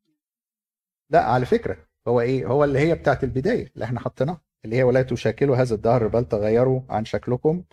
لا 1.11 1.25
على 1.25 1.47
فكرة 1.47 1.87
هو 2.09 2.21
إيه 2.21 2.47
هو 2.47 2.65
اللي 2.65 2.79
هي 2.79 2.95
بتاعت 2.95 3.25
البداية 3.25 3.71
اللي 3.75 3.85
إحنا 3.85 4.01
حطيناها 4.01 4.41
اللي 4.65 4.77
هي 4.77 4.83
ولا 4.83 5.03
تشاكلوا 5.03 5.57
هذا 5.57 5.75
الدهر 5.75 6.07
بل 6.09 6.25
تغيروا 6.25 6.81
عن 6.89 7.05
شكلكم 7.05 7.65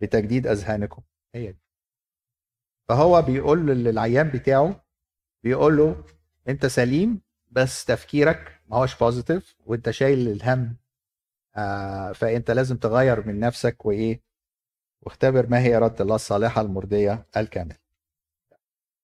بتجديد 0.00 0.46
أذهانكم. 0.46 1.02
هي 1.34 1.52
دي. 1.52 1.58
فهو 2.88 3.22
بيقول 3.22 3.66
للعيان 3.66 4.28
بتاعه 4.28 4.84
بيقول 5.44 5.76
له 5.76 6.04
أنت 6.48 6.66
سليم 6.66 7.20
بس 7.54 7.84
تفكيرك 7.84 8.60
ما 8.68 8.76
هوش 8.76 8.98
بوزيتيف 8.98 9.56
وانت 9.66 9.90
شايل 9.90 10.28
الهم 10.28 10.76
آه 11.56 12.12
فانت 12.12 12.50
لازم 12.50 12.76
تغير 12.76 13.26
من 13.26 13.40
نفسك 13.40 13.86
وإيه 13.86 14.20
واختبر 15.02 15.46
ما 15.46 15.58
هي 15.60 15.76
اراده 15.76 16.04
الله 16.04 16.14
الصالحة 16.14 16.60
المرضية 16.60 17.26
الكاملة. 17.36 17.76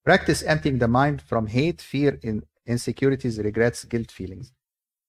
Practice 0.08 0.42
emptying 0.42 0.78
the 0.78 0.88
mind 0.88 1.20
from 1.30 1.46
hate 1.46 1.80
fear 1.80 2.18
in 2.24 2.42
insecurities 2.66 3.38
regrets 3.38 3.84
guilt 3.84 4.10
feelings. 4.10 4.52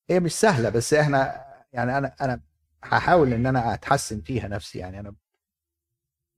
هي 0.10 0.20
مش 0.20 0.34
سهلة 0.34 0.70
بس 0.70 0.94
إحنا 0.94 1.46
يعني 1.74 1.98
أنا 1.98 2.16
أنا 2.22 2.42
هحاول 2.84 3.34
إن 3.34 3.46
أنا 3.46 3.74
أتحسن 3.74 4.22
فيها 4.22 4.48
نفسي 4.48 4.80
يعني 4.80 5.00
أنا 5.00 5.16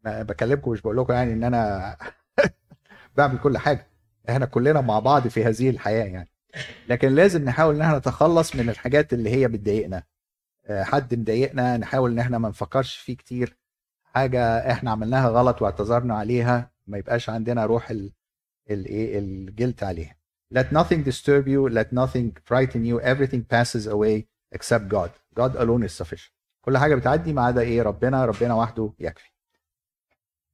بكلمكم 0.05 0.71
مش 0.71 0.81
بقول 0.81 0.97
لكم 0.97 1.13
يعني 1.13 1.33
إن 1.33 1.43
أنا 1.43 1.97
بعمل 3.17 3.37
كل 3.39 3.57
حاجة. 3.57 3.87
إحنا 4.29 4.45
كلنا 4.45 4.81
مع 4.81 4.99
بعض 4.99 5.27
في 5.27 5.43
هذه 5.45 5.69
الحياة 5.69 6.05
يعني. 6.05 6.32
لكن 6.89 7.15
لازم 7.15 7.45
نحاول 7.45 7.75
إن 7.75 7.81
إحنا 7.81 7.97
نتخلص 7.97 8.55
من 8.55 8.69
الحاجات 8.69 9.13
اللي 9.13 9.29
هي 9.29 9.47
بتضايقنا. 9.47 10.03
آه، 10.65 10.83
حد 10.83 11.15
مضايقنا 11.15 11.77
نحاول 11.77 12.11
إن 12.11 12.19
إحنا 12.19 12.37
ما 12.37 12.49
نفكرش 12.49 12.97
فيه 12.97 13.15
كتير. 13.17 13.57
حاجة 14.03 14.71
إحنا 14.71 14.91
عملناها 14.91 15.29
غلط 15.29 15.61
واعتذرنا 15.61 16.15
عليها 16.17 16.71
ما 16.87 16.97
يبقاش 16.97 17.29
عندنا 17.29 17.65
روح 17.65 17.91
الايه 18.69 19.19
الجلد 19.19 19.83
عليها. 19.83 20.15
Let 20.55 20.67
nothing 20.73 21.03
disturb 21.09 21.45
you 21.47 21.69
let 21.69 21.87
nothing 21.93 22.27
frighten 22.49 22.83
you 22.85 22.99
everything 23.01 23.41
passes 23.53 23.87
away 23.87 24.23
except 24.55 24.87
God. 24.89 25.09
God 25.39 25.55
alone 25.55 25.83
is 25.83 26.03
sufficient. 26.03 26.33
كل 26.61 26.77
حاجة 26.77 26.95
بتعدي 26.95 27.33
ما 27.33 27.41
عدا 27.45 27.61
إيه؟ 27.61 27.81
ربنا 27.81 28.25
ربنا 28.25 28.53
وحده 28.53 28.93
يكفي. 28.99 29.31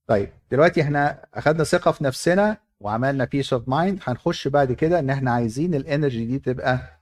طيب 0.07 0.29
دلوقتي 0.51 0.81
إحنا 0.81 1.25
أخدنا 1.33 1.63
ثقة 1.63 1.91
في 1.91 2.03
نفسنا 2.03 2.57
وعملنا 2.79 3.25
peace 3.25 3.53
of 3.53 3.69
mind 3.69 3.99
هنخش 4.03 4.47
بعد 4.47 4.71
كده 4.71 4.99
إن 4.99 5.09
إحنا 5.09 5.31
عايزين 5.31 5.75
ال 5.75 5.82
energy 5.82 6.25
دي 6.25 6.39
تبقى 6.39 6.99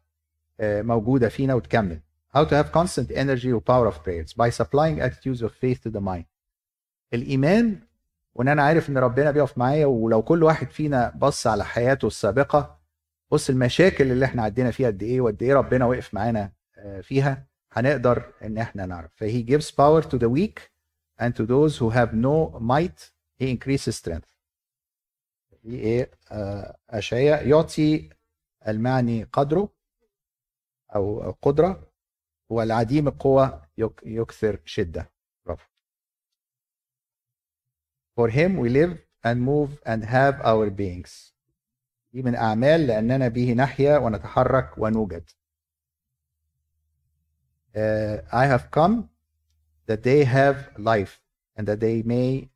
آه، 0.60 0.82
موجودة 0.82 1.30
فينا 1.30 1.54
وتكمل. 1.54 2.00
How 2.38 2.44
to 2.44 2.52
have 2.52 2.72
constant 2.72 3.12
energy 3.12 3.52
or 3.52 3.62
power 3.62 3.88
of 3.92 4.04
prayers. 4.04 4.34
By 4.34 4.50
supplying 4.50 5.00
attitudes 5.02 5.42
of 5.42 5.52
faith 5.52 5.82
to 5.84 5.92
the 5.92 6.02
mind. 6.02 6.26
الإيمان 7.14 7.80
وإن 8.36 8.48
أنا 8.48 8.64
عارف 8.64 8.90
إن 8.90 8.98
ربنا 8.98 9.32
بيقف 9.32 9.58
معايا 9.58 9.86
ولو 9.86 10.22
كل 10.22 10.44
واحد 10.44 10.72
فينا 10.72 11.14
بص 11.16 11.48
على 11.48 11.66
حياته 11.66 12.08
السابقة 12.08 12.78
بص 13.32 13.50
المشاكل 13.50 14.12
اللي 14.12 14.26
إحنا 14.26 14.44
عدينا 14.44 14.72
فيها 14.72 14.88
قد 14.88 15.04
إيه 15.04 15.22
وقد 15.22 15.44
إيه 15.44 15.54
ربنا 15.54 15.86
وقف 15.86 16.14
معانا 16.14 16.52
آه، 16.78 17.02
فيها 17.02 17.48
هنقدر 17.72 18.24
إن 18.44 18.58
إحنا 18.58 18.86
نعرف. 18.86 19.12
فهي 19.16 19.46
gives 19.46 19.66
power 19.72 20.04
to 20.08 20.18
the 20.18 20.30
weak 20.30 20.60
and 21.22 21.32
to 21.36 21.46
those 21.46 21.78
who 21.80 21.90
have 21.90 22.14
no 22.14 22.60
might 22.60 23.12
he 23.42 23.46
increases 23.58 23.96
strength. 23.96 24.37
دي 25.68 25.80
إيه 25.80 26.12
آه، 26.32 26.78
اشعياء 26.90 27.48
يعطي 27.48 28.10
المعني 28.68 29.24
قدره 29.24 29.70
أو 30.96 31.32
قدره 31.42 31.92
والعديم 32.50 33.08
القوه 33.08 33.68
يك- 33.78 34.02
يكثر 34.06 34.60
شده 34.66 35.12
برافو 35.46 35.68
For 38.20 38.30
him 38.30 38.58
we 38.58 38.70
live 38.70 38.98
and 39.24 39.38
move 39.42 39.72
and 39.86 40.04
have 40.04 40.42
our 40.42 40.70
beings. 40.70 41.34
دي 42.14 42.22
من 42.24 42.36
أعمال 42.36 42.88
لأننا 42.88 43.28
به 43.28 43.54
نحيا 43.54 43.98
ونتحرك 43.98 44.78
ونوجد. 44.78 45.30
Uh, 47.76 48.22
I 48.32 48.46
have 48.46 48.72
come 48.72 49.10
that 49.88 50.02
they 50.04 50.24
have 50.24 50.58
life 50.78 51.20
and 51.58 51.68
that 51.68 51.80
they 51.80 52.02
may 52.04 52.50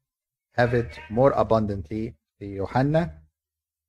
have 0.57 0.73
it 0.73 0.99
more 1.09 1.31
abundantly 1.33 2.13
في 2.13 2.13
يوحنا 2.41 3.21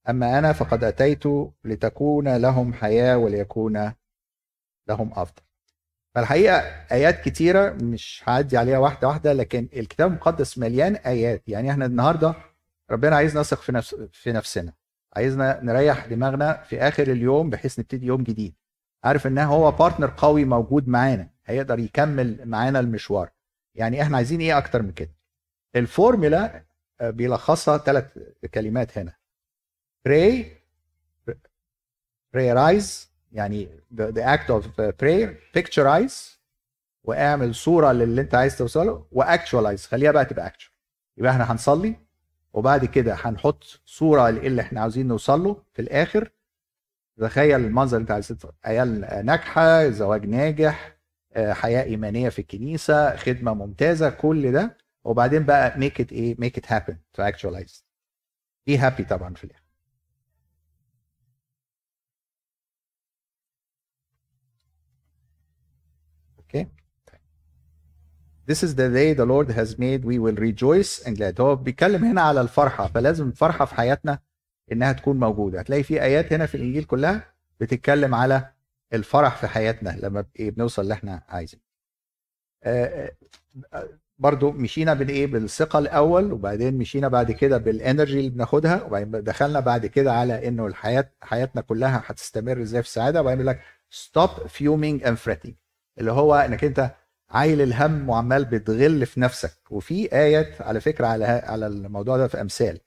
أما 0.08 0.38
أنا 0.38 0.52
فقد 0.52 0.84
أتيت 0.84 1.24
لتكون 1.64 2.36
لهم 2.36 2.72
حياة 2.72 3.16
وليكون 3.18 3.92
لهم 4.88 5.12
أفضل. 5.12 5.42
فالحقيقة 6.14 6.56
آيات 6.92 7.20
كتيرة 7.24 7.70
مش 7.70 8.22
هعدي 8.26 8.56
عليها 8.56 8.78
واحدة 8.78 9.08
واحدة 9.08 9.32
لكن 9.32 9.68
الكتاب 9.76 10.10
المقدس 10.10 10.58
مليان 10.58 10.96
آيات. 10.96 11.48
يعني 11.48 11.70
إحنا 11.70 11.86
النهارده 11.86 12.34
ربنا 12.90 13.16
عايزنا 13.16 13.40
نثق 13.40 13.60
في 13.60 13.72
نفس 13.72 13.94
في 13.94 14.32
نفسنا. 14.32 14.72
عايزنا 15.16 15.60
نريح 15.62 16.06
دماغنا 16.06 16.62
في 16.62 16.80
آخر 16.80 17.02
اليوم 17.02 17.50
بحيث 17.50 17.78
نبتدي 17.78 18.06
يوم 18.06 18.22
جديد. 18.22 18.54
عارف 19.04 19.26
إن 19.26 19.38
هو 19.38 19.70
بارتنر 19.70 20.14
قوي 20.16 20.44
موجود 20.44 20.88
معانا 20.88 21.28
هيقدر 21.44 21.78
يكمل 21.78 22.48
معانا 22.48 22.80
المشوار. 22.80 23.30
يعني 23.74 24.02
إحنا 24.02 24.16
عايزين 24.16 24.40
إيه 24.40 24.58
أكتر 24.58 24.82
من 24.82 24.92
كده؟ 24.92 25.14
الفورمولا 25.76 26.64
بيلخصها 27.10 27.78
ثلاث 27.78 28.04
كلمات 28.54 28.98
هنا. 28.98 29.12
pray 30.08 30.44
prayerize 32.36 33.06
يعني 33.32 33.68
the, 33.94 34.02
the 34.12 34.22
act 34.36 34.48
of 34.50 34.64
uh, 34.64 34.92
prayer 35.02 35.28
picturize 35.58 36.38
واعمل 37.04 37.54
صورة 37.54 37.92
للي 37.92 38.20
انت 38.20 38.34
عايز 38.34 38.58
توصله 38.58 39.06
و 39.12 39.20
actualize 39.20 39.86
خليها 39.86 40.12
بقى 40.12 40.24
تبقى 40.24 40.46
actual 40.46 40.72
يبقى 41.16 41.32
إحنا 41.32 41.52
هنصلي 41.52 41.94
وبعد 42.52 42.84
كده 42.84 43.14
هنحط 43.20 43.64
صورة 43.86 44.28
اللي 44.28 44.62
إحنا 44.62 44.80
عاوزين 44.80 45.08
نوصل 45.08 45.44
له 45.44 45.62
في 45.72 45.82
الآخر. 45.82 46.30
تخيل 47.20 47.60
المنظر 47.60 47.96
اللي 47.96 48.02
انت 48.02 48.10
عايز 48.10 48.46
عيال 48.64 49.00
ناجحة 49.26 49.88
زواج 49.90 50.26
ناجح 50.26 50.96
آه، 51.32 51.52
حياة 51.52 51.82
إيمانية 51.82 52.28
في 52.28 52.38
الكنيسة 52.38 53.16
خدمة 53.16 53.54
ممتازة 53.54 54.10
كل 54.10 54.52
ده. 54.52 54.76
وبعدين 55.04 55.42
بقى 55.46 55.70
make 55.72 56.02
it 56.04 56.12
إيه 56.12 56.34
make 56.36 56.56
it 56.60 56.66
happen 56.66 56.94
to 57.16 57.22
actualize. 57.32 57.82
Be 58.70 58.76
happy 58.76 59.02
طبعا 59.08 59.34
في 59.34 59.44
الآخر. 59.44 59.62
أوكي 66.38 66.66
This 68.46 68.62
is 68.64 68.74
the 68.74 68.88
day 68.90 69.14
the 69.14 69.24
Lord 69.24 69.50
has 69.50 69.78
made. 69.78 70.04
We 70.04 70.18
will 70.18 70.34
rejoice 70.36 71.00
and 71.06 71.16
glad. 71.16 71.40
هو 71.40 71.56
بيتكلم 71.56 72.04
هنا 72.04 72.20
على 72.22 72.40
الفرحة. 72.40 72.86
فلازم 72.86 73.28
الفرحة 73.28 73.64
في 73.64 73.74
حياتنا 73.74 74.18
إنها 74.72 74.92
تكون 74.92 75.20
موجودة. 75.20 75.60
هتلاقي 75.60 75.82
في 75.82 76.02
آيات 76.02 76.32
هنا 76.32 76.46
في 76.46 76.54
الإنجيل 76.56 76.84
كلها 76.84 77.34
بتتكلم 77.60 78.14
على 78.14 78.52
الفرح 78.92 79.36
في 79.36 79.46
حياتنا 79.46 79.90
لما 80.02 80.24
بنوصل 80.38 80.82
اللي 80.82 80.94
إحنا 80.94 81.22
عايزينه. 81.28 81.62
آه، 82.64 83.12
آه، 83.72 83.88
برضو 84.22 84.50
مشينا 84.52 84.94
بالايه 84.94 85.26
بالثقة 85.26 85.78
الأول 85.78 86.32
وبعدين 86.32 86.78
مشينا 86.78 87.08
بعد 87.08 87.32
كده 87.32 87.58
بال 87.58 87.73
energy 87.73 88.18
اللي 88.18 88.30
بناخدها 88.30 88.82
وبعدين 88.82 89.24
دخلنا 89.24 89.60
بعد 89.60 89.86
كده 89.86 90.12
على 90.12 90.48
إنه 90.48 90.66
الحياة 90.66 91.10
حياتنا 91.22 91.62
كلها 91.62 92.02
هتستمر 92.06 92.62
إزاي 92.62 92.82
في 92.82 92.88
السعادة؟ 92.88 93.20
وبعدين 93.20 93.40
يقول 93.40 93.54
لك 93.56 93.62
stop 93.90 94.28
fuming 94.48 95.04
and 95.04 95.16
fretting 95.16 95.54
اللي 95.98 96.12
هو 96.12 96.34
إنك 96.34 96.64
أنت 96.64 96.94
عايل 97.30 97.60
الهم 97.62 98.08
وعمال 98.08 98.44
بتغلي 98.44 99.06
في 99.06 99.20
نفسك. 99.20 99.52
وفي 99.70 100.12
آيات 100.12 100.62
على 100.62 100.80
فكرة 100.80 101.06
على 101.06 101.24
على 101.24 101.66
الموضوع 101.66 102.16
ده 102.16 102.28
في 102.28 102.40
أمثال. 102.40 102.80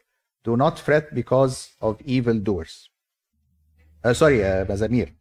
Do 0.50 0.52
not 0.58 0.74
fret 0.88 1.16
because 1.16 1.56
of 1.84 1.96
evil 2.08 2.40
doers. 2.50 2.90
آه 4.06 4.12
سوري 4.12 4.38
يا 4.38 4.64
مزامير 4.72 5.14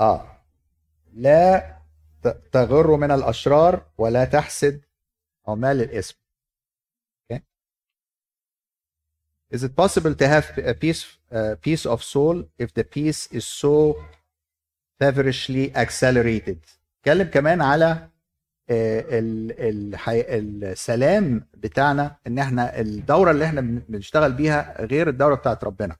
آه. 0.00 0.26
لا 1.12 1.73
تغر 2.28 2.96
من 2.96 3.10
الأشرار 3.10 3.86
ولا 3.98 4.24
تحسد 4.24 4.80
عمال 5.48 5.80
الاسم 5.82 6.14
okay. 7.32 7.40
Is 9.54 9.62
it 9.64 9.76
possible 9.76 10.14
to 10.14 10.26
have 10.28 10.46
a 10.58 10.74
peace, 10.74 11.04
uh, 11.32 11.54
peace 11.66 11.86
of 11.86 12.02
soul 12.02 12.36
if 12.58 12.72
the 12.74 12.84
peace 12.84 13.28
is 13.32 13.44
so 13.46 13.94
feverishly 15.02 15.74
accelerated 15.76 16.58
اتكلم 17.00 17.28
كمان 17.30 17.62
على 17.62 18.08
آه،. 18.70 19.04
السلام 20.62 21.46
بتاعنا 21.54 22.16
إن 22.26 22.38
إحنا 22.38 22.80
الدورة 22.80 23.30
اللي 23.30 23.44
إحنا 23.44 23.60
بن- 23.60 23.82
بنشتغل 23.88 24.32
بيها 24.32 24.84
غير 24.84 25.08
الدورة 25.08 25.34
بتاعت 25.34 25.64
ربنا 25.64 25.96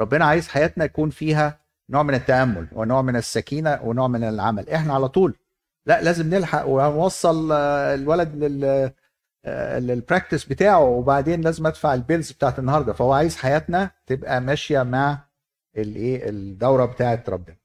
ربنا 0.00 0.24
عايز 0.24 0.48
حياتنا 0.48 0.84
يكون 0.84 1.10
فيها 1.10 1.60
نوع 1.90 2.02
من 2.02 2.14
التأمل 2.14 2.68
ونوع 2.72 3.02
من 3.02 3.16
السكينة 3.16 3.80
ونوع 3.82 4.08
من 4.08 4.24
العمل 4.24 4.68
إحنا 4.70 4.94
على 4.94 5.08
طول 5.08 5.34
لا 5.86 6.02
لازم 6.02 6.30
نلحق 6.34 6.66
ونوصل 6.68 7.52
آه، 7.52 7.94
الولد 7.94 8.34
لل 8.36 8.92
آه، 9.44 9.78
لل 9.78 9.91
practice 9.91 10.44
بتاعه 10.44 10.84
وبعدين 10.84 11.40
لازم 11.40 11.66
ادفع 11.66 11.94
ال 11.94 12.00
bills 12.00 12.32
بتاعت 12.32 12.58
النهارده. 12.58 12.92
فهو 12.92 13.12
عايز 13.12 13.36
حياتنا 13.36 13.90
تبقى 14.06 14.40
ماشية 14.40 14.82
مع 14.82 15.28
الايه 15.76 16.28
الدورة 16.28 16.84
بتاعت 16.84 17.28
ربنا. 17.28 17.56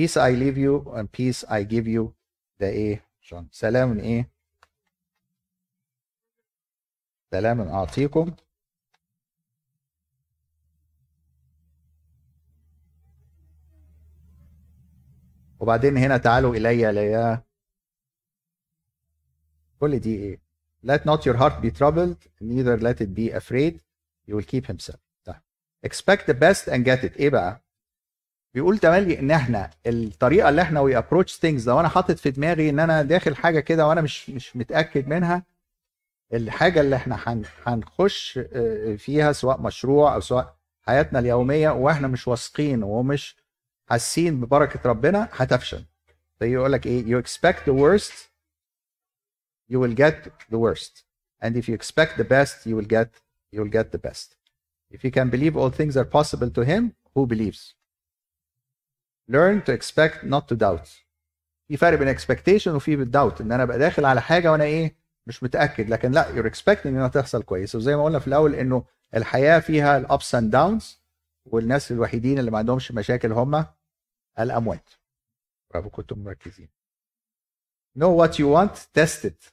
Peace 0.00 0.14
I 0.14 0.32
leave 0.42 0.56
you 0.56 0.92
and 0.98 1.06
peace 1.18 1.48
I 1.48 1.64
give 1.64 1.86
you. 1.86 2.08
ده 2.60 2.68
إيه؟ 2.68 3.04
جون 3.30 3.48
سلام 3.52 3.98
إيه؟ 3.98 4.30
سلام 7.30 7.60
أعطيكم. 7.60 8.32
وبعدين 15.60 15.96
هنا 15.96 16.16
تعالوا 16.16 16.54
الي 16.54 16.92
ليا 16.92 17.42
كل 19.80 19.98
دي 19.98 20.14
إيه؟ 20.16 20.40
Let 20.86 21.00
not 21.00 21.20
your 21.26 21.36
heart 21.36 21.60
be 21.62 21.70
troubled 21.70 22.16
neither 22.42 22.78
let 22.78 23.00
it 23.00 23.14
be 23.14 23.30
afraid. 23.40 23.74
You 24.28 24.34
will 24.36 24.46
keep 24.54 24.66
himself. 24.66 24.98
طيب. 25.24 25.40
expect 25.86 26.26
the 26.26 26.34
best 26.34 26.68
and 26.72 26.84
get 26.84 27.04
it. 27.04 27.16
إيه 27.16 27.30
بقى؟ 27.30 27.62
بيقول 28.54 28.78
تملي 28.78 29.18
إن 29.18 29.30
إحنا 29.30 29.70
الطريقة 29.86 30.48
اللي 30.48 30.62
إحنا 30.62 30.80
we 30.84 31.02
approach 31.02 31.32
things 31.36 31.66
لو 31.66 31.80
أنا 31.80 31.88
حاطط 31.88 32.18
في 32.18 32.30
دماغي 32.30 32.70
إن 32.70 32.78
أنا 32.80 33.02
داخل 33.02 33.36
حاجة 33.36 33.60
كده 33.60 33.86
وأنا 33.86 34.00
مش 34.00 34.30
مش 34.30 34.56
متأكد 34.56 35.08
منها 35.08 35.42
الحاجة 36.32 36.80
اللي 36.80 36.96
إحنا 36.96 37.16
هن- 37.26 37.44
هنخش 37.66 38.38
آه، 38.52 38.96
فيها 38.96 39.32
سواء 39.32 39.60
مشروع 39.60 40.14
أو 40.14 40.20
سواء 40.20 40.56
حياتنا 40.82 41.18
اليومية 41.18 41.70
وإحنا 41.70 42.08
مش 42.08 42.28
واثقين 42.28 42.82
ومش 42.82 43.36
حاسين 43.90 44.40
ببركه 44.40 44.80
ربنا 44.90 45.28
هتفشل 45.32 45.84
فيقول 46.38 46.72
لك 46.72 46.86
إيه 46.86 47.04
you 47.04 47.24
expect 47.24 47.58
the 47.66 47.74
worst 47.74 48.12
you 49.72 49.78
will 49.80 49.94
get 49.94 50.28
the 50.50 50.58
worst 50.58 51.02
and 51.44 51.56
if 51.56 51.68
you 51.68 51.74
expect 51.74 52.16
the 52.16 52.24
best 52.24 52.66
you 52.66 52.76
will 52.76 52.90
get 52.96 53.08
you 53.52 53.60
will 53.60 53.72
get 53.78 53.90
the 53.92 53.98
best 54.08 54.36
if 54.94 55.04
you 55.04 55.10
can 55.10 55.28
believe 55.30 55.56
all 55.56 55.70
things 55.80 55.96
are 55.96 56.08
possible 56.18 56.50
to 56.58 56.62
him 56.72 56.82
who 57.14 57.26
believes 57.26 57.74
learn 59.28 59.56
to 59.66 59.72
expect 59.78 60.16
not 60.24 60.44
to 60.48 60.56
doubt 60.56 60.88
في 61.68 61.76
فرق 61.76 61.98
بين 61.98 62.14
expectation 62.18 62.66
وفي 62.68 63.04
doubt 63.04 63.40
ان 63.40 63.52
أنا 63.52 63.62
ابقى 63.62 63.78
داخل 63.78 64.04
على 64.04 64.22
حاجة 64.22 64.52
وأنا 64.52 64.64
إيه 64.64 64.96
مش 65.26 65.42
متاكد 65.42 65.88
لكن 65.90 66.10
لا 66.12 66.24
you're 66.34 66.52
expecting 66.54 66.86
انها 66.86 67.08
تحصل 67.08 67.42
كويس 67.42 67.74
وزي 67.74 67.96
ما 67.96 68.04
قلنا 68.04 68.18
في 68.18 68.28
الأول 68.28 68.54
انه 68.54 68.84
الحياة 69.16 69.58
فيها 69.58 69.96
الابس 69.98 70.34
اند 70.34 70.50
داونز 70.50 71.00
والناس 71.44 71.92
الوحيدين 71.92 72.38
اللي 72.38 72.50
ما 72.50 72.58
عندهمش 72.58 72.92
مشاكل 72.92 73.32
هم 73.32 73.66
الاموات 74.42 74.88
برافو 75.70 75.90
كنتم 75.90 76.18
مركزين 76.24 76.68
know 77.98 78.12
what 78.22 78.30
you 78.38 78.46
want 78.56 78.74
test 78.98 79.24
it 79.24 79.52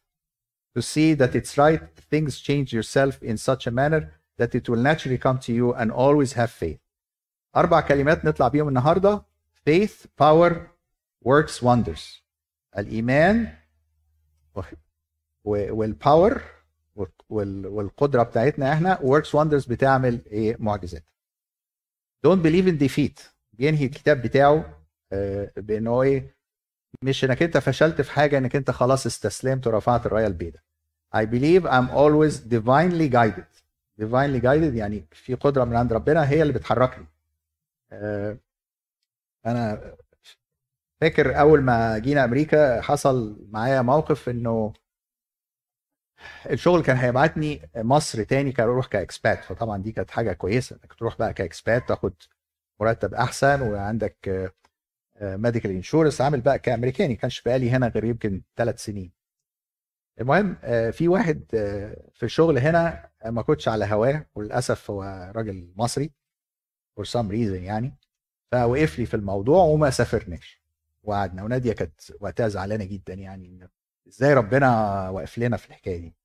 to 0.78 0.82
see 0.82 1.16
that 1.16 1.36
it's 1.36 1.58
right 1.58 1.84
things 2.14 2.40
change 2.40 2.72
yourself 2.74 3.24
in 3.24 3.38
such 3.38 3.68
a 3.68 3.72
manner 3.72 4.02
that 4.42 4.56
it 4.56 4.70
will 4.70 4.84
naturally 4.92 5.18
come 5.18 5.38
to 5.40 5.52
you 5.54 5.74
and 5.74 5.92
always 5.92 6.34
have 6.34 6.52
faith 6.52 6.80
أربع 7.56 7.82
كلمات 7.82 8.26
نطلع 8.26 8.48
بيهم 8.48 8.68
النهارده 8.68 9.26
faith 9.70 10.06
power 10.22 10.54
works 11.26 11.62
wonders 11.62 12.22
و- 15.44 15.74
والباور 15.74 16.42
وال- 17.30 17.68
والقدره 17.68 18.24
بتاعتنا 18.24 18.74
إحنا 18.74 18.96
works 18.96 19.30
wonders 19.32 19.70
بتعمل 19.70 20.26
إيه 20.28 20.56
معجزات 20.60 21.04
don't 22.28 22.40
believe 22.44 22.68
in 22.68 22.80
defeat 22.88 23.22
بينهي 23.54 23.86
الكتاب 23.86 24.22
بتاعه 24.22 24.77
آه، 25.14 25.52
بانه 25.58 26.02
إيه 26.02 26.38
مش 27.04 27.26
إنك 27.26 27.44
أنت 27.44 27.58
فشلت 27.58 28.02
في 28.02 28.12
حاجة 28.12 28.38
إنك 28.38 28.56
أنت 28.56 28.72
خلاص 28.72 29.06
استسلمت 29.06 29.68
ورفعت 29.68 30.06
الراية 30.06 30.28
البيضاء. 30.28 30.62
I 31.16 31.20
believe 31.26 31.64
I'm 31.66 31.90
always 31.90 32.36
divinely 32.40 33.10
guided. 33.10 33.48
Divinely 34.02 34.42
guided 34.42 34.76
يعني 34.76 35.06
في 35.12 35.34
قدرة 35.34 35.64
من 35.64 35.76
عند 35.76 35.94
ربنا 35.94 36.30
هي 36.30 36.42
اللي 36.42 36.54
بتحركني. 36.54 37.06
آه، 37.92 38.38
أنا 39.46 39.96
فاكر 41.02 41.40
أول 41.40 41.62
ما 41.62 41.98
جينا 41.98 42.24
أمريكا 42.26 42.82
حصل 42.82 43.48
معايا 43.52 43.82
موقف 43.82 44.30
إنه 44.30 44.74
الشغل 46.52 46.84
كان 46.84 46.98
هيبعتني 46.98 47.70
مصر 47.76 48.24
تاني 48.24 48.52
كان 48.52 48.68
أروح 48.68 48.88
كإكسبات. 48.88 49.44
فطبعا 49.44 49.78
دي 49.82 49.92
كانت 49.92 50.12
حاجة 50.12 50.34
كويسة 50.34 50.76
إنك 50.84 50.94
تروح 50.94 51.18
بقى 51.18 51.34
كإكسبات 51.34 51.88
تاخد 51.88 52.14
مرتب 52.80 53.14
أحسن 53.14 53.62
وعندك 53.62 54.52
medical 55.22 55.72
insurance 55.72 56.22
عامل 56.22 56.42
بقى 56.42 56.60
كأمريكاني 56.60 57.16
كانش 57.16 57.42
بقالي 57.42 57.70
هنا 57.70 57.88
غير 57.88 58.04
يمكن 58.04 58.42
ثلاث 58.58 58.84
سنين. 58.84 59.12
المهم 60.22 60.58
آه، 60.64 60.90
في 60.90 61.08
واحد 61.08 61.44
آه، 61.54 62.10
في 62.14 62.24
الشغل 62.24 62.58
هنا 62.58 63.10
آه، 63.26 63.30
ما 63.30 63.42
كنتش 63.42 63.68
على 63.68 63.86
هواه 63.86 64.26
وللأسف 64.36 64.92
هو 64.92 65.32
راجل 65.36 65.72
مصري 65.76 66.12
for 67.00 67.04
some 67.04 67.30
reason 67.32 67.62
يعني 67.64 67.96
فوقف 68.52 69.00
لي 69.00 69.06
في 69.06 69.14
الموضوع 69.14 69.64
وما 69.64 69.90
سافرناش. 69.90 70.62
وقعدنا 71.04 71.44
ونادية 71.44 71.74
كانت 71.74 72.02
وقتها 72.20 72.48
زعلانة 72.48 72.84
جدا 72.86 73.14
يعني 73.14 73.70
إزاي 74.08 74.34
ربنا 74.34 75.10
واقف 75.10 75.38
لنا 75.38 75.58
في 75.58 75.68
الحكاية 75.70 75.98
دي. 75.98 76.16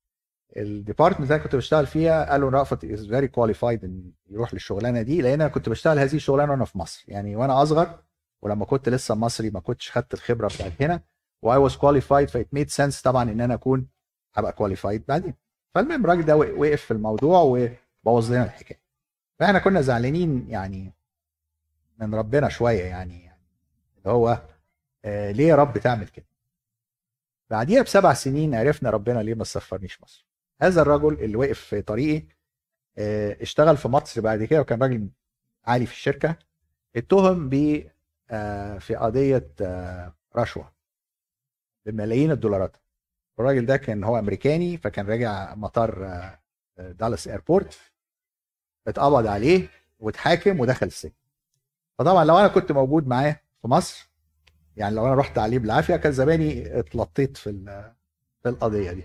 ال 0.57 0.63
department 0.63 1.21
اللي 1.23 1.35
أنا 1.35 1.43
كنت 1.43 1.55
بشتغل 1.55 1.85
فيها 1.87 2.31
قالوا 2.31 2.49
رأفت 2.49 2.85
is 2.85 3.07
very 3.07 3.27
qualified 3.27 3.83
إن 3.83 4.11
يروح 4.29 4.53
للشغلانة 4.53 5.01
دي 5.01 5.21
لأن 5.21 5.41
أنا 5.41 5.47
كنت 5.47 5.69
بشتغل 5.69 5.99
هذه 5.99 6.15
الشغلانة 6.15 6.51
وأنا 6.51 6.65
في 6.65 6.77
مصر 6.77 7.05
يعني 7.07 7.35
وأنا 7.35 7.63
أصغر 7.63 7.99
ولما 8.43 8.65
كنت 8.65 8.89
لسه 8.89 9.15
مصري 9.15 9.49
ما 9.49 9.59
كنتش 9.59 9.91
خدت 9.91 10.13
الخبرة 10.13 10.47
بتاعت 10.47 10.81
هنا 10.81 11.01
و 11.41 11.57
I 11.57 11.61
was 11.61 11.75
qualified 11.75 12.29
ف 12.29 12.37
it 12.37 12.53
made 12.53 12.69
sense 12.69 13.01
طبعا 13.01 13.31
إن 13.31 13.41
أنا 13.41 13.53
أكون 13.53 13.87
هبقى 14.33 14.53
qualified 14.53 15.05
بعدين. 15.07 15.33
فالمهم 15.75 16.03
الراجل 16.05 16.25
ده 16.25 16.35
وقف 16.37 16.81
في 16.81 16.91
الموضوع 16.91 17.39
وبوظ 17.41 18.31
لنا 18.31 18.43
الحكاية. 18.43 18.81
فإحنا 19.39 19.59
كنا 19.59 19.81
زعلانين 19.81 20.49
يعني 20.49 20.93
من 21.99 22.15
ربنا 22.15 22.49
شوية 22.49 22.83
يعني 22.83 23.31
اللي 23.97 24.09
هو 24.09 24.41
آه 25.05 25.31
ليه 25.31 25.47
يا 25.47 25.55
رب 25.55 25.77
تعمل 25.77 26.07
كده؟ 26.07 26.25
بعديها 27.49 27.81
بسبع 27.81 28.13
سنين 28.13 28.55
عرفنا 28.55 28.89
ربنا 28.89 29.19
ليه 29.19 29.33
ما 29.35 29.43
سفرنيش 29.43 30.01
مصر. 30.01 30.27
هذا 30.61 30.81
الرجل 30.81 31.13
اللي 31.13 31.37
وقف 31.37 31.59
في 31.59 31.81
طريقي 31.81 32.27
آه، 32.97 33.37
اشتغل 33.41 33.77
في 33.77 33.87
مصر 33.87 34.21
بعد 34.21 34.43
كده 34.43 34.61
وكان 34.61 34.81
راجل 34.83 35.09
عالي 35.65 35.85
في 35.85 35.91
الشركة. 35.93 36.35
اتهم 36.95 37.49
ب 37.49 37.83
في 38.79 38.95
قضية 38.95 39.51
آه، 39.61 40.13
رشوة 40.35 40.71
بملايين 41.85 42.31
الدولارات. 42.31 42.77
الراجل 43.39 43.65
ده 43.65 43.77
كان 43.77 44.03
هو 44.03 44.19
أمريكاني 44.19 44.77
فكان 44.77 45.07
راجع 45.07 45.55
مطار 45.55 46.05
آه، 46.05 46.39
آه، 46.79 46.91
دالاس 46.91 47.27
airport 47.27 47.77
اتقبض 48.87 49.27
عليه 49.27 49.67
واتحاكم 49.99 50.59
ودخل 50.59 50.85
السجن. 50.87 51.13
فطبعا 51.99 52.25
لو 52.25 52.39
أنا 52.39 52.47
كنت 52.47 52.71
موجود 52.71 53.07
معاه 53.07 53.39
في 53.61 53.67
مصر 53.67 54.09
يعني 54.77 54.95
لو 54.95 55.05
أنا 55.05 55.15
رحت 55.15 55.37
عليه 55.37 55.59
بالعافية 55.59 55.95
كان 55.95 56.11
زماني 56.11 56.79
اتلطيت 56.79 57.37
في 57.37 57.51
في 58.43 58.49
القضية 58.49 58.91
دي. 58.91 59.03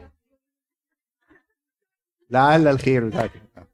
لعل 2.30 2.68
الخير. 2.68 3.08
ذاك 3.08 3.30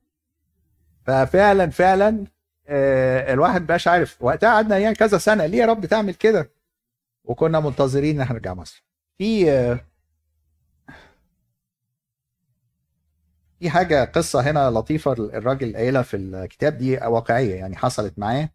ففعلا 1.07 1.71
فعلا 1.71 2.09
آه، 2.19 2.34
الواحد 2.69 3.63
مبقاش 3.63 3.89
عارف. 3.89 4.23
وقتها 4.23 4.51
قعدنا 4.55 4.79
يعني 4.79 4.95
كذا 4.95 5.19
سنة. 5.19 5.47
ليه 5.47 5.59
يا 5.59 5.67
رب 5.67 5.87
تعمل 5.87 6.15
كده؟ 6.15 6.51
وكنا 7.25 7.61
منتظرين 7.61 8.15
إن 8.17 8.21
إحنا 8.21 8.35
نرجع 8.35 8.55
مصر. 8.55 8.85
في 9.19 9.51
آه، 9.53 9.81
في 13.61 13.71
حاجة 13.71 14.05
قصة 14.05 14.41
هنا 14.51 14.71
لطيفة 14.71 15.13
الراجل 15.13 15.77
قايلها 15.77 16.03
في 16.03 16.17
الكتاب 16.17 16.79
دي 16.79 16.97
واقعية 16.97 17.55
يعني 17.55 17.77
حصلت 17.77 18.19
معاه. 18.19 18.49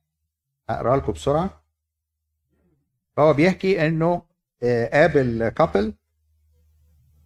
هقرأها 0.70 0.98
لكم 0.98 1.12
بسرعة. 1.14 1.64
فهو 3.18 3.34
بيحكي 3.34 3.88
إنه 3.88 4.22
آه، 4.64 4.90
قابل 5.02 5.50
كابل 5.50 5.94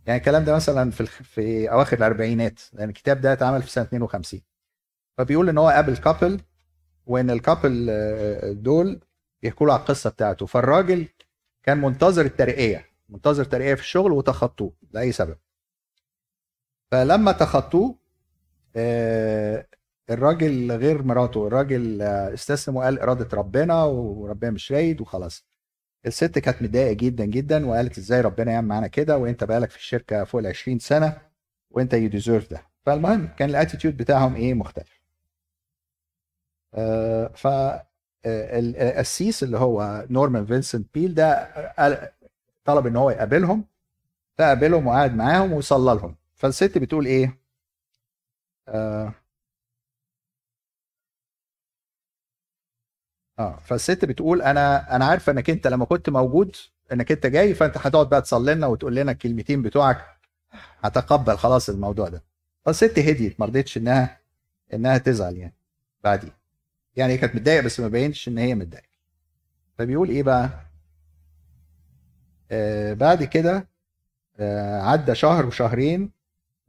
يعني 0.05 0.19
الكلام 0.19 0.43
ده 0.43 0.55
مثلا 0.55 0.91
في 0.91 1.05
في 1.05 1.71
أواخر 1.71 1.97
الأربعينات. 1.97 2.59
لأن 2.73 2.89
الكتاب 2.89 3.21
ده 3.21 3.33
اتعمل 3.33 3.61
في 3.63 3.71
سنة 3.71 3.83
52 3.83 4.41
فبيقول 5.17 5.49
إن 5.49 5.57
هو 5.57 5.69
قابل 5.69 5.97
كابل 5.97 6.41
وإن 7.05 7.29
الكابل 7.29 7.87
آه، 7.89 8.51
دول 8.51 8.99
بيحكوا 9.41 9.67
له 9.67 9.73
على 9.73 9.79
القصة 9.81 10.09
بتاعته. 10.09 10.45
فالراجل 10.45 11.07
كان 11.63 11.81
منتظر 11.81 12.25
الترقية 12.25 12.85
منتظر 13.09 13.43
ترقية 13.43 13.73
في 13.75 13.81
الشغل 13.81 14.11
وتخطوه 14.11 14.73
لأي 14.91 15.11
سبب. 15.11 15.37
فلما 16.91 17.31
تخطوه 17.31 17.95
آه، 18.75 19.67
الراجل 20.09 20.71
غير 20.71 21.03
مراته 21.03 21.47
الراجل 21.47 22.01
آه، 22.01 22.33
استسلم 22.33 22.75
وقال 22.75 22.99
إرادة 22.99 23.37
ربنا 23.37 23.83
وربنا 23.83 24.51
مش 24.51 24.71
رايد 24.71 25.01
وخلاص. 25.01 25.45
الست 26.05 26.39
كانت 26.39 26.61
متضايقة 26.61 26.93
جدا 26.93 27.25
جدا 27.25 27.65
وقالت 27.67 27.97
إزاي 27.97 28.21
ربنا 28.21 28.51
يعمل 28.51 28.67
معانا 28.67 28.87
كده 28.87 29.17
وأنت 29.17 29.43
بقالك 29.43 29.69
في 29.69 29.77
الشركة 29.77 30.23
فوق 30.23 30.41
ال 30.41 30.47
20 30.47 30.79
سنة 30.79 31.17
وأنت 31.69 31.93
you 31.93 32.09
deserve 32.09 32.51
ده 32.51 32.61
فالمهم 32.85 33.27
كان 33.27 33.49
ال 33.49 33.55
attitude 33.55 33.97
بتاعهم 33.97 34.35
إيه؟ 34.35 34.53
مختلف. 34.53 34.87
آه 34.87 35.02
ف 37.35 37.47
آه، 37.47 38.59
ال- 38.59 38.75
القسيس 38.77 39.43
اللي 39.43 39.57
هو 39.57 40.05
نورمان 40.09 40.45
فينسنت 40.45 40.93
بيل 40.93 41.13
ده 41.15 41.49
طلب 42.65 42.87
إن 42.87 42.95
هو 42.95 43.09
يقابلهم 43.09 43.65
فقابلهم 44.37 44.87
وقعد 44.87 45.15
معاهم 45.15 45.53
وصلى 45.53 45.95
لهم. 45.95 46.15
فالست 46.35 46.77
بتقول 46.77 47.05
إيه؟ 47.05 47.39
آه. 48.67 49.13
آه 53.39 53.59
فالست 53.59 54.05
بتقول 54.05 54.41
أنا 54.41 54.95
أنا 54.95 55.05
عارفه 55.05 55.31
إنك 55.31 55.49
أنت 55.49 55.67
لما 55.67 55.85
كنت 55.85 56.09
موجود 56.09 56.55
إنك 56.91 57.11
أنت 57.11 57.25
جاي 57.27 57.53
فأنت 57.55 57.77
هتقعد 57.77 58.09
بقى 58.09 58.21
تصلي 58.21 58.53
لنا 58.55 58.67
وتقول 58.67 58.95
لنا 58.95 59.11
الكلمتين 59.11 59.61
بتوعك. 59.61 60.05
هتقبل 60.83 61.37
خلاص 61.37 61.69
الموضوع 61.69 62.09
ده. 62.09 62.23
فالست 62.65 62.99
هديت 62.99 63.39
ما 63.39 63.45
رضتش 63.45 63.77
إنها 63.77 64.19
إنها 64.73 64.97
تزعل 64.97 65.37
يعني 65.37 65.53
بعدين. 66.03 66.31
يعني 66.95 67.13
هي 67.13 67.17
كانت 67.17 67.35
متضايقة 67.35 67.63
بس 67.65 67.79
ما 67.79 67.87
بينش 67.87 68.27
إن 68.27 68.37
هي 68.37 68.55
متضايقة. 68.55 68.87
فبيقول 69.77 70.09
إيه 70.09 70.23
بقى؟ 70.23 70.49
آه 72.51 72.93
بعد 72.93 73.23
كده 73.23 73.67
آه 74.39 74.81
عدى 74.81 75.15
شهر 75.15 75.45
وشهرين 75.45 76.11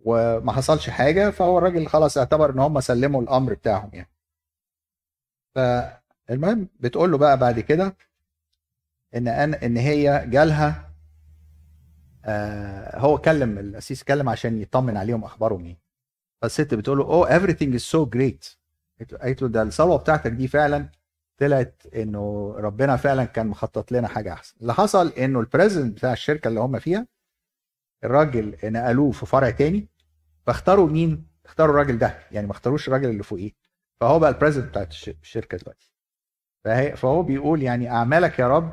وما 0.04 0.52
حصلش 0.52 0.90
حاجة 0.90 1.30
فهو 1.30 1.58
الراجل 1.58 1.86
خلاص 1.86 2.18
اعتبر 2.18 2.50
إن 2.50 2.58
هم 2.58 2.80
سلموا 2.80 3.22
الأمر 3.22 3.54
بتاعهم 3.54 3.90
يعني. 3.92 4.10
فالمهم 5.54 6.68
بتقول 6.80 7.10
له 7.12 7.18
بقى 7.18 7.38
بعد 7.38 7.60
كده 7.60 7.96
إن 9.14 9.28
أنا 9.28 9.66
إن 9.66 9.76
هي 9.76 10.24
جالها 10.26 10.90
آه 12.24 12.98
هو 12.98 13.18
كلم 13.18 13.58
القسيس 13.58 14.02
كلم 14.04 14.28
عشان 14.28 14.62
يطمن 14.62 14.96
عليهم 14.96 15.24
أخبارهم 15.24 15.64
إيه. 15.64 15.78
فالست 16.42 16.74
بتقول 16.74 16.98
له 16.98 17.04
اوه 17.04 17.38
everything 17.38 17.78
is 17.78 17.82
so 17.84 18.06
great. 18.16 18.56
قالت 19.22 19.42
له 19.42 19.48
ده 19.48 19.62
الثروه 19.62 19.96
بتاعتك 19.98 20.30
دي 20.30 20.48
فعلا 20.48 20.88
طلعت 21.38 21.82
إنه 21.94 22.54
ربنا 22.58 22.96
فعلا 22.96 23.24
كان 23.24 23.46
مخطط 23.46 23.92
لنا 23.92 24.08
حاجة 24.08 24.32
أحسن. 24.32 24.54
اللي 24.60 24.74
حصل 24.74 25.08
إنه 25.08 25.40
البريزنت 25.40 25.96
بتاع 25.96 26.12
الشركة 26.12 26.48
اللي 26.48 26.60
هم 26.60 26.78
فيها 26.78 27.06
الراجل 28.04 28.56
نقلوه 28.64 29.10
في 29.12 29.26
فرع 29.26 29.50
تاني 29.50 29.88
فاختاروا 30.46 30.88
مين؟ 30.88 31.26
اختاروا 31.44 31.74
الراجل 31.74 31.98
ده 31.98 32.18
يعني 32.32 32.46
ما 32.46 32.52
اختاروش 32.52 32.88
الراجل 32.88 33.08
اللي 33.10 33.22
فوقيه. 33.22 33.52
فهو 34.00 34.18
بقى 34.18 34.30
البريزنت 34.30 34.64
بتاعت 34.64 34.90
الش- 34.90 35.08
الشركة 35.08 35.58
دلوقتي. 35.58 35.92
فهو 36.96 37.22
بيقول 37.22 37.62
يعني 37.62 37.90
أعمالك 37.90 38.38
يا 38.38 38.48
رب 38.48 38.72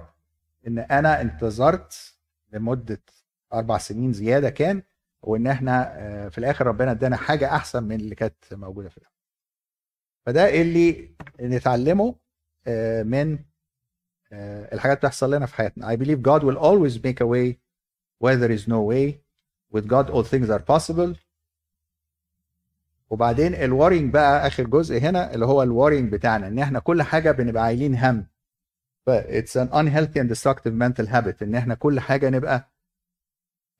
إن 0.68 0.80
أنا 0.80 1.22
انتظرت 1.22 2.16
لمدة 2.54 3.02
أربع 3.54 3.78
سنين 3.78 4.14
زيادة 4.14 4.50
كان 4.50 4.84
وإن 5.22 5.48
إحنا 5.48 5.94
آه، 6.00 6.30
في 6.30 6.38
الآخر 6.38 6.68
ربنا 6.68 6.92
ادانا 6.92 7.16
حاجة 7.18 7.56
أحسن 7.56 7.84
من 7.84 7.96
اللي 7.96 8.16
كانت 8.16 8.36
موجودة 8.52 8.90
في 8.90 8.98
الأول. 8.98 9.11
فده 10.26 10.62
اللي 10.62 11.16
نتعلمه 11.42 12.16
آه، 12.68 13.04
من 13.04 13.40
آه، 14.34 14.74
الحاجات 14.74 14.98
بتحصل 14.98 15.34
لنا 15.34 15.46
في 15.46 15.56
حياتنا. 15.56 15.96
I 15.96 16.00
believe 16.00 16.22
God 16.22 16.42
will 16.44 16.60
always 16.60 16.98
make 16.98 17.22
a 17.22 17.28
way 17.28 17.56
where 18.24 18.38
there 18.38 18.52
is 18.60 18.68
no 18.68 18.82
way. 18.92 19.14
With 19.74 19.88
God 19.88 20.10
all 20.10 20.24
things 20.24 20.50
are 20.50 20.64
possible. 20.74 21.18
وبعدين 23.10 23.56
ال 23.56 23.62
worrying 23.62 24.14
بقى 24.14 24.48
آخر 24.48 24.64
جزء 24.64 24.98
هنا 25.00 25.34
اللي 25.34 25.46
هو 25.46 25.64
ال 25.64 25.69
worrying 25.69 26.12
بتاعنا 26.12 26.48
إن 26.48 26.60
إحنا 26.60 26.80
كل 26.80 27.02
حاجة 27.02 27.32
بنبقى 27.32 27.64
عايلين 27.64 27.96
هم. 27.96 28.28
ف 29.06 29.10
it's 29.10 29.56
an 29.56 29.70
unhealthy 29.74 30.20
and 30.22 30.30
destructive 30.30 30.74
mental 30.74 31.08
habit 31.08 31.42
إن 31.42 31.56
إحنا 31.56 31.76
كل 31.76 32.00
حاجة 32.00 32.30
نبقى 32.30 32.72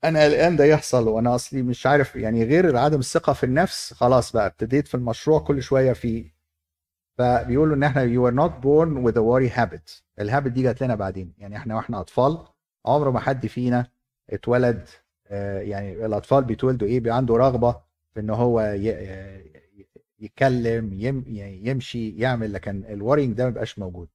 أنا 0.04 0.24
قلقان 0.24 0.56
ده 0.56 0.64
يحصل 0.64 1.08
وأنا 1.08 1.34
أصلي 1.34 1.62
مش 1.62 1.86
عارف 1.86 2.16
يعني 2.16 2.44
غير 2.44 2.76
عدم 2.76 2.98
الثقة 2.98 3.32
في 3.32 3.44
النفس 3.44 3.92
خلاص 3.94 4.32
بقى 4.32 4.46
ابتديت 4.46 4.88
في 4.88 4.94
المشروع 4.94 5.40
كل 5.40 5.62
شوية 5.62 5.92
في 5.92 6.31
فبيقولوا 7.18 7.76
إن 7.76 7.82
إحنا 7.82 8.04
are 8.04 8.34
not 8.34 8.52
born 8.62 9.04
with 9.06 9.16
a 9.16 9.22
worry 9.22 9.58
habit. 9.58 10.02
ال 10.20 10.25
habit 10.25 10.52
دي 10.52 10.62
جات 10.62 10.82
لنا 10.82 10.94
بعدين. 10.94 11.32
يعني 11.38 11.56
إحنا 11.56 11.76
وإحنا 11.76 12.00
أطفال 12.00 12.38
عمر 12.86 13.10
ما 13.10 13.20
حد 13.20 13.46
فينا 13.46 13.86
اتولد 14.30 14.88
آه، 15.28 15.60
يعني 15.60 16.06
الأطفال 16.06 16.44
بيتولدوا 16.44 16.88
إيه؟ 16.88 17.00
بيبقى 17.00 17.16
عنده 17.16 17.36
رغبة 17.36 17.80
في 18.14 18.20
إن 18.20 18.30
هو 18.30 18.60
آه، 18.60 19.42
يتكلم 20.20 20.92
يعني 20.92 21.66
يمشي 21.66 22.10
يعمل 22.10 22.52
لكن 22.52 22.84
ال 22.84 22.89
worrying 22.89 23.32
ده 23.36 23.44
ما 23.44 23.50
بيبقاش 23.50 23.78
موجود. 23.78 24.08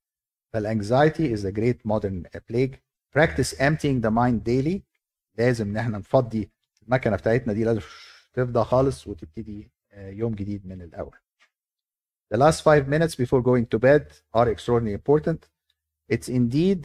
فال 0.53 0.72
anxiety 0.72 1.37
is 1.37 1.39
a 1.39 1.51
great 1.51 1.91
modern 1.91 2.39
plague. 2.51 2.75
Practice 3.17 3.53
emptying 3.59 4.01
the 4.01 4.11
mind 4.11 4.43
daily. 4.49 4.79
لازم 5.37 5.69
إن 5.69 5.77
إحنا 5.77 5.97
نفضي 5.97 6.51
المكنة 6.83 7.15
بتاعتنا 7.15 7.53
دي 7.53 7.63
لازم 7.63 7.81
تفضى 8.33 8.63
خالص 8.63 9.07
وتبتدي 9.07 9.71
آه، 9.91 10.09
يوم 10.09 10.35
جديد 10.35 10.67
من 10.67 10.81
الأول. 10.81 11.15
The 12.30 12.38
last 12.44 12.62
five 12.62 12.84
minutes 12.88 13.14
before 13.14 13.42
going 13.50 13.66
to 13.72 13.78
bed 13.78 14.04
are 14.38 14.48
extraordinarily 14.54 14.94
important. 15.02 15.40
It's 16.14 16.28
indeed 16.40 16.82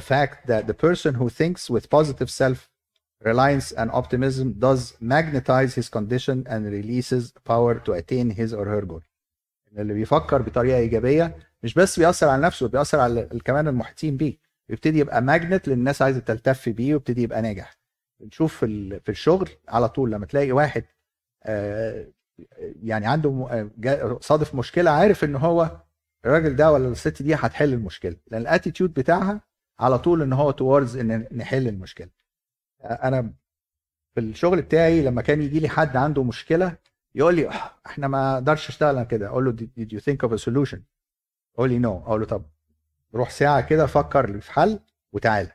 fact 0.12 0.36
that 0.50 0.62
the 0.70 0.74
person 0.86 1.12
who 1.20 1.28
thinks 1.40 1.62
with 1.74 1.84
positive 1.98 2.30
self 2.42 2.58
reliance 3.30 3.68
and 3.80 3.88
optimism 4.00 4.46
does 4.68 4.80
magnetize 5.00 5.70
his 5.80 5.88
condition 5.88 6.36
and 6.52 6.60
releases 6.78 7.22
power 7.52 7.74
to 7.86 7.90
attain 8.00 8.28
his 8.40 8.50
or 8.52 8.66
her 8.74 8.82
goal. 8.82 9.02
إن 9.72 9.80
اللي 9.80 9.94
بيفكر 9.94 10.42
بطريقه 10.42 10.78
ايجابيه 10.78 11.36
مش 11.62 11.74
بس 11.74 11.98
بيأثر 11.98 12.28
على 12.28 12.42
نفسه 12.42 12.68
بيأثر 12.68 13.00
على 13.00 13.20
ال- 13.32 13.42
كمان 13.42 13.68
المحيطين 13.68 14.16
بيه 14.16 14.36
يبتدي 14.68 14.98
يبقى 14.98 15.22
ماجنت 15.22 15.68
للناس 15.68 16.02
عايزه 16.02 16.20
تلتف 16.20 16.68
بيه 16.68 16.92
ويبتدي 16.94 17.22
يبقى 17.22 17.42
ناجح 17.42 17.76
بنشوف 18.20 18.56
في 18.56 18.66
ال- 18.66 19.00
في 19.00 19.08
الشغل 19.08 19.48
على 19.68 19.88
طول 19.88 20.12
لما 20.12 20.26
تلاقي 20.26 20.52
واحد 20.52 20.84
آه، 21.42 22.06
يعني 22.83 23.07
عنده 23.07 23.47
صادف 24.21 24.55
مشكلة 24.55 24.91
عارف 24.91 25.23
إن 25.23 25.35
هو 25.35 25.81
الراجل 26.25 26.55
ده 26.55 26.71
ولا 26.71 26.87
الست 26.87 27.21
دي 27.21 27.35
هتحل 27.35 27.73
المشكلة. 27.73 28.15
لأن 28.27 28.41
ال 28.41 28.47
attitude 28.47 28.93
بتاعها 28.93 29.41
على 29.79 29.99
طول 29.99 30.21
إن 30.21 30.33
هو 30.33 30.51
towards 30.51 30.97
إن 30.97 31.27
نحل 31.31 31.67
المشكلة. 31.67 32.09
أنا 32.81 33.33
في 34.15 34.19
الشغل 34.19 34.61
بتاعي 34.61 35.01
لما 35.01 35.21
كان 35.21 35.41
يجي 35.41 35.59
لي 35.59 35.69
حد 35.69 35.97
عنده 35.97 36.23
مشكلة 36.23 36.77
يقول 37.15 37.35
لي 37.35 37.49
"آه، 37.49 37.71
إحنا 37.85 38.07
ما 38.07 38.33
أقدرش 38.33 38.69
اشتغل 38.69 39.03
كده. 39.03 39.27
أقول 39.27 39.45
له 39.45 39.51
did 39.51 39.89
you 39.97 40.01
think 40.03 40.29
of 40.29 40.33
a 40.33 40.43
solution? 40.45 40.79
يقول 41.55 41.69
لي 41.69 41.79
no 41.79 41.97
أقول 41.97 42.19
له 42.19 42.25
طب 42.25 42.45
روح 43.15 43.29
ساعة 43.29 43.61
كده 43.61 43.85
فكر 43.85 44.39
في 44.41 44.51
حل 44.51 44.79
وتعالى. 45.13 45.51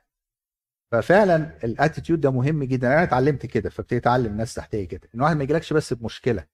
ففعلا 0.92 1.64
ال 1.64 1.70
attitude 1.70 2.20
ده 2.20 2.30
مهم 2.30 2.64
جدا. 2.64 2.88
أنا 2.88 3.02
اتعلمت 3.02 3.46
كده 3.46 3.70
فابتديت 3.70 4.02
اتعلم 4.02 4.26
الناس 4.26 4.54
تحتيه 4.54 4.88
كده. 4.88 5.08
إن 5.14 5.20
واحد 5.20 5.36
ما 5.36 5.44
يجيلكش 5.44 5.72
بس 5.72 5.92
بمشكلة. 5.92 6.44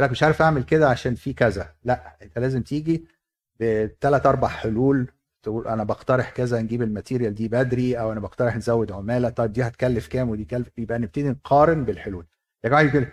يقول 0.00 0.08
لك 0.08 0.10
مش 0.10 0.22
عارف 0.22 0.42
أعمل 0.42 0.62
كده 0.62 0.88
عشان 0.88 1.14
في 1.14 1.32
كذا. 1.32 1.74
لا 1.84 2.16
أنت 2.22 2.38
لازم 2.38 2.62
تيجي 2.62 3.04
بثلاث 3.60 4.26
أربع 4.26 4.48
حلول 4.48 5.08
تقول 5.42 5.68
أنا 5.68 5.84
بقترح 5.84 6.30
كذا 6.30 6.60
نجيب 6.60 6.82
الماتيريال 6.82 7.34
دي 7.34 7.48
بدري 7.48 8.00
أو 8.00 8.12
أنا 8.12 8.20
بقترح 8.20 8.56
نزود 8.56 8.92
عمالة. 8.92 9.28
طيب 9.28 9.52
دي 9.52 9.62
هتكلف 9.62 10.08
كام 10.08 10.28
ودي 10.28 10.44
كلف؟ 10.44 10.78
يبقى 10.78 10.98
نبتدي 10.98 11.28
نقارن 11.28 11.84
بالحلول. 11.84 12.26
يا 12.64 12.68
جماعة 12.68 12.82
يقول 12.82 13.06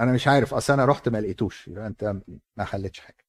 أنا 0.00 0.12
مش 0.12 0.28
عارف 0.28 0.54
أصل 0.54 0.72
أنا 0.72 0.84
رحت 0.84 1.08
ما 1.08 1.20
لقيتوش 1.20 1.68
يبقى 1.68 1.86
أنت 1.86 2.16
ما 2.56 2.64
حلتش 2.64 3.00
حاجة. 3.00 3.26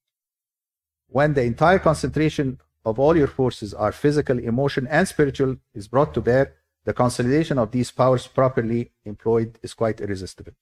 When 1.14 1.34
the 1.34 1.44
entire 1.54 1.80
concentration 1.80 2.58
of 2.90 3.00
all 3.00 3.16
your 3.16 3.32
forces 3.40 3.74
are 3.74 3.92
physical 3.92 4.38
emotion 4.40 4.88
and 4.88 5.08
spiritual 5.08 5.56
is 5.80 5.88
brought 5.88 6.14
to 6.14 6.22
bear 6.22 6.46
the 6.86 6.94
consolidation 6.94 7.58
of 7.58 7.72
these 7.72 7.92
powers 7.92 8.28
properly 8.40 8.82
employed 9.06 9.52
is 9.64 9.74
quite 9.74 10.02
irresistible. 10.02 10.54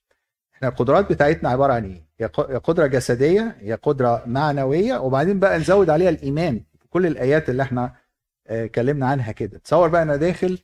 إحنا 0.56 0.68
القدرات 0.68 1.12
بتاعتنا 1.12 1.48
عبارة 1.48 1.72
عن 1.72 1.84
إيه؟ 1.84 2.06
يا 2.20 2.26
قدرة 2.58 2.86
جسدية 2.86 3.56
يا 3.62 3.74
قدرة 3.76 4.22
معنوية 4.26 4.98
وبعدين 4.98 5.38
بقى 5.40 5.58
نزود 5.58 5.90
عليها 5.90 6.08
الإيمان. 6.08 6.60
كل 6.90 7.06
الآيات 7.06 7.48
اللي 7.50 7.62
إحنا 7.62 7.94
آه، 8.46 8.64
اتكلمنا 8.64 9.06
عنها 9.06 9.32
كده. 9.32 9.58
تصور 9.58 9.88
بقى 9.88 10.02
أنا 10.02 10.16
داخل 10.16 10.58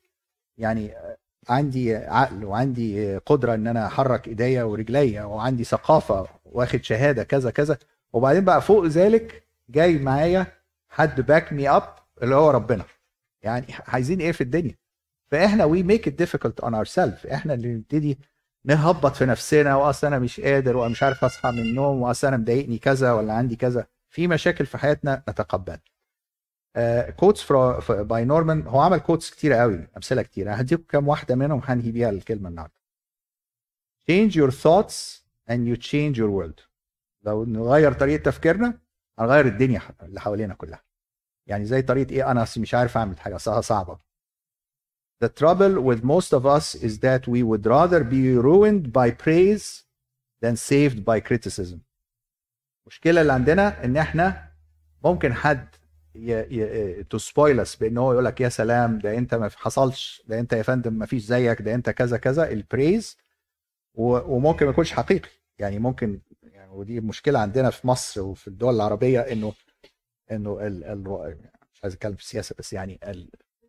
يعني 0.58 0.92
آه، 0.96 1.16
عندي 1.48 1.96
عقل 1.96 2.44
وعندي 2.44 3.14
آه، 3.16 3.18
قدرة 3.26 3.54
إن 3.54 3.66
أنا 3.66 3.86
أحرك 3.86 4.28
إيديا 4.28 4.62
ورجليا 4.62 5.24
وعندي 5.24 5.64
ثقافة 5.64 6.26
واخد 6.44 6.84
شهادة 6.84 7.22
كذا 7.24 7.50
كذا 7.50 7.78
وبعدين 8.12 8.44
بقى 8.44 8.62
فوق 8.62 8.86
ذلك 8.86 9.42
جاي 9.68 9.98
معايا 9.98 10.46
حد 10.88 11.20
back 11.20 11.52
me 11.52 11.68
up 11.68 11.82
اللي 12.22 12.34
هو 12.34 12.50
ربنا. 12.50 12.84
يعني 13.42 13.66
عايزين 13.88 14.20
إيه 14.20 14.32
في 14.32 14.40
الدنيا؟ 14.40 14.74
فإحنا 15.30 15.64
we 15.64 15.82
make 15.82 16.08
it 16.08 16.14
difficult 16.14 16.60
on 16.60 16.74
ourself 16.74 17.26
إحنا 17.26 17.54
اللي 17.54 17.74
نبتدي 17.74 18.18
نهبط 18.64 19.16
في 19.16 19.26
نفسنا 19.26 19.76
وأصل 19.76 20.06
أنا 20.06 20.18
مش 20.18 20.40
قادر 20.40 20.76
ومش 20.76 21.02
عارف 21.02 21.24
أصحى 21.24 21.50
من 21.50 21.58
النوم 21.58 22.02
وأصل 22.02 22.26
أنا 22.26 22.36
مضايقني 22.36 22.78
كذا 22.78 23.12
ولا 23.12 23.32
عندي 23.32 23.56
كذا. 23.56 23.86
في 24.08 24.26
مشاكل 24.26 24.66
في 24.66 24.78
حياتنا 24.78 25.22
نتقبل. 25.28 25.78
quotes 27.16 27.52
by 27.90 28.24
نورمان 28.24 28.66
هو 28.66 28.80
عمل 28.80 28.98
quotes 28.98 29.30
كتيرة 29.30 29.56
قوي 29.56 29.88
أمثلة 29.96 30.22
كتيرة. 30.22 30.52
هديكم 30.52 30.82
كام 30.82 31.08
واحدة 31.08 31.34
منهم 31.34 31.60
هنهي 31.64 31.90
بيها 31.90 32.10
الكلمة 32.10 32.48
النهارده. 32.48 32.74
Change 34.10 34.32
your 34.32 34.50
thoughts 34.50 35.22
and 35.50 35.66
you 35.68 35.76
change 35.76 36.16
your 36.18 36.30
world. 36.30 36.66
لو 37.22 37.44
نغير 37.44 37.92
طريقة 37.92 38.22
تفكيرنا 38.22 38.78
هنغير 39.18 39.46
الدنيا 39.46 39.82
اللي 40.02 40.20
حوالينا 40.20 40.54
كلها. 40.54 40.82
يعني 41.46 41.64
زي 41.64 41.82
طريقة 41.82 42.10
إيه؟ 42.10 42.30
أنا 42.30 42.46
مش 42.58 42.74
عارف 42.74 42.96
أعمل 42.96 43.20
حاجة 43.20 43.36
صعبة. 43.36 43.98
The 45.22 45.28
trouble 45.28 45.80
with 45.80 46.02
most 46.02 46.32
of 46.32 46.44
us 46.44 46.74
is 46.74 46.98
that 46.98 47.28
we 47.28 47.44
would 47.44 47.64
rather 47.64 48.02
be 48.02 48.22
ruined 48.36 48.92
by 48.92 49.08
praise 49.12 49.84
than 50.42 50.56
saved 50.56 51.04
by 51.04 51.20
criticism. 51.20 51.78
المشكلة 52.86 53.20
اللي 53.20 53.32
عندنا 53.32 53.84
إن 53.84 53.96
إحنا 53.96 54.52
ممكن 55.04 55.34
حد 55.34 55.68
to 57.10 57.18
us 57.64 57.78
بإن 57.80 57.98
هو 57.98 58.12
يقول 58.12 58.24
لك 58.24 58.40
يا 58.40 58.48
سلام 58.48 58.98
ده 58.98 59.18
أنت 59.18 59.34
ما 59.34 59.50
حصلش 59.56 60.22
ده 60.26 60.40
أنت 60.40 60.52
يا 60.52 60.62
فندم 60.62 60.92
ما 60.92 61.06
فيش 61.06 61.22
زيك 61.22 61.62
ده 61.62 61.74
أنت 61.74 61.90
كذا 61.90 62.16
كذا 62.16 62.50
ال 62.50 62.60
praise 62.60 63.16
وممكن 63.94 64.66
ما 64.66 64.72
يكونش 64.72 64.92
حقيقي 64.92 65.28
يعني 65.58 65.78
ممكن 65.78 66.20
يعني 66.42 66.70
ودي 66.70 67.00
مشكلة 67.00 67.38
عندنا 67.38 67.70
في 67.70 67.86
مصر 67.86 68.20
وفي 68.20 68.48
الدول 68.48 68.74
العربية 68.74 69.20
إنه 69.20 69.52
إنه 70.30 70.66
ال 70.66 70.84
ال 70.84 71.36
مش 71.72 71.82
عايز 71.84 71.94
أتكلم 71.94 72.14
في 72.14 72.22
السياسة 72.22 72.54
بس 72.58 72.72
يعني 72.72 73.00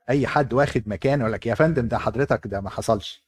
أي 0.10 0.28
حد 0.28 0.54
واخد 0.54 0.84
مكان 0.90 1.20
يقول 1.20 1.32
لك 1.34 1.46
يا 1.46 1.56
فندم 1.56 1.88
ده 1.88 1.98
حضرتك 1.98 2.48
ده 2.48 2.62
ما 2.62 2.70
حصلش. 2.70 3.24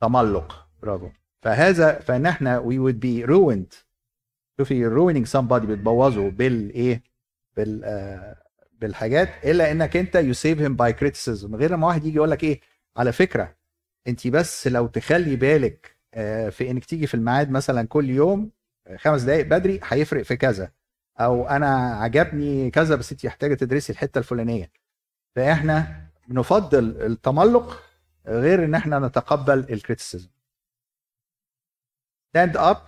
تملق. 0.00 0.68
برافو. 0.82 1.08
فهذا 1.42 2.00
فان 2.00 2.26
إحنا 2.26 2.60
we 2.62 2.74
would 2.92 2.96
be 2.98 3.28
ruined. 3.30 3.76
شوفي 4.58 4.90
ruining 4.90 5.28
somebody 5.28 5.66
بتبوظه 5.66 6.30
بالايه 6.30 7.02
بال 7.56 7.84
آه، 7.84 8.42
بالحاجات 8.80 9.28
إلا 9.44 9.72
إنك 9.72 9.96
أنت 9.96 10.14
you 10.14 10.32
save 10.32 10.60
him 10.60 10.76
by 10.76 10.92
criticism 10.92 11.54
غير 11.56 11.70
لما 11.72 11.86
واحد 11.86 12.04
يجي 12.04 12.16
يقول 12.16 12.30
لك 12.30 12.44
إيه؟ 12.44 12.60
على 12.96 13.12
فكرة 13.12 13.56
أنت 14.08 14.26
بس 14.26 14.68
لو 14.68 14.86
تخلي 14.86 15.36
بالك 15.36 15.96
آه، 16.14 16.48
في 16.48 16.70
إنك 16.70 16.84
تيجي 16.84 17.06
في 17.06 17.14
الميعاد 17.14 17.50
مثلا 17.50 17.88
كل 17.88 18.10
يوم 18.10 18.50
آه، 18.86 18.96
خمس 18.96 19.22
دقائق 19.22 19.46
بدري 19.46 19.80
هيفرق 19.84 20.22
في 20.22 20.36
كذا. 20.36 20.72
أو 21.20 21.48
أنا 21.48 21.94
عجبني 21.96 22.70
كذا 22.70 22.94
بس 22.96 23.12
أنت 23.12 23.26
محتاجة 23.26 23.54
تدرسي 23.54 23.92
الحتة 23.92 24.18
الفلانية. 24.18 24.70
فاحنا 25.36 26.06
بنفضل 26.28 26.84
التملق 27.02 27.82
غير 28.26 28.64
إن 28.64 28.74
إحنا 28.74 28.98
نتقبل 28.98 29.58
الكريتيسيزم. 29.58 30.28
Stand 32.36 32.56
up 32.56 32.78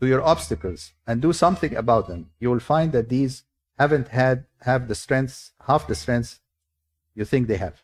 to 0.00 0.06
your 0.06 0.22
obstacles 0.22 0.92
and 1.06 1.20
do 1.22 1.32
something 1.32 1.74
about 1.76 2.06
them. 2.08 2.30
You 2.40 2.50
will 2.50 2.60
find 2.60 2.92
that 2.92 3.08
these 3.08 3.44
haven't 3.78 4.08
had 4.08 4.44
have 4.68 4.82
the 4.88 4.94
strengths 4.94 5.52
half 5.68 5.86
the 5.86 5.94
strengths 5.94 6.40
you 7.14 7.24
think 7.24 7.46
they 7.48 7.56
have. 7.56 7.76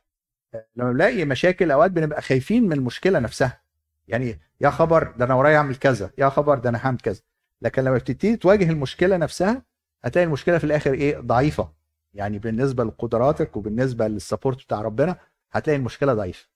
لما 0.77 0.93
بنلاقي 0.93 1.25
مشاكل 1.25 1.71
أوقات 1.71 1.91
بنبقى 1.91 2.23
خايفين 2.23 2.63
من 2.65 2.73
المشكلة 2.73 3.19
نفسها. 3.19 3.61
يعني 4.09 4.41
يا 4.61 4.71
خبر 4.71 5.11
ده 5.17 5.25
أنا 5.25 5.35
ورايا 5.35 5.57
أعمل 5.57 5.77
كذا 5.77 6.11
يا 6.19 6.29
خبر 6.29 6.59
ده 6.59 6.69
أنا 6.69 6.87
هعمل 6.87 6.99
كذا. 6.99 7.21
لكن 7.63 7.83
لما 7.85 7.95
بتبتدي 7.97 8.37
تواجه 8.37 8.71
المشكلة 8.71 9.17
نفسها 9.17 9.63
هتلاقي 10.05 10.27
المشكلة 10.27 10.59
في 10.59 10.65
الآخر 10.65 10.95
إيه؟ 10.95 11.19
ضعيفة. 11.19 11.73
يعني 12.19 12.39
بالنسبة 12.39 12.85
لقدراتك 12.85 13.57
وبالنسبة 13.57 14.09
للسبورت 14.09 14.65
بتاع 14.65 14.81
ربنا 14.81 15.17
هتلاقي 15.53 15.77
المشكلة 15.77 16.15
ضعيفة. 16.15 16.49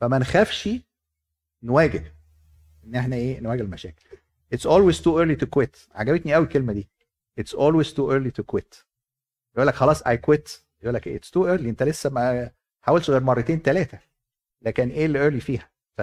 فما 0.00 0.18
نخافش 0.18 0.68
نواجه 1.62 2.14
إن 2.84 2.94
إحنا 2.94 3.16
إيه 3.16 3.40
نواجه 3.40 3.62
المشاكل. 3.62 4.04
It's 4.54 4.66
always 4.68 4.98
too 5.00 5.18
early 5.18 5.36
to 5.44 5.46
quit. 5.58 5.88
عجبتني 5.94 6.34
قوي 6.34 6.44
الكلمة 6.44 6.72
دي. 6.72 6.88
It's 7.40 7.52
always 7.52 7.88
too 7.88 8.10
early 8.10 8.30
to 8.40 8.44
quit. 8.54 8.84
يقول 9.54 9.66
لك 9.66 9.74
خلاص 9.74 10.02
I 10.02 10.16
quit. 10.16 10.50
يقول 10.82 10.94
لك 10.94 11.08
It's 11.08 11.28
too 11.28 11.42
early. 11.44 11.66
أنت 11.66 11.82
لسه 11.82 12.10
ما 12.10 12.50
حاولتش 12.80 13.10
غير 13.10 13.22
مرتين 13.22 13.58
ثلاثة 13.58 13.98
لكن 14.62 14.88
إيه 14.90 15.06
اللي 15.06 15.30
early 15.30 15.42
فيها؟ 15.42 15.70
ف 15.98 16.02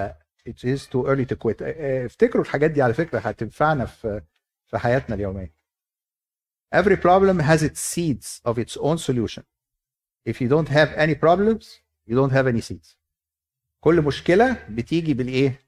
too 0.50 1.04
early 1.08 1.26
to 1.34 1.36
quit. 1.36 1.62
آه، 1.62 2.06
افتكروا 2.06 2.44
الحاجات 2.44 2.72
دي 2.72 2.82
على 2.82 2.94
فكرة 2.94 3.20
هتنفعنا 3.20 3.86
في 3.86 4.22
في 4.66 4.78
حياتنا 4.78 5.16
اليومية. 5.16 5.61
Every 6.74 6.96
problem 6.96 7.40
has 7.40 7.62
its 7.64 7.80
seeds 7.94 8.28
of 8.46 8.58
its 8.58 8.78
own 8.78 8.98
solution. 8.98 9.44
If 10.30 10.36
you 10.42 10.48
don't 10.48 10.70
have 10.70 10.90
any 11.06 11.16
problems, 11.26 11.64
you 12.08 12.16
don't 12.16 12.32
have 12.32 12.48
any 12.48 12.62
seeds. 12.62 12.96
كل 13.80 14.02
مشكلة 14.02 14.58
بتيجي 14.70 15.14
بالإيه؟ 15.14 15.60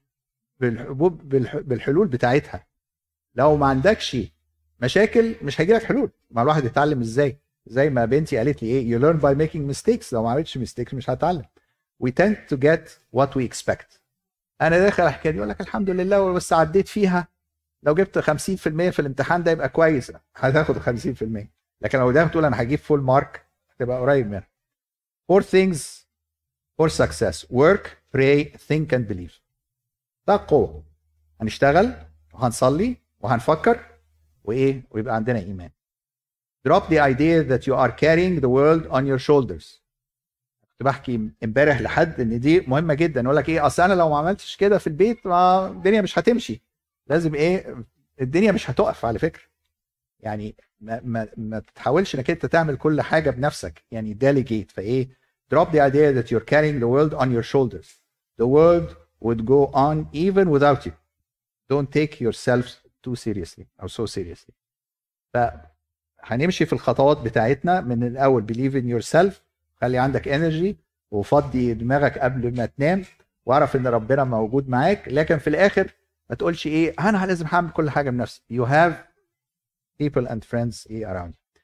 بالحبوب 0.60 1.28
بالح- 1.28 1.56
بالحلول 1.56 2.08
بتاعتها. 2.08 2.66
لو 3.34 3.56
ما 3.56 3.66
عندكش 3.66 4.16
مشاكل 4.80 5.34
مش 5.42 5.60
هيجيلك 5.60 5.82
حلول. 5.82 6.10
ما 6.30 6.42
الواحد 6.42 6.64
يتعلم 6.64 7.00
إزاي؟ 7.00 7.38
زي 7.66 7.90
ما 7.90 8.04
بنتي 8.04 8.36
قالت 8.38 8.62
لي 8.62 8.68
إيه؟ 8.68 8.98
You 8.98 9.00
learn 9.02 9.20
by 9.22 9.34
making 9.38 9.76
mistakes. 9.76 10.12
لو 10.12 10.22
ما 10.22 10.30
عملتش 10.30 10.58
mistakes 10.58 10.94
مش 10.94 11.10
هتعلم. 11.10 11.44
We 12.04 12.08
tend 12.10 12.36
to 12.54 12.56
get 12.56 12.88
what 13.16 13.28
we 13.36 13.48
expect. 13.48 13.98
أنا 14.60 14.78
داخل 14.78 15.12
دي 15.32 15.36
يقول 15.38 15.48
لك 15.48 15.60
الحمد 15.60 15.90
لله 15.90 16.32
بس 16.32 16.52
عديت 16.52 16.88
فيها 16.88 17.28
لو 17.84 17.94
جبت 17.94 18.18
50% 18.18 18.30
في 18.90 18.98
الامتحان 18.98 19.42
ده 19.42 19.50
يبقى 19.50 19.68
كويس. 19.68 20.12
هتاخد 20.36 20.78
50% 20.78 21.46
لكن 21.80 21.98
لو 21.98 22.10
ده 22.10 22.24
بتقول 22.24 22.44
أنا 22.44 22.62
هجيب 22.62 22.78
فول 22.78 23.00
مارك 23.00 23.46
هتبقى 23.70 24.00
قريب 24.00 24.26
منها. 24.26 24.48
Four 25.32 25.42
things 25.42 25.78
for 26.82 26.88
success. 26.90 27.46
Work 27.52 27.86
pray 28.16 28.44
think 28.68 28.92
and 28.92 29.08
believe. 29.12 29.40
ده 30.26 30.34
القوة 30.34 30.84
هنشتغل 31.40 31.94
وهنصلي 32.32 32.96
وهنفكر 33.20 33.80
وإيه؟ 34.44 34.82
ويبقى 34.90 35.14
عندنا 35.14 35.38
إيمان. 35.38 35.70
Drop 36.68 36.82
the 36.82 36.98
idea 36.98 37.42
that 37.50 37.66
you 37.66 37.74
are 37.74 37.90
carrying 37.92 38.40
the 38.40 38.48
world 38.48 38.90
on 38.90 39.04
your 39.06 39.18
shoulders. 39.26 39.80
كنت 40.62 40.82
بحكي 40.82 41.30
امبارح 41.44 41.80
لحد 41.80 42.20
إن 42.20 42.40
دي 42.40 42.60
مهمة 42.60 42.94
جدا. 42.94 43.20
يقول 43.20 43.36
لك 43.36 43.48
إيه؟ 43.48 43.66
أصل 43.66 43.82
أنا 43.82 43.94
لو 43.94 44.08
ما 44.10 44.18
عملتش 44.18 44.56
كده 44.56 44.78
في 44.78 44.86
البيت 44.86 45.26
ما 45.26 45.66
الدنيا 45.66 46.00
مش 46.00 46.18
هتمشي. 46.18 46.62
لازم 47.06 47.34
إيه 47.34 47.84
الدنيا 48.20 48.52
مش 48.52 48.70
هتقف 48.70 49.04
على 49.04 49.18
فكرة. 49.18 49.42
يعني 50.20 50.54
ما 50.80 51.00
ما 51.04 51.28
ما 51.36 51.62
تحاولش 51.74 52.14
انك 52.14 52.30
انت 52.30 52.46
تعمل 52.46 52.76
كل 52.76 53.00
حاجة 53.00 53.30
بنفسك. 53.30 53.84
يعني 53.90 54.18
delegate 54.22 54.72
فايه 54.72 55.08
drop 55.54 55.66
the 55.68 55.80
idea 55.80 56.12
that 56.12 56.30
you're 56.30 56.44
carrying 56.50 56.80
the 56.80 56.88
world 56.88 57.14
on 57.20 57.30
your 57.30 57.42
shoulders. 57.42 57.88
The 58.38 58.46
world 58.46 58.96
would 59.24 59.44
go 59.46 59.70
on 59.74 60.06
even 60.12 60.46
without 60.50 60.86
you. 60.86 60.92
Don't 61.72 61.90
take 61.92 62.20
yourself 62.20 62.66
too 63.02 63.16
seriously 63.16 63.66
or 63.82 63.88
so 63.88 64.06
seriously. 64.06 64.54
فهنمشي 65.34 66.66
في 66.66 66.72
الخطوات 66.72 67.18
بتاعتنا 67.18 67.80
من 67.80 68.02
الأول. 68.02 68.46
Believe 68.52 68.74
in 68.74 69.02
yourself. 69.02 69.32
خلي 69.80 69.98
عندك 69.98 70.28
energy 70.28 70.74
وفضي 71.10 71.74
دماغك 71.74 72.18
قبل 72.18 72.56
ما 72.56 72.66
تنام. 72.66 73.04
واعرف 73.46 73.76
إن 73.76 73.86
ربنا 73.86 74.24
موجود 74.24 74.68
معاك. 74.68 75.08
لكن 75.08 75.38
في 75.38 75.46
الآخر 75.50 75.90
ما 76.29 76.35
تقولش 76.35 76.67
ايه 76.67 76.95
انا 76.99 77.25
لازم 77.25 77.45
هعمل 77.47 77.69
كل 77.71 77.89
حاجه 77.89 78.09
بنفسي 78.09 78.41
you 78.53 78.65
have 78.65 78.93
people 80.03 80.27
and 80.29 80.39
friends 80.51 80.87
ايه 80.91 81.05
around 81.13 81.31
you 81.33 81.59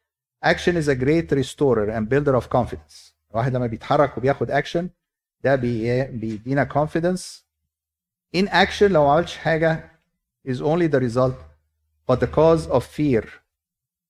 action 0.53 0.73
is 0.83 0.87
a 0.87 0.95
great 0.95 1.31
restorer 1.31 1.89
and 1.89 2.09
builder 2.09 2.35
of 2.41 2.49
confidence 2.57 3.13
الواحد 3.31 3.55
لما 3.55 3.67
بيتحرك 3.67 4.17
وبياخد 4.17 4.51
action 4.51 4.83
ده 5.43 5.55
بي- 5.55 6.03
بيدينا 6.05 6.69
confidence 6.73 7.21
in 8.37 8.47
action 8.49 8.83
لو 8.83 9.05
ما 9.05 9.11
عملتش 9.13 9.37
حاجه 9.37 9.91
is 10.47 10.57
only 10.61 10.87
the 10.87 10.99
result 10.99 11.35
but 12.11 12.19
the 12.19 12.27
cause 12.27 12.67
of 12.69 12.83
fear 12.83 13.25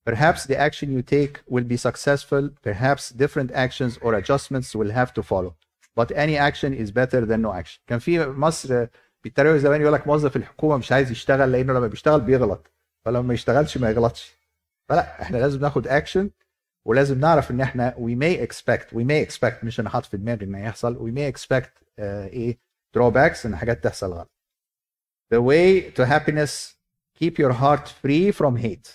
perhaps 0.09 0.45
the 0.45 0.55
action 0.57 0.87
you 0.95 1.01
take 1.01 1.33
will 1.49 1.63
be 1.73 1.77
successful 1.77 2.43
perhaps 2.67 3.03
different 3.23 3.51
actions 3.65 3.97
or 4.01 4.13
adjustments 4.13 4.75
will 4.75 4.91
have 4.91 5.11
to 5.13 5.21
follow 5.23 5.53
but 5.99 6.11
any 6.11 6.37
action 6.49 6.71
is 6.83 6.91
better 6.91 7.21
than 7.25 7.41
no 7.41 7.51
action 7.53 7.79
كان 7.87 7.99
في 7.99 8.25
مصر 8.27 8.87
بيتريقوا 9.24 9.58
زمان 9.58 9.80
يقول 9.80 9.92
لك 9.92 10.06
موظف 10.06 10.36
الحكومة 10.36 10.76
مش 10.76 10.92
عايز 10.92 11.10
يشتغل 11.10 11.52
لأنه 11.52 11.72
لما 11.72 11.86
بيشتغل 11.86 12.20
بيغلط 12.20 12.70
فلما 13.04 13.22
ما 13.22 13.34
يشتغلش 13.34 13.78
ما 13.78 13.90
يغلطش. 13.90 14.34
فلا 14.88 15.22
إحنا 15.22 15.36
لازم 15.38 15.60
ناخد 15.60 15.88
اكشن 15.88 16.30
ولازم 16.86 17.20
نعرف 17.20 17.50
إن 17.50 17.60
إحنا 17.60 17.94
we 17.98 18.14
may 18.22 18.46
expect 18.46 18.94
we 18.94 19.04
may 19.04 19.28
expect 19.30 19.64
مش 19.64 19.80
أنا 19.80 19.90
حاطط 19.90 20.06
في 20.06 20.16
دماغي 20.16 20.44
ان 20.44 20.54
هيحصل 20.54 21.14
may 21.14 21.34
expect 21.34 21.82
آه 21.98 22.26
إيه 22.26 22.58
drawbacks 22.98 23.46
إن 23.46 23.56
حاجات 23.56 23.84
تحصل 23.84 24.12
غلط. 24.12 24.30
The 25.34 25.38
way 25.38 25.94
to 25.96 26.04
happiness 26.06 26.74
keep 27.20 27.34
your 27.38 27.52
heart 27.52 27.88
free 28.02 28.32
from 28.32 28.56
hate. 28.62 28.90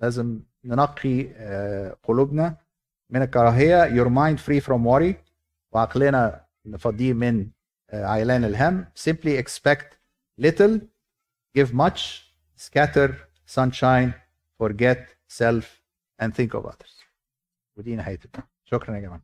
لازم 0.00 0.40
ننقي 0.64 1.28
آه 1.36 1.96
قلوبنا 2.02 2.56
من 3.10 3.22
الكراهية 3.22 3.88
your 3.88 4.08
mind 4.08 4.38
free 4.40 4.64
from 4.66 4.84
worry. 4.86 5.14
وعقلنا 5.72 6.44
نفضيه 6.66 7.12
من 7.12 7.46
عيلان 7.92 8.44
الهم. 8.44 8.86
Simply 8.94 9.36
expect 9.42 9.98
little 10.40 10.80
give 11.58 11.72
much 11.74 12.32
scatter 12.56 13.10
sunshine 13.46 14.14
forget 14.58 15.16
self 15.28 15.82
and 16.18 16.34
think 16.34 16.54
of 16.54 16.66
others. 16.66 17.04
ودي 17.76 17.94
البحث. 17.94 18.44
شكرا 18.64 18.96
يا 18.96 19.00
جماعة. 19.00 19.22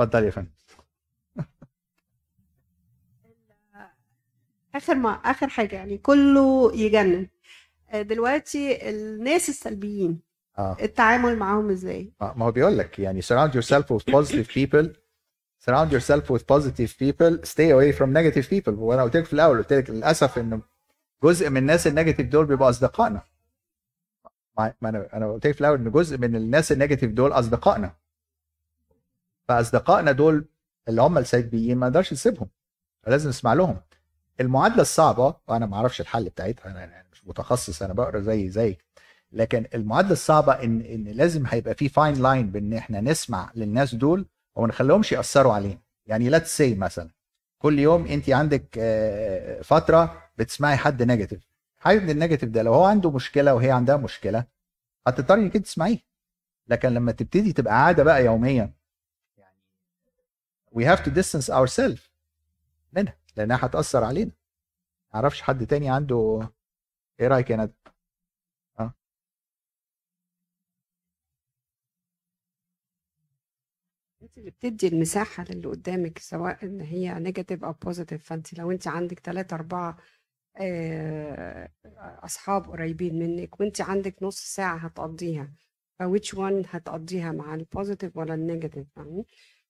اتفضل 0.00 0.24
يا 0.24 0.30
فندم. 0.30 0.50
آخر 4.74 4.94
ما 4.94 5.10
آخر 5.10 5.48
حاجة 5.48 5.76
يعني 5.76 5.98
كله 5.98 6.72
يجنن. 6.76 7.28
آه، 7.88 8.02
دلوقتي 8.02 8.90
الناس 8.90 9.48
السلبيين 9.48 10.31
آه. 10.58 10.76
التعامل 10.82 11.36
معاهم 11.36 11.70
إزاي؟ 11.70 12.12
ما 12.20 12.34
ما 12.36 12.44
هو 12.44 12.50
بيقول 12.52 12.78
لك 12.78 12.98
يعني 12.98 13.22
surround 13.22 13.50
yourself 13.50 13.84
with 13.84 14.14
positive 14.14 14.48
people. 14.48 14.86
surround 15.66 15.90
yourself 15.92 16.24
with 16.30 16.46
positive 16.46 16.92
people. 16.98 17.44
stay 17.44 17.70
away 17.70 17.92
from 17.98 18.12
negative 18.12 18.48
people. 18.50 18.68
وأنا 18.68 19.02
قلت 19.02 19.16
لك 19.16 19.24
في 19.24 19.32
الأول 19.32 19.58
قلت 19.58 19.72
لك 19.72 19.90
للأسف 19.90 20.38
ان 20.38 20.60
جزء 21.24 21.50
من 21.50 21.56
الناس 21.56 21.86
ال 21.86 21.90
negative 21.90 22.26
دول 22.26 22.46
بيبقوا 22.46 22.70
أصدقائنا. 22.70 23.22
ما 24.58 24.72
أنا 24.82 25.08
أنا 25.14 25.32
قلت 25.32 25.46
لك 25.46 25.54
في 25.54 25.60
الأول 25.60 25.78
ان 25.78 25.90
جزء 25.90 26.18
من 26.18 26.36
الناس 26.36 26.72
ال 26.72 26.76
negative 26.76 27.10
دول 27.10 27.32
أصدقائنا. 27.32 27.94
فأصدقائنا 29.48 30.12
دول 30.12 30.44
اللي 30.88 31.02
هم 31.02 31.18
السلبيين 31.18 31.78
ما 31.78 31.88
نقدرش 31.88 32.12
نسيبهم. 32.12 32.48
لازم 33.06 33.28
نسمع 33.28 33.52
لهم. 33.52 33.80
المعادلة 34.40 34.82
الصعبة 34.82 35.34
وأنا 35.48 35.66
ما 35.66 35.76
أعرفش 35.76 36.00
الحل 36.00 36.24
بتاعتها 36.24 36.70
أنا 36.70 37.04
مش 37.12 37.26
متخصص 37.26 37.82
أنا 37.82 37.92
بقرأ 37.92 38.20
زي 38.20 38.48
زيك. 38.48 38.84
لكن 39.32 39.66
المعادلة 39.74 40.12
الصعبة 40.12 40.52
ان 40.52 40.80
إن 40.80 41.04
لازم 41.04 41.46
هيبقى 41.46 41.74
في 41.74 41.88
fine 41.88 42.22
line 42.22 42.50
بإن 42.50 42.72
إحنا 42.72 43.00
نسمع 43.00 43.50
للناس 43.54 43.94
دول 43.94 44.26
وما 44.56 44.68
نخليهمش 44.68 45.12
يأثروا 45.12 45.52
علينا. 45.52 45.78
يعني 46.06 46.28
let's 46.28 46.44
say 46.44 46.74
مثلا 46.74 47.10
كل 47.58 47.78
يوم 47.78 48.06
أنت 48.06 48.30
عندك 48.30 48.78
آه، 48.78 49.62
فترة 49.62 50.22
بتسمعي 50.38 50.76
حد 50.76 51.02
negative 51.02 51.46
حد 51.78 52.10
ال 52.10 52.14
negative 52.14 52.48
ده 52.50 52.62
لو 52.62 52.74
هو 52.74 52.84
عنده 52.84 53.10
مشكلة 53.10 53.54
وهي 53.54 53.70
عندها 53.70 53.96
مشكلة 53.96 54.44
هتضطري 55.06 55.40
إنك 55.40 55.52
تسمعيه. 55.52 55.98
لكن 56.68 56.88
لما 56.88 57.12
تبتدي 57.12 57.52
تبقى 57.52 57.84
عاده 57.84 58.02
بقى 58.04 58.24
يوميا 58.24 58.74
يعني 59.38 59.58
we 60.74 60.82
have 60.96 61.00
to 61.04 61.08
distance 61.10 61.50
ourselves 61.54 62.00
منها 62.92 63.16
لأنها 63.36 63.58
هتأثر 63.66 64.04
علينا. 64.04 64.30
ما 65.14 65.14
أعرفش 65.20 65.42
حد 65.42 65.66
تاني 65.66 65.90
عنده 65.90 66.48
إيه 67.20 67.28
رأيك 67.28 67.50
يا 67.50 67.56
ندى 67.56 67.72
انت 74.21 74.21
اللي 74.38 74.50
بتدي 74.50 74.88
المساحة 74.88 75.44
للي 75.50 75.68
قدامك 75.68 76.18
سواء 76.18 76.64
إن 76.64 76.80
هي 76.80 77.14
negative 77.14 77.64
أو 77.64 77.72
positive 77.72 78.24
فأنت 78.24 78.54
لو 78.58 78.70
أنت 78.70 78.88
عندك 78.88 79.18
ثلاثة 79.20 79.56
أربعة 79.56 79.96
آه، 80.56 81.70
أصحاب 81.98 82.70
قريبين 82.70 83.18
منك 83.18 83.60
وأنت 83.60 83.80
عندك 83.80 84.22
نص 84.22 84.38
ساعة 84.40 84.76
هتقضيها. 84.78 85.52
ف 85.98 86.04
which 86.04 86.34
one 86.34 86.62
هتقضيها 86.70 87.32
مع 87.32 87.54
ال 87.54 87.61
positive 87.61 88.16
ولا 88.16 88.34
ال 88.34 88.40
negative 88.40 88.86
فاهمين 88.96 89.24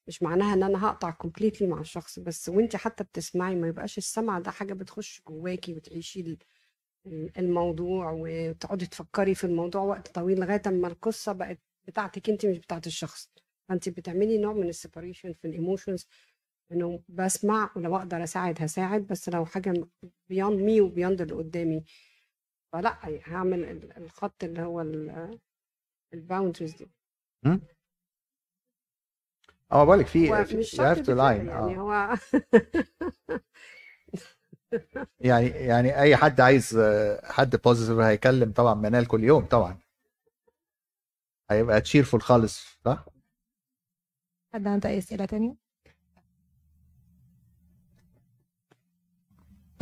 مش 0.08 0.22
معناها 0.22 0.54
إن 0.54 0.62
أنا 0.62 0.86
هقطع 0.86 1.10
completely 1.10 1.66
مع 1.68 1.80
الشخص 1.80 2.18
بس 2.18 2.48
وأنت 2.48 2.76
حتى 2.76 3.04
بتسمعي 3.04 3.54
ما 3.54 3.68
يبقاش 3.68 3.98
السمع 3.98 4.38
ده 4.38 4.50
حاجة 4.50 4.74
بتخش 4.74 5.22
جواكي 5.28 5.74
وتعيشي 5.74 6.20
ال- 6.20 6.38
ال- 7.06 7.38
الموضوع 7.38 8.12
وتقعدي 8.18 8.86
تفكري 8.86 9.34
في 9.34 9.44
الموضوع 9.44 9.82
وقت 9.82 10.08
طويل 10.08 10.40
لغاية 10.40 10.62
أما 10.66 10.88
القصة 10.88 11.32
بقت 11.32 11.60
بتاعتك 11.88 12.30
أنت 12.30 12.46
مش 12.46 12.58
بتاعت 12.58 12.86
الشخص. 12.86 13.30
فانت 13.68 13.88
بتعملي 13.88 14.38
نوع 14.38 14.52
من 14.52 14.68
ال 14.68 14.74
separation 14.74 15.32
في 15.32 15.46
ال 15.46 15.53
emotions 15.53 16.08
إنه 16.72 17.02
بسمع 17.08 17.70
ولو 17.76 17.96
أقدر 17.96 18.22
أساعد 18.22 18.62
هساعد 18.62 19.06
بس 19.06 19.28
لو 19.28 19.44
حاجة 19.46 19.86
beyond 20.28 20.60
me 20.60 20.80
و 20.80 20.86
beyond 20.86 21.20
اللي 21.20 21.34
قدامي. 21.34 21.84
فلا 22.72 22.98
هعمل 23.26 23.64
ال- 23.64 23.96
الخط 23.96 24.44
اللي 24.44 24.62
هو 24.62 24.80
ال 26.14 26.20
boundaries 26.20 26.74
دي. 26.74 26.90
آه 29.72 29.84
بقول 29.84 29.98
لك 29.98 30.06
في 30.06 30.30
مش 30.56 30.70
شرط 30.70 30.96
بال 30.96 31.03
fine 31.03 31.16
line 31.16 31.48
يعني 31.48 31.74
آه. 31.74 31.76
هو 31.76 32.14
يعني 35.20 35.46
يعني 35.46 36.00
أي 36.00 36.16
حد 36.16 36.40
عايز 36.40 36.76
آه، 36.76 37.32
حد 37.32 37.56
positive 37.56 37.98
هيكلم 37.98 38.52
طبعا 38.52 38.74
منال 38.74 39.06
كل 39.08 39.24
يوم 39.24 39.44
طبعا. 39.46 39.78
هيبقى 41.50 41.80
تشيرفول 41.80 42.22
خالص 42.22 42.78
صح؟ 42.84 43.06
حد 44.53 44.67
عنده 44.67 44.89
أي 44.89 44.97
أسئلة 44.97 45.25
تانية؟ 45.25 45.55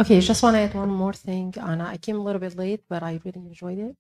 Okay, 0.02 0.20
just 0.20 0.44
want 0.44 0.56
to 0.56 0.60
add 0.60 0.74
one 0.74 0.90
more 0.90 1.14
thing. 1.14 1.54
And 1.58 1.82
I 1.82 1.96
came 1.98 2.18
a 2.18 2.24
little 2.28 2.42
bit 2.42 2.56
late, 2.58 2.84
but 2.90 3.02
I 3.02 3.20
really 3.24 3.40
enjoyed 3.52 3.80
it. 3.80 3.96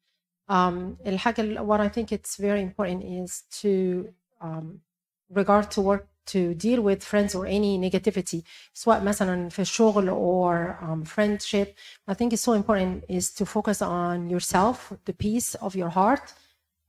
Um, 0.50 0.98
الحاجة 1.06 1.42
ال- 1.42 1.66
what 1.66 1.80
I 1.80 1.88
think 1.90 2.12
it's 2.12 2.36
very 2.38 2.62
important 2.62 3.04
is 3.04 3.44
to 3.62 4.14
um, 4.42 4.82
regard 5.30 5.72
to 5.72 5.82
work 5.82 6.08
to 6.28 6.54
deal 6.56 6.82
with 6.82 7.04
friends 7.04 7.34
or 7.36 7.46
any 7.46 7.78
negativity 7.80 8.44
سواء 8.74 9.04
مثلا 9.04 9.50
في 9.50 9.60
الشغل 9.62 10.10
or 10.10 10.78
um, 10.84 11.04
friendship 11.06 11.68
I 12.08 12.14
think 12.14 12.34
it's 12.34 12.42
so 12.42 12.54
important 12.54 13.04
is 13.10 13.32
to 13.34 13.46
focus 13.46 13.82
on 13.82 14.30
yourself 14.30 14.94
the 15.06 15.14
peace 15.14 15.56
of 15.56 15.76
your 15.76 15.90
heart 15.90 16.34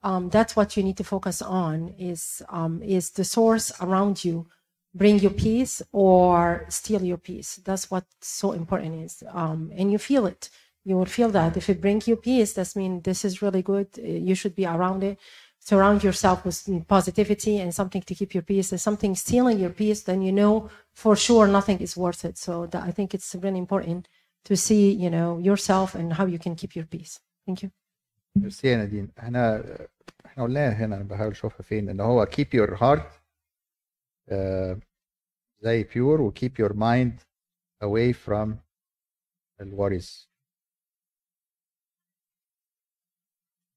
um, 0.04 0.30
that's 0.30 0.56
what 0.56 0.76
you 0.76 0.84
need 0.84 0.98
to 0.98 1.04
focus 1.04 1.42
on 1.42 1.94
is 1.98 2.42
um, 2.50 2.82
is 2.82 3.12
the 3.12 3.24
source 3.24 3.72
around 3.82 4.26
you 4.26 4.48
bring 4.94 5.20
you 5.20 5.30
peace 5.30 5.82
or 5.92 6.66
steal 6.70 7.04
your 7.04 7.18
peace. 7.18 7.62
That's 7.64 7.90
what 7.90 8.06
so 8.20 8.52
important 8.52 9.04
is 9.06 9.24
um, 9.32 9.72
and 9.76 9.92
you 9.92 9.98
feel 9.98 10.26
it. 10.26 10.50
You 10.84 10.96
will 10.98 11.06
feel 11.06 11.30
that. 11.30 11.56
If 11.56 11.70
it 11.70 11.80
brings 11.80 12.08
you 12.08 12.16
peace 12.16 12.54
that 12.54 12.76
means 12.76 13.04
this 13.04 13.24
is 13.24 13.42
really 13.42 13.62
good. 13.62 13.88
You 13.98 14.36
should 14.36 14.56
be 14.56 14.66
around 14.66 15.04
it. 15.04 15.20
Surround 15.60 16.04
yourself 16.04 16.44
with 16.44 16.68
positivity 16.88 17.60
and 17.60 17.74
something 17.74 18.02
to 18.02 18.16
keep 18.16 18.34
your 18.34 18.42
peace. 18.42 18.74
If 18.74 18.82
something 18.82 19.16
stealing 19.16 19.60
your 19.60 19.70
peace 19.70 20.02
then 20.02 20.24
you 20.24 20.32
know 20.32 20.70
for 20.94 21.16
sure 21.16 21.48
nothing 21.48 21.80
is 21.80 21.96
worth 21.96 22.26
it. 22.26 22.38
So 22.38 22.66
that, 22.68 22.84
i 22.84 22.92
think 22.92 23.14
it's 23.14 23.36
really 23.36 23.60
important 23.60 24.08
to 24.46 24.58
see 24.58 24.92
you 24.92 25.12
know 25.12 25.38
yourself 25.38 25.94
and 25.94 26.14
how 26.14 26.26
you 26.26 26.40
can 26.40 26.56
keep 26.56 26.76
your 26.76 26.86
peace. 26.86 27.20
Thank 27.46 27.62
you 27.64 27.81
ميرسي 28.37 28.69
يا 28.69 28.77
نادين 28.77 29.13
احنا 29.19 29.65
احنا 30.27 30.43
قلناها 30.45 30.73
هنا 30.73 30.97
انا 30.97 31.05
بحاول 31.05 31.31
اشوفها 31.31 31.63
فين 31.63 31.89
ان 31.89 32.01
هو 32.01 32.27
keep 32.27 32.49
your 32.59 32.79
heart 32.79 33.03
آه، 34.29 34.81
زي 35.61 35.85
pure 35.85 36.21
و 36.21 36.33
keep 36.33 36.53
your 36.59 36.73
mind 36.73 37.21
away 37.83 38.13
from 38.13 38.59
the 39.59 39.67
worries 39.67 40.27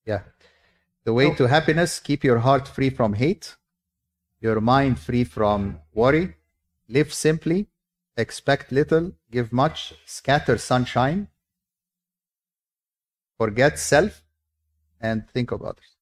yeah 0.06 0.24
the 1.06 1.14
way 1.14 1.28
to 1.36 1.48
happiness 1.48 2.00
keep 2.00 2.24
your 2.24 2.40
heart 2.40 2.68
free 2.68 2.90
from 2.90 3.14
hate 3.14 3.56
your 4.42 4.60
mind 4.62 4.96
free 5.08 5.24
from 5.24 5.60
worry 5.94 6.26
live 6.96 7.12
simply 7.14 7.60
expect 8.18 8.72
little 8.72 9.06
give 9.32 9.50
much 9.54 9.94
scatter 10.06 10.58
sunshine 10.58 11.28
forget 13.40 13.80
self 13.80 14.14
and 15.05 15.21
think 15.39 15.57
of 15.59 15.63
others. 15.63 15.97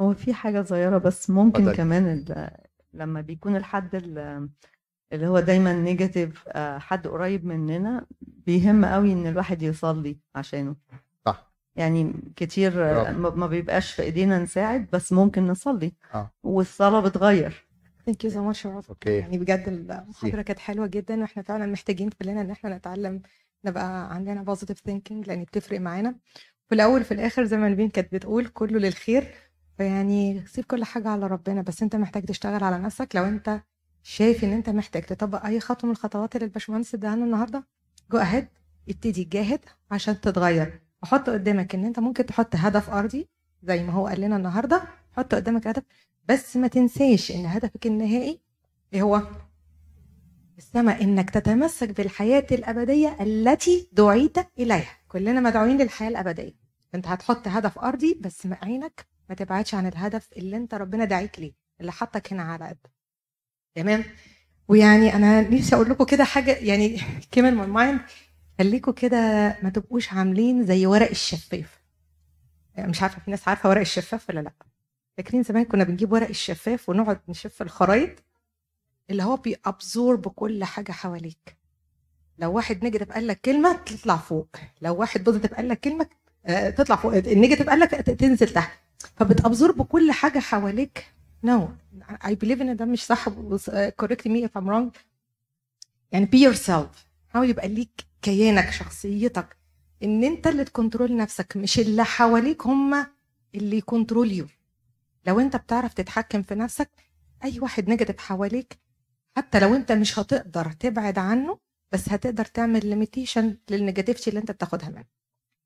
هو 0.00 0.14
في 0.14 0.34
حاجة 0.34 0.62
صغيرة 0.62 0.98
بس 0.98 1.30
ممكن. 1.30 1.72
كمان 1.72 2.24
لما 2.94 3.20
بيكون 3.20 3.56
الحد 3.56 3.94
ال- 3.94 4.48
اللي 5.12 5.26
هو 5.26 5.40
دايما 5.40 5.72
نيجاتيف 5.72 6.48
حد 6.58 7.06
قريب 7.06 7.44
مننا 7.44 8.06
بيهم 8.20 8.84
قوي 8.84 9.12
إن 9.12 9.26
الواحد 9.26 9.62
يصلي 9.62 10.18
عشانه. 10.34 10.76
صح. 11.26 11.52
يعني 11.76 12.12
كتير 12.36 12.84
آه،. 12.84 13.12
ما 13.12 13.46
بيبقاش 13.46 13.92
في 13.92 14.02
إيدينا 14.02 14.38
نساعد 14.38 14.86
بس 14.92 15.12
ممكن 15.12 15.46
نصلي. 15.46 15.92
آه. 16.14 16.30
والصلاة 16.42 17.00
بتغير. 17.00 17.66
Thank 18.10 18.28
you 18.28 18.32
so 18.32 18.36
much 18.48 18.52
شرف 18.52 18.88
okay. 18.88 19.16
يعني 19.16 19.38
بجد 19.38 19.64
المحاضرة 19.68 20.42
كانت 20.42 20.58
حلوة 20.58 20.86
جدا 20.86 21.20
وإحنا 21.20 21.42
فعلا 21.42 21.66
محتاجين 21.66 22.10
كلنا 22.10 22.40
إن 22.40 22.50
إحنا 22.50 22.76
نتعلم 22.76 23.22
نبقى 23.64 24.14
عندنا 24.14 24.54
positive 24.54 24.90
thinking 24.90 25.28
لأن 25.28 25.44
بتفرق 25.44 25.80
معانا. 25.80 26.14
في 26.68 26.74
الأول 26.74 27.04
في 27.04 27.14
الآخر 27.14 27.44
زي 27.44 27.56
ما 27.56 27.68
نبين 27.68 27.88
كانت 27.88 28.14
بتقول 28.14 28.46
كله 28.46 28.78
للخير 28.78 29.34
فيعني 29.78 30.46
سيب 30.46 30.64
كل 30.64 30.84
حاجة 30.84 31.08
على 31.08 31.26
ربنا 31.26 31.62
بس 31.62 31.82
أنت 31.82 31.96
محتاج 31.96 32.24
تشتغل 32.24 32.64
على 32.64 32.78
نفسك. 32.78 33.08
لو 33.16 33.24
أنت 33.24 33.60
شايف 34.02 34.44
إن 34.44 34.52
أنت 34.52 34.70
محتاج 34.70 35.02
تطبق 35.02 35.44
أي 35.46 35.60
خطوة 35.60 35.86
من 35.86 35.92
الخطوات 35.92 36.36
اللي 36.36 36.44
الباشمهندس 36.46 36.94
اداها 36.94 37.16
لنا 37.16 37.24
النهاردة 37.24 37.66
go 38.12 38.18
ahead 38.18 38.48
ابتدي 38.88 39.24
جاهد 39.24 39.60
عشان 39.90 40.20
تتغير. 40.20 40.80
وحط 41.02 41.30
قدامك 41.30 41.74
إن 41.74 41.84
أنت 41.84 41.98
ممكن 41.98 42.26
تحط 42.26 42.56
هدف 42.56 42.90
أرضي 42.90 43.28
زي 43.62 43.82
ما 43.82 43.92
هو 43.92 44.06
قال 44.06 44.20
لنا 44.20 44.36
النهارده. 44.36 44.82
حط 45.16 45.34
قدامك 45.34 45.66
هدف 45.66 45.82
بس 46.28 46.56
ما 46.56 46.68
تنساش 46.68 47.32
إن 47.32 47.46
هدفك 47.46 47.86
النهائي 47.86 48.40
إيه 48.94 49.02
هو 49.02 49.22
السماء 50.58 51.02
إنك 51.02 51.30
تتمسك 51.30 51.96
بالحياة 51.96 52.46
الأبدية 52.52 53.16
التي 53.20 53.88
دعيت 53.92 54.36
إليها. 54.58 54.96
كلنا 55.16 55.40
مدعوين 55.40 55.82
للحياة 55.82 56.08
الأبدية. 56.08 56.54
انت 56.94 57.06
هتحط 57.06 57.48
هدف 57.48 57.78
أرضي 57.78 58.18
بس 58.20 58.48
عينك 58.62 59.06
ما 59.28 59.34
تبعدش 59.34 59.74
عن 59.74 59.86
الهدف 59.86 60.28
اللي 60.36 60.56
انت 60.56 60.74
ربنا 60.74 61.04
دعيك 61.04 61.38
ليه 61.38 61.52
اللي 61.80 61.92
حطك 61.92 62.32
هنا 62.32 62.42
على 62.42 62.68
قد. 62.68 62.78
تمام؟ 63.74 64.04
ويعني 64.68 65.14
أنا 65.14 65.40
نفسي 65.40 65.74
أقول 65.74 65.90
لكم 65.90 66.04
كده 66.04 66.24
حاجة 66.24 66.52
يعني 66.52 67.00
كلمه 67.34 67.50
من 67.50 67.68
مايند 67.68 68.00
خليكم 68.58 68.92
كده 68.92 69.18
ما 69.62 69.70
تبقوش 69.70 70.12
عاملين 70.12 70.66
زي 70.66 70.86
ورق 70.86 71.10
الشفاف. 71.10 71.80
مش 72.78 73.02
عارفة 73.02 73.20
في 73.20 73.30
ناس 73.30 73.48
عارفة 73.48 73.68
ورق 73.68 73.80
الشفاف 73.80 74.30
ولا 74.30 74.40
لأ. 74.40 74.52
فاكرين 75.16 75.42
زمان 75.42 75.64
كنا 75.64 75.84
بنجيب 75.84 76.12
ورق 76.12 76.28
الشفاف 76.28 76.88
ونقعد 76.88 77.20
نشف 77.28 77.62
الخرايط؟ 77.62 78.24
اللي 79.10 79.22
هو 79.22 79.36
بي 79.36 79.59
absorb 79.59 80.28
كل 80.28 80.64
حاجة 80.64 80.92
حواليك. 80.92 81.55
لو 82.38 82.52
واحد 82.52 82.84
negative 82.84 83.12
قال 83.12 83.26
لك 83.26 83.40
كلمة 83.40 83.72
تطلع 83.72 84.16
فوق. 84.16 84.48
لو 84.82 84.94
واحد 84.96 85.24
positive 85.24 85.54
قال 85.54 85.68
لك 85.68 85.80
كلمة 85.80 86.06
آه، 86.46 86.70
تطلع 86.70 86.96
فوق. 86.96 87.14
ال 87.14 87.20
negative 87.20 87.68
قال 87.70 87.80
لك 87.80 87.90
تنزل 87.90 88.48
تحت. 88.48 88.78
فبت 89.16 89.38
absorb 89.38 89.82
كل 89.82 90.12
حاجة 90.12 90.38
حواليك. 90.38 91.12
no 91.44 91.68
I 92.26 92.34
believe 92.34 92.60
إن 92.62 92.76
ده 92.76 92.84
مش 92.84 93.04
صح 93.06 93.28
correct 93.96 94.28
me 94.28 94.44
if 94.44 94.56
I'm 94.58 94.70
wrong 94.70 94.90
يعني 96.12 96.24
be 96.26 96.42
yourself 96.42 97.06
حاول 97.28 97.50
يبقى 97.50 97.68
ليك 97.68 98.00
كيانك 98.22 98.70
شخصيتك. 98.70 99.56
إن 100.02 100.24
أنت 100.24 100.46
اللي 100.46 100.64
ت 100.64 100.70
control 100.70 101.16
نفسك. 101.16 101.56
مش 101.56 101.78
اللي 101.78 102.04
حواليك 102.04 102.66
هم 102.66 103.06
اللي 103.54 103.76
ي 103.76 103.83
control 103.83 104.32
you 104.32 104.46
لو 105.26 105.40
أنت 105.40 105.56
بتعرف 105.56 105.94
تتحكم 105.94 106.42
في 106.42 106.54
نفسك 106.54 106.90
أي 107.44 107.60
واحد 107.60 107.88
negative 107.88 108.18
حواليك 108.18 108.78
حتى 109.36 109.60
لو 109.60 109.74
أنت 109.74 109.92
مش 109.92 110.18
هتقدر 110.18 110.72
تبعد 110.72 111.18
عنه 111.18 111.58
بس 111.92 112.08
هتقدر 112.08 112.44
تعمل 112.44 112.86
limitation 112.86 113.56
لل 113.70 113.80
negativity 113.80 114.30
اللي 114.30 114.40
انت 114.40 114.50
بتاخدها 114.50 114.88
منه. 114.88 115.04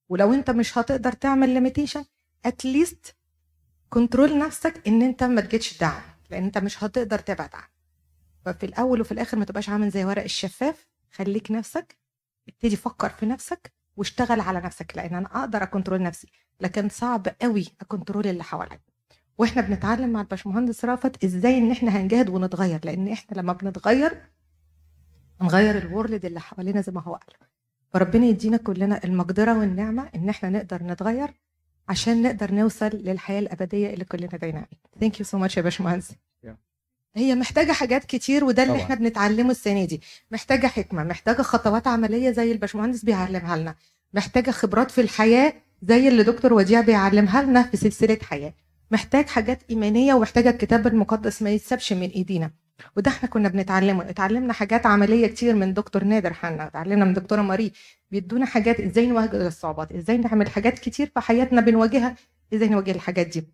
ولو 0.08 0.32
انت 0.34 0.50
مش 0.50 0.78
هتقدر 0.78 1.12
تعمل 1.12 1.48
limitation 1.48 2.05
at 2.44 2.65
least 2.65 3.16
control 3.88 4.38
نفسك 4.38 4.82
إن 4.86 5.02
انت 5.02 5.22
ما 5.24 5.40
تجيتش 5.40 5.78
down 5.78 6.03
لأن 6.30 6.44
انت 6.44 6.58
مش 6.58 6.84
هتقدر 6.84 7.18
تبعد 7.18 7.50
عنه. 7.54 7.68
ففي 8.44 8.66
الأول 8.66 9.00
وفي 9.00 9.12
الآخر 9.12 9.38
ما 9.38 9.44
تبقاش 9.44 9.68
عامل 9.68 9.90
زي 9.90 10.04
ورق 10.04 10.22
الشفاف 10.22 10.86
خليك 11.12 11.50
نفسك 11.50 11.96
ابتدي 12.48 12.76
فكر 12.76 13.08
في 13.08 13.26
نفسك 13.26 13.72
واشتغل 13.96 14.40
على 14.40 14.60
نفسك 14.60 14.92
لأن 14.96 15.14
أنا 15.14 15.40
أقدر 15.40 15.62
أ 15.62 15.67
control 15.67 16.03
نفسي 16.02 16.28
لكن 16.60 16.88
صعب 16.88 17.28
قوي 17.42 17.66
أ 17.80 17.86
control 17.86 18.26
اللي 18.26 18.44
حواليا. 18.44 18.80
وإحنا 19.38 19.62
بنتعلم 19.62 20.10
مع 20.10 20.20
الباشمهندس 20.20 20.84
رافت 20.84 21.24
إزاي 21.24 21.58
إن 21.58 21.70
إحنا 21.70 21.90
هنجاهد 21.90 22.28
ونتغير 22.28 22.80
لأن 22.84 23.08
إحنا 23.08 23.40
لما 23.40 23.52
بنتغير 23.52 24.22
نغير 25.43 25.78
ال 25.78 25.86
world 25.86 26.24
اللي 26.24 26.41
حوالينا 26.41 26.80
زي 26.80 26.93
ما 26.93 27.01
هو 27.01 27.14
قال. 27.14 27.49
فربنا 27.93 28.26
يدينا 28.26 28.57
كلنا 28.57 29.01
المقدرة 29.05 29.59
والنعمة 29.59 30.09
إن 30.14 30.28
إحنا 30.28 30.51
نقدر 30.51 30.82
نتغير 30.82 31.28
عشان 31.88 32.22
نقدر 32.22 32.55
نوصل 32.55 32.91
للحياة 32.95 33.38
الأبدية 33.38 33.95
اللي 33.95 34.05
كلنا 34.05 34.28
عليها 34.43 34.66
thank 35.01 35.20
you 35.20 35.26
so 35.26 35.38
much 35.38 35.57
يا 35.57 35.62
باشمهندس. 35.62 36.12
هي 37.16 37.34
محتاجة 37.34 37.72
حاجات 37.72 38.05
كتير 38.05 38.45
وده 38.45 38.62
اللي 38.62 38.74
طبعاً. 38.74 38.84
إحنا 38.84 38.95
بنتعلمه 38.95 39.51
السنة 39.51 39.84
دي. 39.84 40.01
محتاجة 40.30 40.66
حكمة 40.66 41.05
محتاجة 41.05 41.43
خطوات 41.43 41.86
عملية 41.86 42.30
زي 42.30 42.53
الباشمهندس 42.53 43.05
بيعلمها 43.05 43.57
لنا. 43.57 43.74
محتاجة 44.14 44.51
خبرات 44.51 44.91
في 44.91 45.01
الحياة 45.01 45.53
زي 45.82 46.09
اللي 46.09 46.22
دكتور 46.22 46.53
وديع 46.55 46.80
بيعلمها 46.80 47.43
لنا 47.43 47.62
في 47.62 47.76
سلسلة 47.76 48.18
حياة. 48.22 48.55
محتاج 48.91 49.26
حاجات 49.26 49.62
إيمانية 49.70 50.14
ومحتاجة 50.14 50.51
الكتاب 50.51 50.86
المقدس 50.86 51.43
ما 51.43 51.51
يتسابش 51.51 51.93
من 51.93 52.09
إيدينا. 52.09 52.51
وده 52.97 53.11
إحنا 53.11 53.28
كنا 53.28 53.49
بنتعلمه. 53.49 54.11
اتعلمنا 54.11 54.53
حاجات 54.53 54.87
عملية 54.87 55.26
كتير 55.26 55.55
من 55.55 55.74
دكتور 55.74 56.05
نادر 56.05 56.33
حنا. 56.33 56.66
اتعلمنا 56.66 57.05
من 57.05 57.14
دكتورة 57.14 57.43
ماري 57.43 57.72
بيدونا 58.11 58.47
حاجات 58.47 58.81
إزاي 58.81 59.07
نواجه 59.07 59.47
الصعوبات 59.47 59.93
إزاي 59.93 60.16
نعمل 60.16 60.49
حاجات 60.51 60.78
كتير 60.78 61.11
في 61.14 61.20
حياتنا 61.20 61.61
بنواجهها 61.61 62.16
إزاي 62.55 62.68
نواجه 62.68 62.91
الحاجات 62.91 63.26
دي. 63.26 63.45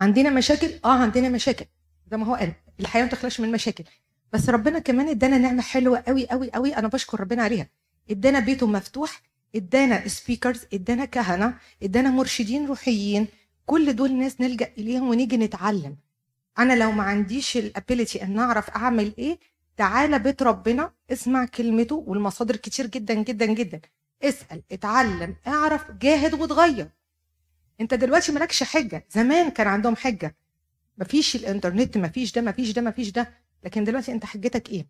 عندنا 0.00 0.30
مشاكل؟ 0.30 0.70
آه 0.84 0.98
عندنا 0.98 1.28
مشاكل. 1.28 1.64
زي 2.10 2.16
ما 2.16 2.26
هو 2.26 2.34
قال 2.34 2.52
الحياة 2.80 3.02
ما 3.02 3.08
تخلاش 3.08 3.40
من 3.40 3.52
مشاكل. 3.52 3.84
بس 4.32 4.48
ربنا 4.48 4.78
كمان 4.78 5.08
ادانا 5.08 5.38
نعمة 5.38 5.62
حلوة 5.62 6.02
قوي 6.06 6.26
قوي 6.26 6.50
قوي 6.50 6.76
أنا 6.76 6.88
بشكر 6.88 7.20
ربنا 7.20 7.42
عليها. 7.42 7.68
ادانا 8.10 8.38
بيته 8.40 8.66
مفتوح 8.66 9.22
ادانا 9.56 10.08
speakers 10.08 10.66
ادانا 10.74 11.04
كهنة 11.04 11.54
ادانا 11.82 12.10
مرشدين 12.10 12.66
روحيين. 12.66 13.26
كل 13.66 13.96
دول 13.96 14.12
ناس 14.12 14.40
نلجأ 14.40 14.68
إليهم 14.78 15.08
ونيجي 15.08 15.36
نتعلم. 15.36 15.96
أنا 16.58 16.72
لو 16.72 16.92
ما 16.92 17.02
عنديش 17.02 17.56
ال 17.56 17.64
ability 17.64 18.22
إن 18.22 18.38
أعرف 18.38 18.70
أعمل 18.70 19.14
إيه 19.18 19.38
تعالى 19.76 20.18
بيت 20.18 20.42
ربنا 20.42 20.92
اسمع 21.12 21.44
كلمته 21.46 22.04
والمصادر 22.06 22.56
كتير 22.56 22.86
جدا 22.86 23.14
جدا 23.14 23.46
جدا. 23.46 23.80
اسأل 24.22 24.62
اتعلم 24.72 25.36
اعرف 25.46 25.90
جاهد 25.90 26.34
وتغير 26.34 26.88
أنت 27.80 27.94
دلوقتي 27.94 28.32
مالكش 28.32 28.62
حجة. 28.62 29.06
زمان 29.10 29.50
كان 29.50 29.66
عندهم 29.66 29.96
حجة. 29.96 30.36
مفيش 30.98 31.36
الإنترنت 31.36 31.98
مفيش 31.98 32.32
ده 32.32 32.42
مفيش 32.42 32.70
ده 32.72 32.82
مفيش 32.82 33.10
ده. 33.10 33.34
لكن 33.64 33.84
دلوقتي 33.84 34.12
أنت 34.12 34.24
حجتك 34.24 34.68
إيه؟ 34.70 34.86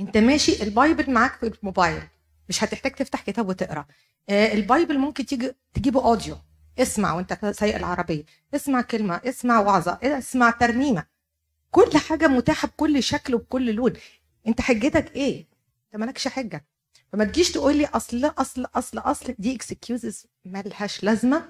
أنت 0.00 0.16
ماشي 0.16 0.62
ال 0.62 0.70
Bible 0.70 1.10
معاك 1.12 1.32
في 1.38 1.58
الموبايل. 1.62 2.02
مش 2.48 2.64
هتحتاج 2.64 2.92
تفتح 2.92 3.22
كتاب 3.22 3.48
وتقرأ. 3.48 3.86
آه 4.28 4.52
ال 4.52 4.60
Bible 4.60 4.98
ممكن 4.98 5.26
تيجي 5.26 5.52
تجيبه 5.74 6.04
audio 6.04 6.36
اسمع 6.78 7.14
وانت 7.14 7.46
سايق 7.54 7.76
العربية 7.76 8.24
اسمع 8.54 8.80
كلمة 8.80 9.20
اسمع 9.24 9.60
وعظة 9.60 9.98
اسمع 10.02 10.50
ترنيمة. 10.50 11.04
كل 11.70 11.98
حاجة 11.98 12.26
متاحة 12.26 12.68
بكل 12.68 13.02
شكل 13.02 13.34
وبكل 13.34 13.74
لون. 13.74 13.92
انت 14.46 14.60
حجتك 14.60 15.16
إيه؟ 15.16 15.46
انت 15.86 16.00
مالكش 16.02 16.28
حجة. 16.28 16.64
فما 17.12 17.24
تجيش 17.24 17.52
تقول 17.52 17.76
لي 17.76 17.86
اصل 17.86 18.24
اصل 18.24 18.66
اصل 18.74 18.98
اصل 18.98 19.34
دي 19.38 19.56
excuses 19.56 20.26
مالهاش 20.44 21.04
لازمة. 21.04 21.48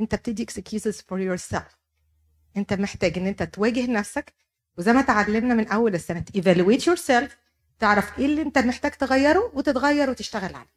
انت 0.00 0.14
بتدي 0.14 0.42
excuses 0.42 1.00
for 1.00 1.20
yourself 1.20 1.78
انت 2.56 2.72
محتاج 2.72 3.18
ان 3.18 3.26
انت 3.26 3.42
تواجه 3.42 3.86
نفسك. 3.86 4.34
وزي 4.78 4.92
ما 4.92 5.00
اتعلمنا 5.00 5.54
من 5.54 5.68
أول 5.68 5.94
السنة 5.94 6.24
evaluate 6.36 6.86
yourself 6.86 7.36
تعرف 7.78 8.18
إيه 8.18 8.26
اللي 8.26 8.42
انت 8.42 8.58
محتاج 8.58 8.90
تغيره 8.90 9.50
وتتغير 9.54 10.10
وتشتغل 10.10 10.54
عليه. 10.54 10.70